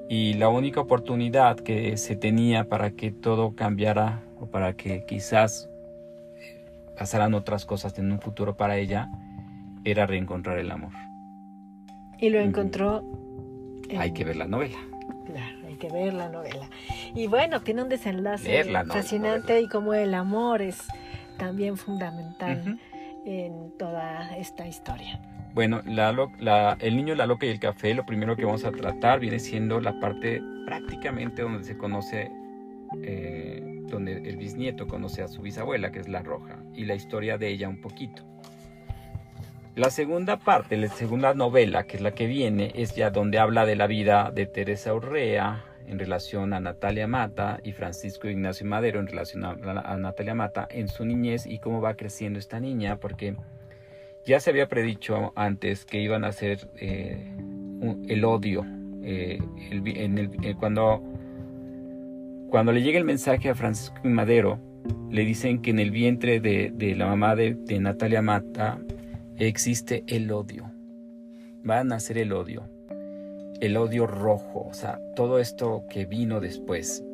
Y 0.09 0.34
la 0.34 0.49
única 0.49 0.80
oportunidad 0.80 1.57
que 1.61 1.97
se 1.99 2.16
tenía 2.16 2.68
para 2.68 2.91
que 2.91 3.12
todo 3.12 3.55
cambiara 3.55 4.24
o 4.41 4.47
para 4.47 4.72
que 4.72 5.05
quizás 5.05 5.70
pasaran 7.01 7.32
otras 7.32 7.64
cosas 7.64 7.98
en 7.98 8.12
un 8.12 8.20
futuro 8.20 8.59
para 8.59 8.76
ella 8.76 9.09
era 9.84 10.05
reencontrar 10.05 10.59
el 10.59 10.70
amor. 10.70 10.92
Y 12.18 12.28
lo 12.28 12.38
encontró 12.40 13.03
hay 13.98 14.12
que 14.12 14.22
ver 14.22 14.36
la 14.36 14.46
novela. 14.46 14.76
Claro, 15.24 15.66
hay 15.66 15.76
que 15.76 15.88
ver 15.88 16.12
la 16.12 16.28
novela. 16.28 16.68
Y 17.14 17.26
bueno, 17.26 17.62
tiene 17.62 17.84
un 17.84 17.88
desenlace 17.88 18.64
fascinante 18.86 19.62
y 19.62 19.68
como 19.68 19.94
el 19.94 20.12
amor 20.12 20.61
es 20.61 20.86
también 21.38 21.78
fundamental 21.78 22.78
en 23.24 23.72
toda 23.78 24.36
esta 24.36 24.68
historia. 24.68 25.22
Bueno, 25.55 25.80
la, 25.86 26.76
el 26.80 26.96
niño, 26.96 27.14
la 27.14 27.24
loca 27.24 27.46
y 27.46 27.48
el 27.48 27.61
café, 27.61 27.94
lo 27.94 28.05
primero 28.05 28.36
que 28.36 28.44
vamos 28.44 28.66
a 28.66 28.72
tratar 28.72 29.20
viene 29.20 29.38
siendo 29.38 29.80
la 29.80 29.98
parte 30.01 30.42
prácticamente 30.66 31.40
donde 31.40 31.64
se 31.64 31.78
conoce, 31.78 32.30
eh, 33.03 33.80
donde 33.91 34.16
el 34.16 34.36
bisnieto 34.36 34.86
conoce 34.86 35.22
a 35.22 35.28
su 35.28 35.43
bisabuela, 35.43 35.93
que 35.93 36.01
es 36.01 36.09
la 36.09 36.22
roja, 36.22 36.62
y 36.74 36.84
la 36.84 36.95
historia 36.95 37.36
de 37.36 37.49
ella 37.49 37.68
un 37.68 37.80
poquito. 37.80 38.24
La 39.76 39.91
segunda 39.91 40.38
parte, 40.38 40.76
la 40.76 40.88
segunda 40.88 41.32
novela, 41.34 41.84
que 41.84 41.97
es 41.97 42.03
la 42.03 42.12
que 42.12 42.26
viene, 42.26 42.72
es 42.74 42.95
ya 42.95 43.11
donde 43.11 43.38
habla 43.38 43.66
de 43.66 43.76
la 43.76 43.86
vida 43.86 44.32
de 44.34 44.47
Teresa 44.47 44.95
Urrea 44.95 45.64
en 45.86 45.99
relación 45.99 46.53
a 46.53 46.61
Natalia 46.61 47.07
Mata 47.07 47.61
y 47.64 47.72
Francisco 47.72 48.28
Ignacio 48.28 48.66
Madero 48.66 49.01
en 49.01 49.07
relación 49.07 49.45
a, 49.45 49.55
Natalia 49.97 50.34
Mata 50.34 50.66
en 50.70 50.88
su 50.88 51.05
niñez 51.05 51.47
y 51.47 51.59
cómo 51.59 51.80
va 51.80 51.95
creciendo 51.95 52.38
esta 52.38 52.61
niña, 52.61 52.99
porque 52.99 53.36
ya 54.24 54.41
se 54.41 54.51
había 54.51 54.68
predicho 54.68 55.32
antes 55.34 55.84
que 55.84 56.01
iban 56.01 56.24
a 56.24 56.32
ser 56.32 56.68
eh, 56.76 57.32
el 58.09 58.24
odio. 58.24 58.64
Eh, 59.03 59.38
en 59.70 60.18
el, 60.18 60.30
eh, 60.43 60.55
cuando, 60.59 61.03
cuando 62.51 62.72
le 62.72 62.82
llega 62.82 62.98
el 62.98 63.05
mensaje 63.05 63.48
a 63.48 63.55
Francisco 63.55 64.01
Madero, 64.05 64.59
le 65.11 65.24
dicen 65.24 65.62
que 65.62 65.70
en 65.70 65.78
el 65.78 65.90
vientre 65.90 66.40
de, 66.40 66.94
la 66.96 67.07
mamá 67.07 67.36
de, 67.36 67.57
Natalia 67.80 68.22
Mata 68.22 68.78
existe 69.36 70.05
el 70.07 70.30
odio. 70.30 70.70
Va 71.68 71.80
a 71.80 71.84
nacer 71.84 72.18
el 72.18 72.32
odio. 72.32 72.68
El 73.61 73.76
odio 73.76 74.07
rojo, 74.07 74.66
o 74.68 74.74
sea, 74.74 74.98
todo 75.16 75.38
esto 75.38 75.84
que 75.90 76.07
vino 76.07 76.40
después. 76.40 77.05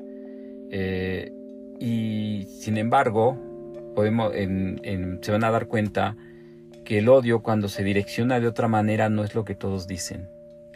Eh, 0.70 1.32
y 1.80 2.47
sin 2.49 2.78
embargo, 2.78 3.39
podemos, 3.95 4.32
se 4.32 5.32
van 5.32 5.45
a 5.45 5.51
dar 5.51 5.66
cuenta 5.66 6.16
que 6.84 6.99
el 6.99 7.09
odio 7.09 7.43
cuando 7.43 7.68
se 7.68 7.82
direcciona 7.82 8.41
de 8.41 8.47
otra 8.47 8.68
manera 8.68 9.09
no 9.09 9.24
es 9.24 9.34
lo 9.34 9.45
que 9.45 9.55
todos 9.55 9.87
dicen. 9.87 10.28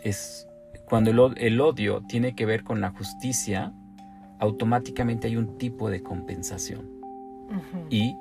Es 0.03 0.49
cuando 0.91 1.13
el, 1.37 1.61
odio 1.61 2.03
tiene 2.09 2.35
que 2.35 2.47
ver 2.47 2.65
con 2.65 2.81
la 2.81 2.91
justicia, 2.91 3.73
automáticamente 4.41 5.29
hay 5.29 5.37
un 5.37 5.59
tipo 5.59 5.89
de 5.91 6.03
compensación. 6.03 6.91
Y 7.91 8.17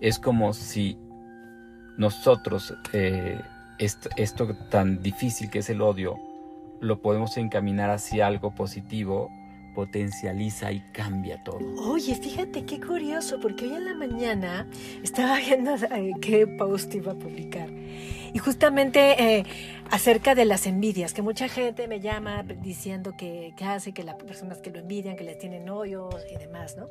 es 0.00 0.18
como 0.18 0.52
si 0.52 0.96
nosotros 1.98 2.74
eh, 2.92 3.40
esto, 3.78 4.56
tan 4.70 5.02
difícil 5.02 5.50
que 5.50 5.58
es 5.60 5.70
el 5.70 5.82
odio, 5.82 6.18
lo 6.80 7.00
podemos 7.00 7.36
encaminar 7.36 7.90
hacia 7.90 8.26
algo 8.26 8.54
positivo, 8.54 9.30
potencializa 9.74 10.72
y 10.72 10.80
cambia 10.92 11.42
todo. 11.42 11.58
Oye, 11.88 12.14
fíjate 12.14 12.64
qué 12.64 12.80
curioso, 12.80 13.38
porque 13.40 13.66
hoy 13.66 13.74
en 13.74 13.84
la 13.84 13.94
mañana 13.94 14.66
estaba 15.02 15.38
viendo 15.38 15.74
eh, 15.74 16.12
qué 16.20 16.46
post 16.46 16.94
iba 16.94 17.12
a 17.12 17.16
publicar. 17.16 17.68
Y 18.32 18.38
justamente 18.38 19.38
eh, 19.38 19.44
acerca 19.90 20.34
de 20.34 20.46
las 20.46 20.66
envidias, 20.66 21.12
que 21.12 21.20
mucha 21.20 21.48
gente 21.48 21.86
me 21.86 22.00
llama 22.00 22.42
diciendo 22.42 23.12
que, 23.16 23.52
hace 23.62 23.92
que 23.92 24.04
las 24.04 24.14
personas 24.16 24.58
que 24.58 24.70
lo 24.70 24.78
envidian, 24.78 25.16
que 25.16 25.24
les 25.24 25.38
tienen 25.38 25.68
hoyos 25.68 26.14
y 26.30 26.36
demás, 26.36 26.76
¿no? 26.76 26.88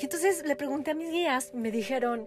Y 0.00 0.04
entonces 0.04 0.44
le 0.46 0.56
pregunté 0.56 0.92
a 0.92 0.94
mis 0.94 1.10
guías, 1.10 1.52
me 1.52 1.70
dijeron, 1.70 2.26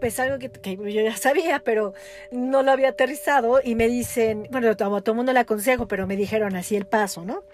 pues 0.00 0.18
algo 0.18 0.38
que, 0.38 0.76
yo 0.76 1.02
ya 1.02 1.16
sabía, 1.16 1.60
pero 1.60 1.92
no 2.32 2.62
lo 2.62 2.72
había 2.72 2.88
aterrizado, 2.88 3.60
y 3.62 3.74
me 3.74 3.86
dicen, 3.88 4.48
bueno, 4.50 4.74
todo, 4.76 5.02
todo 5.02 5.14
mundo 5.14 5.32
le 5.32 5.40
aconsejo, 5.40 5.86
pero 5.86 6.06
me 6.06 6.16
dijeron 6.16 6.56
así 6.56 6.76
el 6.76 6.86
paso, 6.86 7.24
¿no? 7.24 7.44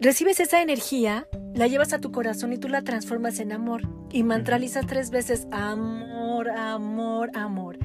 Recibes 0.00 0.40
esa 0.40 0.60
energía, 0.60 1.28
la 1.54 1.68
llevas 1.68 1.92
a 1.92 2.00
tu 2.00 2.10
corazón 2.10 2.52
y 2.52 2.58
tú 2.58 2.68
la 2.68 2.82
transformas 2.82 3.38
en 3.38 3.52
amor. 3.52 3.82
Y 4.10 4.24
mantralizas 4.24 4.86
tres 4.86 5.10
veces 5.10 5.46
amor, 5.52 6.50
amor, 6.50 7.30
amor. 7.34 7.78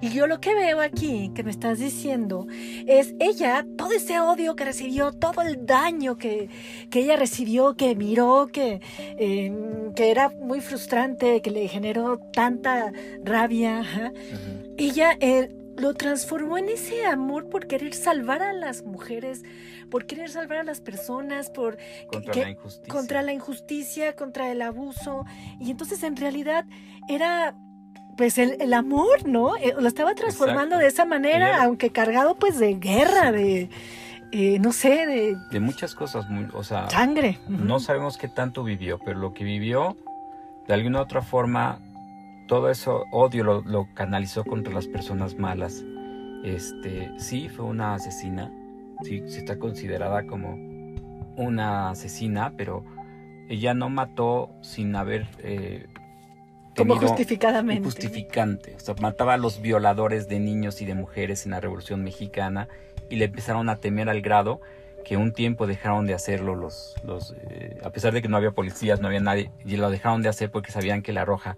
Y 0.00 0.10
yo 0.10 0.26
lo 0.26 0.40
que 0.40 0.54
veo 0.54 0.80
aquí, 0.80 1.32
que 1.34 1.42
me 1.42 1.50
estás 1.50 1.78
diciendo, 1.78 2.46
es 2.86 3.14
ella, 3.18 3.66
todo 3.76 3.92
ese 3.92 4.20
odio 4.20 4.54
que 4.54 4.64
recibió, 4.64 5.12
todo 5.12 5.42
el 5.42 5.66
daño 5.66 6.16
que, 6.16 6.48
que 6.90 7.00
ella 7.00 7.16
recibió, 7.16 7.74
que 7.74 7.96
miró, 7.96 8.48
que, 8.52 8.80
eh, 8.98 9.52
que 9.96 10.10
era 10.10 10.28
muy 10.28 10.60
frustrante, 10.60 11.42
que 11.42 11.50
le 11.50 11.66
generó 11.68 12.18
tanta 12.32 12.92
rabia. 13.24 14.12
Ella 14.76 15.16
eh, 15.20 15.48
lo 15.76 15.94
transformó 15.94 16.58
en 16.58 16.68
ese 16.68 17.04
amor 17.04 17.48
por 17.48 17.66
querer 17.66 17.94
salvar 17.94 18.42
a 18.42 18.52
las 18.52 18.84
mujeres, 18.84 19.42
por 19.90 20.06
querer 20.06 20.30
salvar 20.30 20.58
a 20.58 20.62
las 20.64 20.80
personas, 20.80 21.50
por 21.50 21.78
contra, 22.06 22.34
la, 22.34 22.50
injusticia. 22.50 22.92
contra 22.92 23.22
la 23.22 23.32
injusticia, 23.32 24.16
contra 24.16 24.50
el 24.52 24.62
abuso. 24.62 25.24
Y 25.60 25.70
entonces 25.70 26.02
en 26.02 26.16
realidad 26.16 26.66
era 27.08 27.56
pues 28.18 28.36
el, 28.36 28.74
amor, 28.74 29.26
¿no? 29.26 29.56
Eh, 29.56 29.74
lo 29.78 29.86
estaba 29.86 30.12
transformando 30.16 30.76
de 30.76 30.88
esa 30.88 31.04
manera, 31.04 31.62
aunque 31.62 31.90
cargado 31.90 32.34
pues 32.34 32.58
de 32.58 32.74
guerra, 32.74 33.30
de... 33.30 33.70
Eh, 34.32 34.58
no 34.58 34.72
sé, 34.72 35.06
de... 35.06 35.36
De 35.52 35.60
muchas 35.60 35.94
cosas, 35.94 36.28
muy, 36.28 36.48
o 36.52 36.64
sea... 36.64 36.90
Sangre. 36.90 37.38
No 37.48 37.78
sabemos 37.78 38.18
qué 38.18 38.26
tanto 38.26 38.64
vivió, 38.64 38.98
pero 38.98 39.20
lo 39.20 39.32
que 39.32 39.44
vivió, 39.44 39.96
de 40.66 40.74
alguna 40.74 40.98
u 40.98 41.02
otra 41.02 41.22
forma, 41.22 41.78
todo 42.48 42.70
eso 42.70 43.04
odio 43.12 43.44
lo, 43.44 43.62
lo, 43.62 43.86
canalizó 43.94 44.44
contra 44.44 44.74
las 44.74 44.88
personas 44.88 45.38
malas. 45.38 45.84
Este, 46.42 47.12
sí, 47.18 47.48
fue 47.48 47.66
una 47.66 47.94
asesina, 47.94 48.52
sí, 49.02 49.22
sí 49.28 49.38
está 49.38 49.60
considerada 49.60 50.26
como 50.26 50.56
una 51.36 51.90
asesina, 51.90 52.52
pero 52.56 52.84
ella 53.48 53.74
no 53.74 53.88
mató 53.88 54.50
sin 54.60 54.96
haber 54.96 55.28
eh, 55.38 55.86
como 56.78 56.96
justificadamente. 56.96 57.84
Justificante. 57.84 58.74
O 58.76 58.80
sea, 58.80 58.94
mataba 59.00 59.34
a 59.34 59.36
los 59.36 59.60
violadores 59.60 60.28
de 60.28 60.40
niños 60.40 60.80
y 60.80 60.86
de 60.86 60.94
mujeres 60.94 61.44
en 61.44 61.52
la 61.52 61.60
Revolución 61.60 62.02
Mexicana 62.02 62.68
y 63.10 63.16
le 63.16 63.26
empezaron 63.26 63.68
a 63.68 63.76
temer 63.76 64.08
al 64.08 64.20
grado 64.20 64.60
que 65.04 65.16
un 65.16 65.32
tiempo 65.32 65.66
dejaron 65.66 66.06
de 66.06 66.14
hacerlo 66.14 66.54
los, 66.54 66.94
los 67.04 67.34
eh, 67.48 67.78
a 67.82 67.90
pesar 67.90 68.12
de 68.12 68.20
que 68.20 68.28
no 68.28 68.36
había 68.36 68.50
policías, 68.50 69.00
no 69.00 69.06
había 69.06 69.20
nadie, 69.20 69.50
y 69.64 69.76
lo 69.76 69.90
dejaron 69.90 70.22
de 70.22 70.28
hacer 70.28 70.50
porque 70.50 70.70
sabían 70.70 71.02
que 71.02 71.12
la 71.12 71.24
Roja 71.24 71.56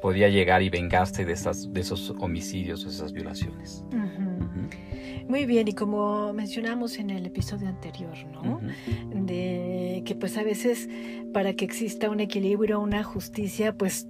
podía 0.00 0.28
llegar 0.28 0.62
y 0.62 0.70
vengarse 0.70 1.24
de, 1.24 1.32
esas, 1.32 1.72
de 1.72 1.80
esos 1.80 2.10
homicidios 2.18 2.84
o 2.84 2.88
esas 2.88 3.12
violaciones. 3.12 3.84
Uh 3.92 3.96
-huh. 3.96 5.28
Muy 5.28 5.46
bien, 5.46 5.68
y 5.68 5.72
como 5.72 6.32
mencionamos 6.32 6.98
en 6.98 7.10
el 7.10 7.24
episodio 7.26 7.68
anterior, 7.68 8.14
¿no? 8.32 8.42
Uh 8.42 8.60
-huh. 8.60 9.24
De 9.24 10.02
que 10.04 10.14
pues 10.14 10.36
a 10.36 10.42
veces 10.42 10.88
para 11.32 11.54
que 11.54 11.64
exista 11.64 12.10
un 12.10 12.20
equilibrio, 12.20 12.80
una 12.80 13.02
justicia, 13.02 13.72
pues 13.72 14.06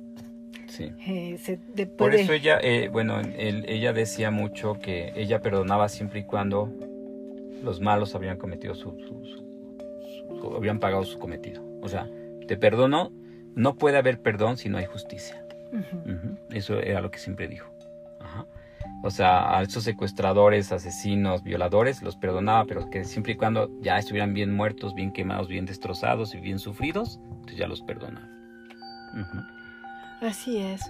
Sí. 0.73 0.91
Eh, 1.07 1.37
se 1.39 1.59
de, 1.75 1.87
puede... 1.87 1.97
Por 1.97 2.15
eso 2.15 2.33
ella, 2.33 2.59
eh, 2.63 2.89
bueno, 2.89 3.21
él, 3.21 3.67
ella 3.69 3.93
decía 3.93 4.31
mucho 4.31 4.79
que 4.79 5.13
ella 5.17 5.43
perdonaba 5.43 5.91
siempre 5.91 6.21
y 6.21 6.23
cuando 6.25 6.73
los 7.63 7.83
malos 7.83 8.15
habían 8.15 8.39
cometido 8.39 8.75
su, 8.75 8.93
su, 8.99 9.23
su, 9.27 10.41
su, 10.41 10.57
habían 10.57 10.79
pagado 10.81 11.05
su 11.05 11.19
cometido. 11.19 11.63
O 11.83 11.89
sea, 11.91 12.09
te 12.49 12.57
perdono, 12.57 13.13
no 13.55 13.75
puede 13.75 13.99
haber 13.99 14.23
perdón 14.23 14.57
si 14.57 14.71
no 14.71 14.79
hay 14.79 14.87
justicia. 14.87 15.45
Uh 15.73 15.77
-huh. 15.77 16.05
Uh 16.07 16.09
-huh. 16.09 16.39
Eso 16.55 16.81
era 16.81 17.03
lo 17.03 17.11
que 17.11 17.19
siempre 17.19 17.49
dijo. 17.49 17.71
Ajá. 18.19 18.47
O 19.05 19.11
sea, 19.11 19.59
a 19.59 19.63
esos 19.63 19.85
secuestradores, 19.85 20.73
asesinos, 20.73 21.43
violadores, 21.43 22.01
los 22.01 22.17
perdonaba, 22.17 22.65
pero 22.65 22.89
que 22.89 23.05
siempre 23.05 23.35
y 23.35 23.37
cuando 23.37 23.69
ya 23.83 23.99
estuvieran 23.99 24.33
bien 24.33 24.55
muertos, 24.55 24.95
bien 24.95 25.13
quemados, 25.13 25.49
bien 25.49 25.67
destrozados 25.67 26.35
y 26.35 26.41
bien 26.41 26.59
sufridos, 26.59 27.21
entonces 27.31 27.59
ya 27.59 27.67
los 27.67 27.83
perdonaba. 27.83 28.27
Uh 29.13 29.19
-huh. 29.19 29.62
Así 30.23 30.59
es. 30.59 30.81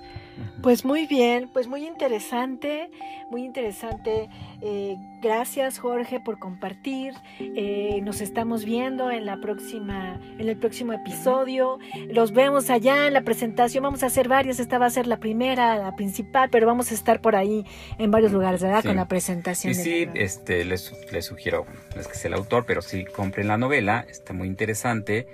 Pues 0.63 0.85
muy 0.85 1.07
bien, 1.07 1.49
pues 1.53 1.67
muy 1.67 1.87
interesante, 1.87 2.91
muy 3.31 3.45
interesante. 3.45 4.29
Eh, 4.61 4.97
gracias 5.23 5.79
Jorge 5.79 6.21
por 6.21 6.39
compartir. 6.39 7.15
Eh, 7.41 8.01
nos 8.03 8.21
estamos 8.21 8.65
viendo 8.65 9.11
en 9.11 9.25
la 9.25 9.39
próxima, 9.41 10.21
en 10.39 10.49
el 10.49 10.57
próximo 10.57 10.93
episodio. 10.93 11.79
Los 12.09 12.33
vemos 12.33 12.71
allá 12.71 13.07
en 13.07 13.15
la 13.15 13.23
presentación. 13.23 13.83
Vamos 13.83 14.03
a 14.03 14.07
hacer 14.07 14.29
varias. 14.29 14.61
Esta 14.61 14.79
va 14.79 14.87
a 14.87 14.91
ser 14.91 15.07
la 15.07 15.17
primera, 15.17 15.77
la 15.77 15.97
principal, 15.97 16.51
pero 16.51 16.67
vamos 16.67 16.91
a 16.93 16.95
estar 16.95 17.21
por 17.21 17.35
ahí 17.35 17.65
en 17.99 18.11
varios 18.11 18.33
lugares, 18.33 18.63
¿verdad? 18.63 18.83
Sí. 18.83 18.89
Con 18.89 18.97
la 18.97 19.09
presentación. 19.09 19.73
Y 19.73 19.75
sí, 19.75 20.09
este, 20.15 20.65
les, 20.65 20.93
les 21.11 21.25
sugiero, 21.25 21.67
no 21.95 22.01
es 22.01 22.07
que 22.07 22.15
sea 22.15 22.29
el 22.29 22.35
autor, 22.35 22.65
pero 22.67 22.83
sí 22.83 23.05
compren 23.05 23.49
la 23.49 23.57
novela. 23.57 24.05
Está 24.09 24.35
muy 24.35 24.47
interesante 24.47 25.27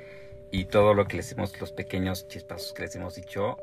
y 0.50 0.64
todo 0.66 0.94
lo 0.94 1.06
que 1.06 1.16
les 1.16 1.32
hemos, 1.32 1.60
los 1.60 1.72
pequeños 1.72 2.28
chispazos 2.28 2.72
que 2.72 2.82
les 2.82 2.94
hemos 2.96 3.14
dicho 3.14 3.58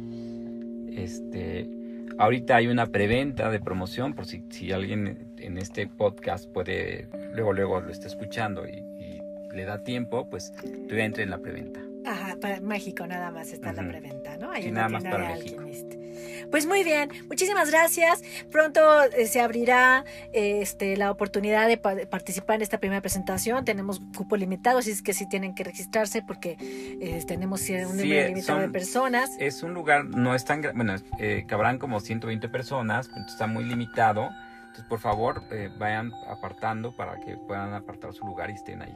Este, 0.92 1.70
ahorita 2.18 2.56
hay 2.58 2.68
una 2.68 2.88
preventa 2.88 3.50
de 3.50 3.60
promoción, 3.60 4.14
por 4.14 4.26
si, 4.26 4.44
si 4.50 4.72
alguien 4.72 5.34
en 5.38 5.58
este 5.58 5.88
podcast 5.88 6.50
puede, 6.52 7.08
luego, 7.34 7.54
luego 7.54 7.82
lo 7.82 7.92
está 7.92 8.08
escuchando 8.08 8.68
y, 8.68 8.72
y 8.74 9.22
le 9.56 9.66
da 9.66 9.84
tiempo, 9.84 10.30
pues 10.30 10.52
todavía 10.54 11.06
entre 11.06 11.24
en 11.24 11.30
la 11.30 11.38
preventa. 11.38 11.80
Ajá, 12.06 12.36
para 12.42 12.60
México 12.60 13.08
nada 13.08 13.32
más 13.32 13.54
está 13.54 13.70
uh 13.70 13.74
-huh. 13.74 13.84
la 13.84 13.88
preventa, 13.88 14.38
¿no? 14.38 14.52
Hay 14.52 14.64
sí, 14.64 14.72
nada 14.72 14.90
más 14.90 15.04
para 15.04 15.30
México. 15.30 15.62
Alchemist. 15.62 16.03
Pues 16.52 16.66
muy 16.66 16.84
bien, 16.84 17.10
muchísimas 17.30 17.70
gracias. 17.72 18.22
Pronto 18.52 19.04
eh, 19.04 19.28
se 19.28 19.42
abrirá 19.42 20.04
este, 20.34 20.98
la 20.98 21.12
oportunidad 21.12 21.68
de, 21.68 21.78
pa- 21.78 21.96
de 21.96 22.06
participar 22.06 22.58
en 22.58 22.62
esta 22.64 22.78
primera 22.80 23.02
presentación. 23.02 23.66
Tenemos 23.66 24.02
cupo 24.16 24.38
limitado, 24.38 24.80
así 24.80 24.92
es 24.92 25.02
que 25.02 25.14
sí 25.14 25.28
tienen 25.28 25.56
que 25.56 25.64
registrarse 25.64 26.22
porque 26.22 26.58
eh, 26.60 27.24
tenemos 27.28 27.62
un 27.70 27.98
número 27.98 28.22
eh, 28.22 28.28
limitado 28.30 28.60
de 28.60 28.66
son- 28.66 28.72
personas. 28.72 29.30
Es 29.40 29.64
un 29.64 29.74
lugar, 29.74 30.06
no 30.06 30.36
es 30.36 30.46
tan 30.46 30.62
bueno, 30.76 30.96
eh, 31.20 31.46
cabrán 31.48 31.78
como 31.80 32.00
120 32.00 32.50
personas, 32.50 33.10
está 33.28 33.48
muy 33.48 33.64
limitado. 33.64 34.30
Entonces, 34.62 34.86
por 34.90 35.00
favor, 35.00 35.44
eh, 35.52 35.70
vayan 35.78 36.12
apartando 36.28 36.96
para 36.96 37.20
que 37.20 37.38
puedan 37.38 37.74
apartar 37.74 38.12
su 38.14 38.26
lugar 38.26 38.50
y 38.50 38.54
estén 38.54 38.82
ahí. 38.82 38.96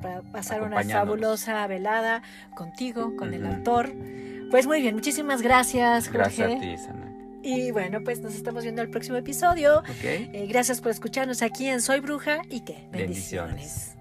para 0.00 0.22
pasar 0.22 0.62
una 0.62 0.76
fabulosa 0.82 1.66
velada 1.66 2.22
contigo, 2.54 3.14
con 3.16 3.34
el 3.34 3.46
autor. 3.46 3.92
Pues 4.52 4.66
muy 4.66 4.82
bien, 4.82 4.94
muchísimas 4.94 5.40
gracias, 5.40 6.08
Jorge. 6.08 6.18
Gracias 6.18 6.52
a 6.52 6.60
ti, 6.60 6.76
Sana. 6.76 7.10
Y 7.42 7.70
bueno, 7.70 8.04
pues 8.04 8.20
nos 8.20 8.34
estamos 8.34 8.64
viendo 8.64 8.82
el 8.82 8.90
próximo 8.90 9.16
episodio. 9.16 9.78
¿Ok? 9.78 10.04
Eh, 10.04 10.46
gracias 10.46 10.82
por 10.82 10.90
escucharnos 10.90 11.40
aquí 11.40 11.68
en 11.68 11.80
Soy 11.80 12.00
Bruja 12.00 12.42
y 12.50 12.60
que 12.60 12.86
Bendiciones. 12.92 13.96